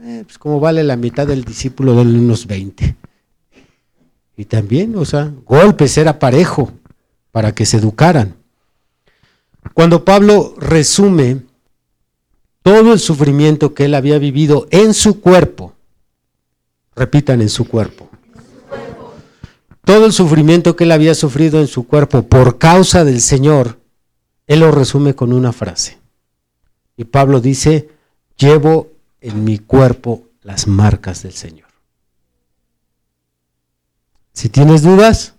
eh, 0.00 0.22
pues 0.24 0.38
como 0.38 0.60
vale 0.60 0.84
la 0.84 0.94
mitad 0.94 1.26
del 1.26 1.42
discípulo, 1.42 1.96
de 1.96 2.02
unos 2.02 2.46
20. 2.46 2.94
Y 4.36 4.44
también, 4.44 4.94
o 4.94 5.04
sea, 5.04 5.34
golpes 5.44 5.98
era 5.98 6.20
parejo 6.20 6.70
para 7.32 7.52
que 7.52 7.66
se 7.66 7.78
educaran. 7.78 8.36
Cuando 9.74 10.04
Pablo 10.04 10.54
resume 10.56 11.42
todo 12.62 12.92
el 12.92 13.00
sufrimiento 13.00 13.74
que 13.74 13.86
él 13.86 13.94
había 13.96 14.20
vivido 14.20 14.68
en 14.70 14.94
su 14.94 15.20
cuerpo, 15.20 15.74
repitan 16.94 17.42
en 17.42 17.48
su 17.48 17.66
cuerpo. 17.66 18.07
Todo 19.88 20.04
el 20.04 20.12
sufrimiento 20.12 20.76
que 20.76 20.84
él 20.84 20.92
había 20.92 21.14
sufrido 21.14 21.60
en 21.60 21.66
su 21.66 21.86
cuerpo 21.86 22.24
por 22.24 22.58
causa 22.58 23.06
del 23.06 23.22
Señor, 23.22 23.80
él 24.46 24.60
lo 24.60 24.70
resume 24.70 25.14
con 25.14 25.32
una 25.32 25.50
frase. 25.54 25.96
Y 26.98 27.04
Pablo 27.04 27.40
dice, 27.40 27.88
llevo 28.36 28.88
en 29.22 29.44
mi 29.44 29.56
cuerpo 29.58 30.24
las 30.42 30.66
marcas 30.66 31.22
del 31.22 31.32
Señor. 31.32 31.68
Si 34.34 34.50
tienes 34.50 34.82
dudas, 34.82 35.36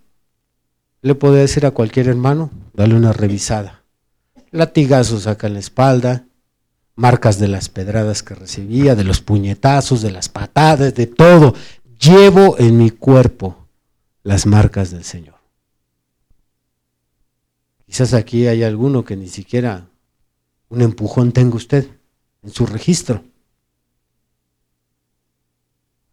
le 1.04 1.14
puede 1.14 1.42
decir 1.42 1.68
a 1.68 1.72
cualquier 1.72 2.08
hermano, 2.08 2.50
dale 2.74 2.96
una 2.96 3.14
revisada. 3.14 3.84
Latigazos 4.50 5.28
acá 5.28 5.46
en 5.46 5.54
la 5.54 5.60
espalda, 5.60 6.26
marcas 6.96 7.38
de 7.38 7.50
las 7.50 7.70
pedradas 7.70 8.24
que 8.24 8.34
recibía, 8.34 8.96
de 8.96 9.04
los 9.04 9.22
puñetazos, 9.22 10.02
de 10.02 10.10
las 10.10 10.28
patadas, 10.28 10.96
de 10.96 11.06
todo. 11.06 11.54
Llevo 12.00 12.58
en 12.58 12.80
mi 12.80 12.90
cuerpo 12.90 13.59
las 14.30 14.46
marcas 14.46 14.92
del 14.92 15.04
Señor. 15.04 15.40
Quizás 17.88 18.14
aquí 18.14 18.46
hay 18.46 18.62
alguno 18.62 19.04
que 19.04 19.16
ni 19.16 19.28
siquiera 19.28 19.88
un 20.70 20.84
empujón 20.84 21.32
tenga 21.32 21.56
usted 21.56 21.88
en 22.44 22.52
su 22.52 22.68
registro. 22.68 23.24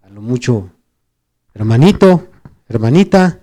A 0.01 0.09
lo 0.09 0.23
mucho, 0.23 0.71
hermanito, 1.53 2.31
hermanita, 2.71 3.41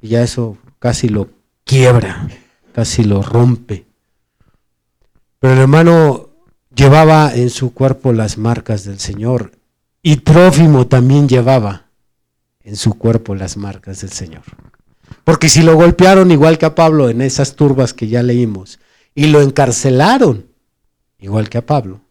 y 0.00 0.10
ya 0.10 0.22
eso 0.22 0.56
casi 0.78 1.08
lo 1.08 1.30
quiebra, 1.64 2.28
casi 2.72 3.02
lo 3.02 3.20
rompe. 3.20 3.84
Pero 5.40 5.54
el 5.54 5.58
hermano 5.58 6.30
llevaba 6.72 7.34
en 7.34 7.50
su 7.50 7.74
cuerpo 7.74 8.12
las 8.12 8.38
marcas 8.38 8.84
del 8.84 9.00
Señor 9.00 9.50
y 10.02 10.18
Trófimo 10.18 10.86
también 10.86 11.28
llevaba 11.28 11.87
en 12.68 12.76
su 12.76 12.98
cuerpo 12.98 13.34
las 13.34 13.56
marcas 13.56 14.02
del 14.02 14.12
Señor. 14.12 14.42
Porque 15.24 15.48
si 15.48 15.62
lo 15.62 15.74
golpearon 15.74 16.30
igual 16.30 16.58
que 16.58 16.66
a 16.66 16.74
Pablo 16.74 17.08
en 17.08 17.22
esas 17.22 17.56
turbas 17.56 17.94
que 17.94 18.08
ya 18.08 18.22
leímos 18.22 18.78
y 19.14 19.28
lo 19.28 19.40
encarcelaron 19.40 20.46
igual 21.18 21.48
que 21.48 21.56
a 21.56 21.64
Pablo, 21.64 22.02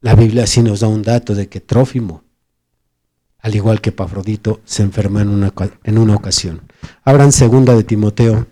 la 0.00 0.14
Biblia 0.14 0.46
sí 0.46 0.62
nos 0.62 0.80
da 0.80 0.88
un 0.88 1.02
dato 1.02 1.34
de 1.34 1.48
que 1.48 1.60
Trófimo, 1.60 2.22
al 3.40 3.56
igual 3.56 3.80
que 3.80 3.90
Pafrodito, 3.90 4.60
se 4.64 4.84
enfermó 4.84 5.18
en 5.18 5.30
una, 5.30 5.52
en 5.82 5.98
una 5.98 6.14
ocasión. 6.14 6.62
Abran 7.02 7.32
segunda 7.32 7.74
de 7.74 7.82
Timoteo. 7.82 8.46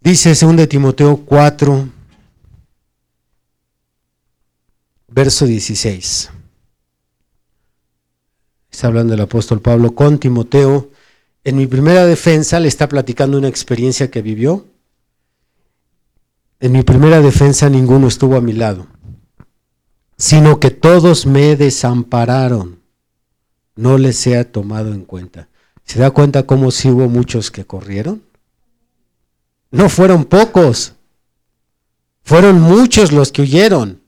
Dice 0.00 0.36
segunda 0.36 0.60
de 0.60 0.68
Timoteo 0.68 1.16
4, 1.16 1.88
verso 5.08 5.44
16. 5.44 6.30
Está 8.76 8.88
hablando 8.88 9.14
el 9.14 9.20
apóstol 9.22 9.62
Pablo 9.62 9.94
con 9.94 10.18
Timoteo. 10.18 10.90
En 11.44 11.56
mi 11.56 11.66
primera 11.66 12.04
defensa 12.04 12.60
le 12.60 12.68
está 12.68 12.86
platicando 12.90 13.38
una 13.38 13.48
experiencia 13.48 14.10
que 14.10 14.20
vivió. 14.20 14.66
En 16.60 16.72
mi 16.72 16.82
primera 16.82 17.22
defensa 17.22 17.70
ninguno 17.70 18.06
estuvo 18.06 18.36
a 18.36 18.42
mi 18.42 18.52
lado, 18.52 18.86
sino 20.18 20.60
que 20.60 20.70
todos 20.70 21.24
me 21.24 21.56
desampararon. 21.56 22.82
No 23.76 23.96
les 23.96 24.18
sea 24.18 24.52
tomado 24.52 24.92
en 24.92 25.06
cuenta. 25.06 25.48
¿Se 25.84 25.98
da 25.98 26.10
cuenta 26.10 26.42
cómo 26.42 26.70
si 26.70 26.90
hubo 26.90 27.08
muchos 27.08 27.50
que 27.50 27.64
corrieron? 27.64 28.24
No 29.70 29.88
fueron 29.88 30.26
pocos. 30.26 30.96
Fueron 32.24 32.60
muchos 32.60 33.10
los 33.10 33.32
que 33.32 33.40
huyeron. 33.40 34.02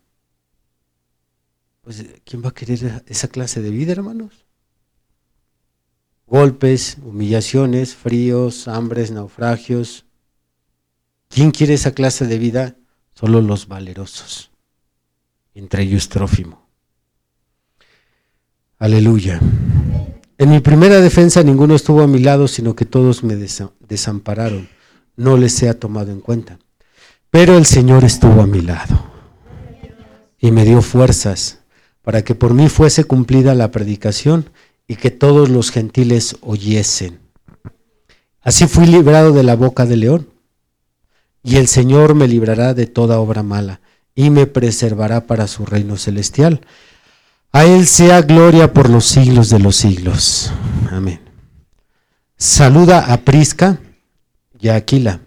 Pues, 1.80 2.04
¿quién 2.26 2.44
va 2.44 2.50
a 2.50 2.54
querer 2.54 3.02
esa 3.06 3.28
clase 3.28 3.62
de 3.62 3.70
vida, 3.70 3.92
hermanos? 3.92 4.47
Golpes, 6.28 6.98
humillaciones, 7.02 7.94
fríos, 7.94 8.68
hambres, 8.68 9.10
naufragios. 9.10 10.04
¿Quién 11.28 11.50
quiere 11.50 11.74
esa 11.74 11.92
clase 11.92 12.26
de 12.26 12.38
vida? 12.38 12.76
Solo 13.14 13.40
los 13.40 13.66
valerosos, 13.66 14.50
entre 15.54 15.82
ellos 15.82 16.08
Trófimo. 16.08 16.68
Aleluya. 18.78 19.40
En 20.36 20.50
mi 20.50 20.60
primera 20.60 21.00
defensa 21.00 21.42
ninguno 21.42 21.74
estuvo 21.74 22.02
a 22.02 22.06
mi 22.06 22.20
lado, 22.20 22.46
sino 22.46 22.76
que 22.76 22.84
todos 22.84 23.24
me 23.24 23.34
desampararon. 23.34 24.68
No 25.16 25.36
les 25.36 25.52
sea 25.52 25.80
tomado 25.80 26.12
en 26.12 26.20
cuenta. 26.20 26.58
Pero 27.30 27.58
el 27.58 27.66
Señor 27.66 28.04
estuvo 28.04 28.40
a 28.40 28.46
mi 28.46 28.60
lado 28.60 29.10
y 30.38 30.52
me 30.52 30.64
dio 30.64 30.80
fuerzas 30.80 31.60
para 32.02 32.22
que 32.22 32.34
por 32.34 32.54
mí 32.54 32.68
fuese 32.68 33.04
cumplida 33.04 33.54
la 33.54 33.70
predicación 33.70 34.50
y 34.88 34.96
que 34.96 35.10
todos 35.10 35.50
los 35.50 35.70
gentiles 35.70 36.36
oyesen. 36.40 37.20
Así 38.40 38.66
fui 38.66 38.86
librado 38.86 39.32
de 39.32 39.42
la 39.42 39.54
boca 39.54 39.84
del 39.84 40.00
león, 40.00 40.30
y 41.42 41.56
el 41.56 41.68
Señor 41.68 42.14
me 42.14 42.26
librará 42.26 42.72
de 42.72 42.86
toda 42.86 43.20
obra 43.20 43.42
mala, 43.42 43.82
y 44.14 44.30
me 44.30 44.46
preservará 44.46 45.26
para 45.26 45.46
su 45.46 45.66
reino 45.66 45.98
celestial. 45.98 46.62
A 47.52 47.66
Él 47.66 47.86
sea 47.86 48.22
gloria 48.22 48.72
por 48.72 48.88
los 48.88 49.04
siglos 49.04 49.50
de 49.50 49.58
los 49.58 49.76
siglos. 49.76 50.52
Amén. 50.90 51.20
Saluda 52.38 53.12
a 53.12 53.18
Prisca 53.18 53.78
y 54.58 54.68
a 54.68 54.76
Aquila, 54.76 55.20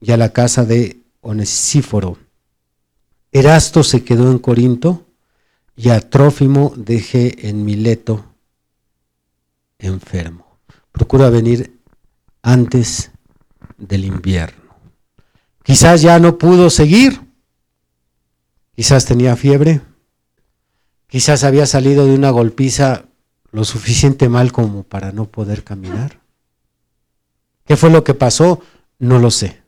y 0.00 0.10
a 0.10 0.16
la 0.16 0.32
casa 0.32 0.64
de 0.64 0.98
Onesíforo. 1.20 2.18
Erasto 3.30 3.84
se 3.84 4.02
quedó 4.02 4.32
en 4.32 4.38
Corinto, 4.40 5.06
y 5.76 5.90
a 5.90 6.00
Trófimo 6.00 6.72
dejé 6.76 7.48
en 7.48 7.64
Mileto 7.64 8.35
enfermo. 9.78 10.58
Procura 10.92 11.30
venir 11.30 11.80
antes 12.42 13.10
del 13.76 14.04
invierno. 14.04 14.64
Quizás 15.62 16.02
ya 16.02 16.18
no 16.18 16.38
pudo 16.38 16.70
seguir, 16.70 17.20
quizás 18.74 19.04
tenía 19.04 19.34
fiebre, 19.36 19.80
quizás 21.08 21.44
había 21.44 21.66
salido 21.66 22.06
de 22.06 22.14
una 22.14 22.30
golpiza 22.30 23.06
lo 23.50 23.64
suficiente 23.64 24.28
mal 24.28 24.52
como 24.52 24.84
para 24.84 25.12
no 25.12 25.26
poder 25.26 25.64
caminar. 25.64 26.20
¿Qué 27.64 27.76
fue 27.76 27.90
lo 27.90 28.04
que 28.04 28.14
pasó? 28.14 28.60
No 28.98 29.18
lo 29.18 29.30
sé. 29.30 29.62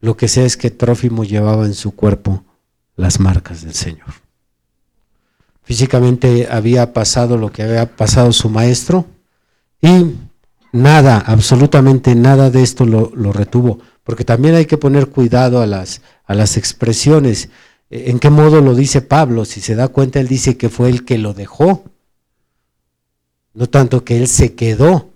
Lo 0.00 0.16
que 0.16 0.28
sé 0.28 0.44
es 0.44 0.56
que 0.56 0.70
Trófimo 0.70 1.24
llevaba 1.24 1.66
en 1.66 1.74
su 1.74 1.94
cuerpo 1.96 2.44
las 2.94 3.18
marcas 3.18 3.62
del 3.62 3.74
Señor 3.74 4.29
físicamente 5.62 6.48
había 6.50 6.92
pasado 6.92 7.36
lo 7.36 7.50
que 7.52 7.62
había 7.62 7.96
pasado 7.96 8.32
su 8.32 8.48
maestro 8.48 9.06
y 9.80 10.14
nada, 10.72 11.18
absolutamente 11.18 12.14
nada 12.14 12.50
de 12.50 12.62
esto 12.62 12.84
lo, 12.86 13.32
retuvo, 13.32 13.78
porque 14.04 14.24
también 14.24 14.54
hay 14.54 14.66
que 14.66 14.78
poner 14.78 15.08
cuidado 15.08 15.62
a 15.62 15.66
las, 15.66 16.02
a 16.24 16.34
las 16.34 16.56
expresiones. 16.56 17.48
¿En 17.88 18.18
qué 18.18 18.30
modo 18.30 18.60
lo 18.60 18.74
dice 18.74 19.00
Pablo? 19.00 19.44
Si 19.44 19.60
se 19.60 19.74
da 19.74 19.88
cuenta, 19.88 20.20
él 20.20 20.28
dice 20.28 20.56
que 20.56 20.68
fue 20.68 20.88
el 20.88 21.04
que 21.04 21.18
lo 21.18 21.34
dejó, 21.34 21.84
no 23.54 23.68
tanto 23.68 24.04
que 24.04 24.18
él 24.18 24.28
se 24.28 24.54
quedó. 24.54 25.10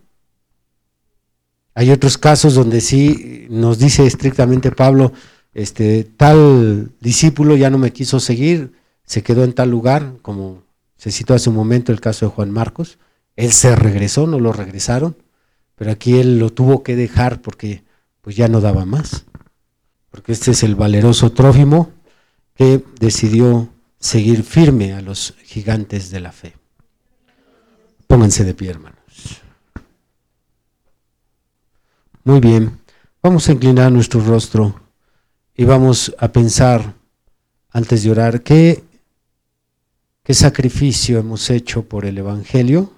Hay 1.75 1.91
otros 1.91 2.19
casos 2.19 2.55
donde 2.55 2.81
sí 2.81 3.47
nos 3.51 3.79
dice 3.79 4.07
estrictamente 4.07 4.71
Pablo, 4.71 5.13
este 5.53 6.05
tal 6.05 6.93
discípulo 7.01 7.57
ya 7.57 7.71
no 7.71 7.79
me 7.79 7.93
quiso 7.93 8.19
seguir, 8.21 8.73
se 9.05 9.23
quedó 9.23 9.45
en 9.45 9.53
tal 9.53 9.71
lugar, 9.71 10.17
como 10.23 10.63
se 10.97 11.11
citó 11.11 11.35
hace 11.35 11.51
un 11.51 11.57
momento 11.57 11.93
el 11.93 12.01
caso 12.01 12.27
de 12.27 12.33
Juan 12.33 12.51
Marcos. 12.51 12.99
Él 13.37 13.53
se 13.53 13.77
regresó, 13.77 14.27
no 14.27 14.41
lo 14.41 14.53
regresaron, 14.53 15.17
pero 15.75 15.91
aquí 15.91 16.19
él 16.19 16.39
lo 16.39 16.51
tuvo 16.51 16.83
que 16.83 16.97
dejar 16.97 17.43
porque 17.43 17.85
pues 18.21 18.37
ya 18.37 18.49
no 18.49 18.61
daba 18.61 18.85
más. 18.85 19.25
Porque 20.11 20.33
este 20.33 20.53
es 20.53 20.63
el 20.63 20.77
valeroso 20.77 21.33
Trófimo 21.33 21.91
que 22.55 22.83
decidió 23.01 23.69
seguir 23.99 24.45
firme 24.45 24.95
a 24.95 25.01
los 25.01 25.35
gigantes 25.45 26.11
de 26.11 26.21
la 26.21 26.33
fe. 26.33 26.55
Pónganse 28.07 28.45
de 28.45 28.55
pie, 28.55 28.71
hermanos. 28.71 28.99
Muy 32.23 32.41
bien, 32.41 32.79
vamos 33.23 33.49
a 33.49 33.53
inclinar 33.53 33.93
nuestro 33.93 34.21
rostro 34.21 34.81
y 35.55 35.65
vamos 35.65 36.15
a 36.19 36.29
pensar, 36.29 36.95
antes 37.71 38.03
de 38.03 38.11
orar, 38.11 38.43
qué 38.43 38.83
qué 40.25 40.33
sacrificio 40.33 41.19
hemos 41.19 41.51
hecho 41.51 41.85
por 41.85 42.07
el 42.07 42.19
Evangelio 42.19 42.93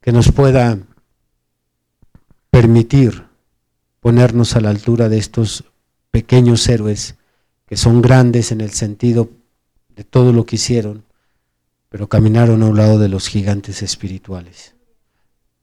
que 0.00 0.12
nos 0.12 0.32
pueda 0.32 0.78
permitir 2.50 3.24
ponernos 4.00 4.56
a 4.56 4.60
la 4.60 4.70
altura 4.70 5.08
de 5.08 5.18
estos 5.18 5.64
pequeños 6.10 6.68
héroes 6.68 7.14
que 7.66 7.76
son 7.76 8.02
grandes 8.02 8.50
en 8.50 8.60
el 8.60 8.72
sentido 8.72 9.30
de 9.94 10.02
todo 10.02 10.32
lo 10.32 10.44
que 10.44 10.56
hicieron, 10.56 11.04
pero 11.88 12.08
caminaron 12.08 12.62
a 12.62 12.66
un 12.66 12.76
lado 12.76 12.98
de 12.98 13.08
los 13.08 13.28
gigantes 13.28 13.82
espirituales. 13.82 14.74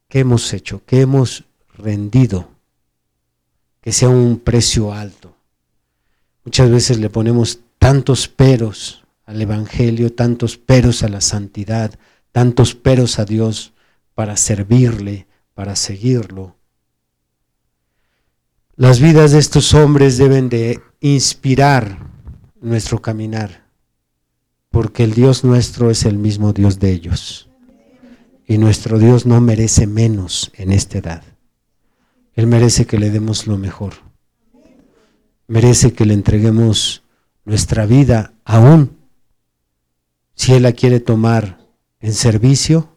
¿Qué 0.07 0.19
hemos 0.19 0.53
hecho? 0.53 0.81
¿Qué 0.85 1.01
hemos 1.01 1.43
rendido? 1.77 2.49
Que 3.81 3.91
sea 3.91 4.09
un 4.09 4.39
precio 4.39 4.93
alto. 4.93 5.35
Muchas 6.45 6.71
veces 6.71 6.99
le 6.99 7.09
ponemos 7.09 7.59
tantos 7.77 8.27
peros 8.29 8.98
al 9.29 9.39
Evangelio, 9.43 10.11
tantos 10.11 10.57
peros 10.57 11.03
a 11.03 11.07
la 11.07 11.21
santidad, 11.21 11.99
tantos 12.31 12.73
peros 12.73 13.19
a 13.19 13.25
Dios 13.25 13.73
para 14.15 14.35
servirle, 14.35 15.27
para 15.53 15.75
seguirlo. 15.75 16.55
Las 18.75 18.99
vidas 18.99 19.31
de 19.31 19.37
estos 19.37 19.75
hombres 19.75 20.17
deben 20.17 20.49
de 20.49 20.81
inspirar 20.99 22.09
nuestro 22.59 23.03
caminar, 23.03 23.67
porque 24.71 25.03
el 25.03 25.13
Dios 25.13 25.43
nuestro 25.43 25.91
es 25.91 26.05
el 26.05 26.17
mismo 26.17 26.51
Dios 26.51 26.79
de 26.79 26.91
ellos. 26.91 27.51
Y 28.47 28.57
nuestro 28.57 28.97
Dios 28.97 29.27
no 29.27 29.39
merece 29.41 29.85
menos 29.85 30.51
en 30.55 30.71
esta 30.71 30.97
edad. 30.97 31.23
Él 32.33 32.47
merece 32.47 32.87
que 32.87 32.97
le 32.97 33.11
demos 33.11 33.45
lo 33.45 33.59
mejor. 33.59 33.93
Merece 35.45 35.93
que 35.93 36.07
le 36.07 36.15
entreguemos 36.15 37.03
nuestra 37.45 37.85
vida 37.85 38.33
aún. 38.43 38.97
Si 40.39 40.53
Él 40.53 40.63
la 40.63 40.71
quiere 40.71 41.01
tomar 41.01 41.59
en 41.99 42.13
servicio, 42.13 42.87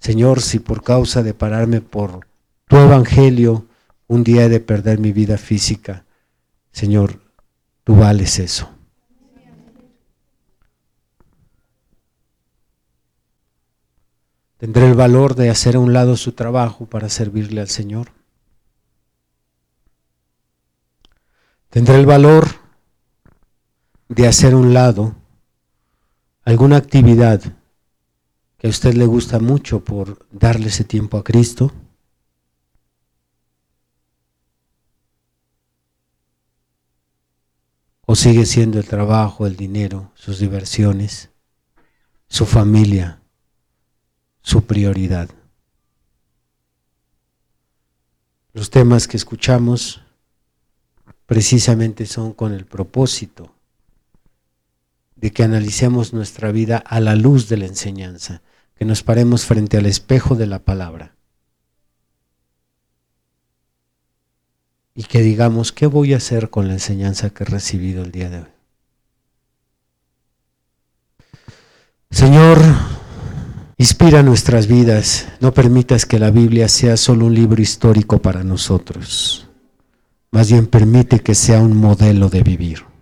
Señor, 0.00 0.42
si 0.42 0.58
por 0.58 0.82
causa 0.82 1.22
de 1.22 1.32
pararme 1.32 1.80
por 1.80 2.26
tu 2.66 2.76
evangelio, 2.76 3.66
un 4.08 4.24
día 4.24 4.46
he 4.46 4.48
de 4.48 4.58
perder 4.58 4.98
mi 4.98 5.12
vida 5.12 5.38
física, 5.38 6.04
Señor, 6.72 7.20
tú 7.84 7.94
vales 7.94 8.40
eso. 8.40 8.68
Tendré 14.58 14.88
el 14.88 14.94
valor 14.94 15.36
de 15.36 15.50
hacer 15.50 15.76
a 15.76 15.78
un 15.78 15.92
lado 15.92 16.16
su 16.16 16.32
trabajo 16.32 16.86
para 16.86 17.08
servirle 17.08 17.60
al 17.60 17.68
Señor. 17.68 18.08
Tendré 21.70 21.94
el 22.00 22.06
valor 22.06 22.48
de 24.08 24.26
hacer 24.26 24.54
a 24.54 24.56
un 24.56 24.74
lado 24.74 25.14
alguna 26.44 26.76
actividad 26.76 27.42
que 28.58 28.66
a 28.66 28.70
usted 28.70 28.94
le 28.94 29.06
gusta 29.06 29.38
mucho 29.38 29.84
por 29.84 30.26
darle 30.30 30.68
ese 30.68 30.84
tiempo 30.84 31.16
a 31.16 31.24
Cristo. 31.24 31.72
¿O 38.06 38.14
sigue 38.14 38.44
siendo 38.44 38.78
el 38.78 38.86
trabajo, 38.86 39.46
el 39.46 39.56
dinero, 39.56 40.12
sus 40.14 40.38
diversiones, 40.38 41.30
su 42.28 42.44
familia? 42.44 43.20
su 44.44 44.66
prioridad. 44.66 45.30
Los 48.52 48.70
temas 48.70 49.08
que 49.08 49.16
escuchamos 49.16 50.02
precisamente 51.26 52.04
son 52.04 52.34
con 52.34 52.52
el 52.52 52.66
propósito 52.66 53.53
de 55.24 55.32
que 55.32 55.42
analicemos 55.42 56.12
nuestra 56.12 56.52
vida 56.52 56.76
a 56.76 57.00
la 57.00 57.16
luz 57.16 57.48
de 57.48 57.56
la 57.56 57.64
enseñanza, 57.64 58.42
que 58.74 58.84
nos 58.84 59.02
paremos 59.02 59.46
frente 59.46 59.78
al 59.78 59.86
espejo 59.86 60.34
de 60.34 60.46
la 60.46 60.58
palabra 60.58 61.16
y 64.94 65.04
que 65.04 65.22
digamos, 65.22 65.72
¿qué 65.72 65.86
voy 65.86 66.12
a 66.12 66.18
hacer 66.18 66.50
con 66.50 66.68
la 66.68 66.74
enseñanza 66.74 67.30
que 67.30 67.44
he 67.44 67.46
recibido 67.46 68.04
el 68.04 68.12
día 68.12 68.28
de 68.28 68.38
hoy? 68.40 68.48
Señor, 72.10 72.58
Inspira 73.78 74.22
nuestras 74.22 74.66
vidas, 74.66 75.26
no 75.40 75.54
permitas 75.54 76.04
que 76.04 76.18
la 76.18 76.30
Biblia 76.30 76.68
sea 76.68 76.98
solo 76.98 77.24
un 77.24 77.34
libro 77.34 77.62
histórico 77.62 78.20
para 78.20 78.44
nosotros, 78.44 79.48
más 80.30 80.50
bien 80.50 80.66
permite 80.66 81.20
que 81.20 81.34
sea 81.34 81.60
un 81.60 81.78
modelo 81.78 82.28
de 82.28 82.42
vivir. 82.42 82.93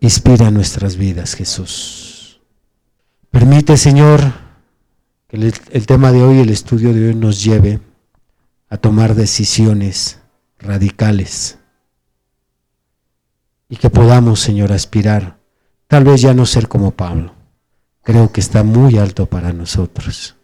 Inspira 0.00 0.50
nuestras 0.50 0.96
vidas, 0.96 1.34
Jesús. 1.34 2.40
Permite, 3.30 3.76
Señor, 3.76 4.20
que 5.26 5.36
el, 5.36 5.86
tema 5.86 6.12
de 6.12 6.22
hoy, 6.22 6.38
el 6.38 6.50
estudio 6.50 6.94
de 6.94 7.08
hoy 7.08 7.14
nos 7.14 7.42
lleve 7.42 7.80
a 8.70 8.76
tomar 8.76 9.14
decisiones 9.14 10.20
radicales 10.58 11.58
y 13.68 13.76
que 13.76 13.90
podamos, 13.90 14.40
Señor, 14.40 14.72
aspirar, 14.72 15.38
tal 15.88 16.04
vez 16.04 16.22
ya 16.22 16.32
no 16.32 16.46
ser 16.46 16.68
como 16.68 16.92
Pablo, 16.92 17.34
creo 18.02 18.32
que 18.32 18.40
está 18.40 18.62
muy 18.62 18.98
alto 18.98 19.26
para 19.26 19.52
nosotros. 19.52 20.36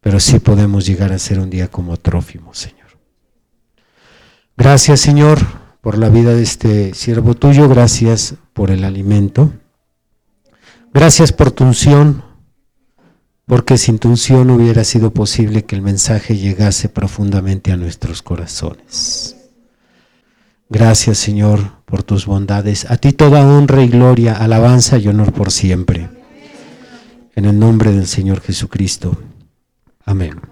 Pero 0.00 0.18
sí 0.18 0.40
podemos 0.40 0.84
llegar 0.84 1.12
a 1.12 1.18
ser 1.18 1.38
un 1.38 1.48
día 1.48 1.68
como 1.68 1.96
Trófimo, 1.96 2.54
Señor. 2.54 2.98
Gracias, 4.56 5.00
Señor, 5.00 5.38
por 5.82 5.98
la 5.98 6.08
vida 6.08 6.32
de 6.32 6.42
este 6.42 6.94
siervo 6.94 7.34
tuyo. 7.34 7.68
Gracias 7.68 8.36
por 8.54 8.70
el 8.70 8.84
alimento. 8.84 9.52
Gracias 10.94 11.32
por 11.32 11.50
tu 11.50 11.64
unción, 11.64 12.22
porque 13.46 13.76
sin 13.76 13.98
tu 13.98 14.08
unción 14.08 14.50
hubiera 14.50 14.84
sido 14.84 15.12
posible 15.12 15.64
que 15.64 15.74
el 15.74 15.82
mensaje 15.82 16.36
llegase 16.36 16.88
profundamente 16.88 17.72
a 17.72 17.76
nuestros 17.76 18.22
corazones. 18.22 19.36
Gracias, 20.68 21.18
Señor, 21.18 21.82
por 21.84 22.02
tus 22.02 22.24
bondades. 22.26 22.90
A 22.90 22.96
ti 22.96 23.12
toda 23.12 23.46
honra 23.46 23.82
y 23.82 23.88
gloria, 23.88 24.36
alabanza 24.36 24.98
y 24.98 25.08
honor 25.08 25.32
por 25.32 25.50
siempre. 25.50 26.08
En 27.34 27.44
el 27.44 27.58
nombre 27.58 27.92
del 27.92 28.06
Señor 28.06 28.40
Jesucristo. 28.40 29.18
Amén. 30.04 30.51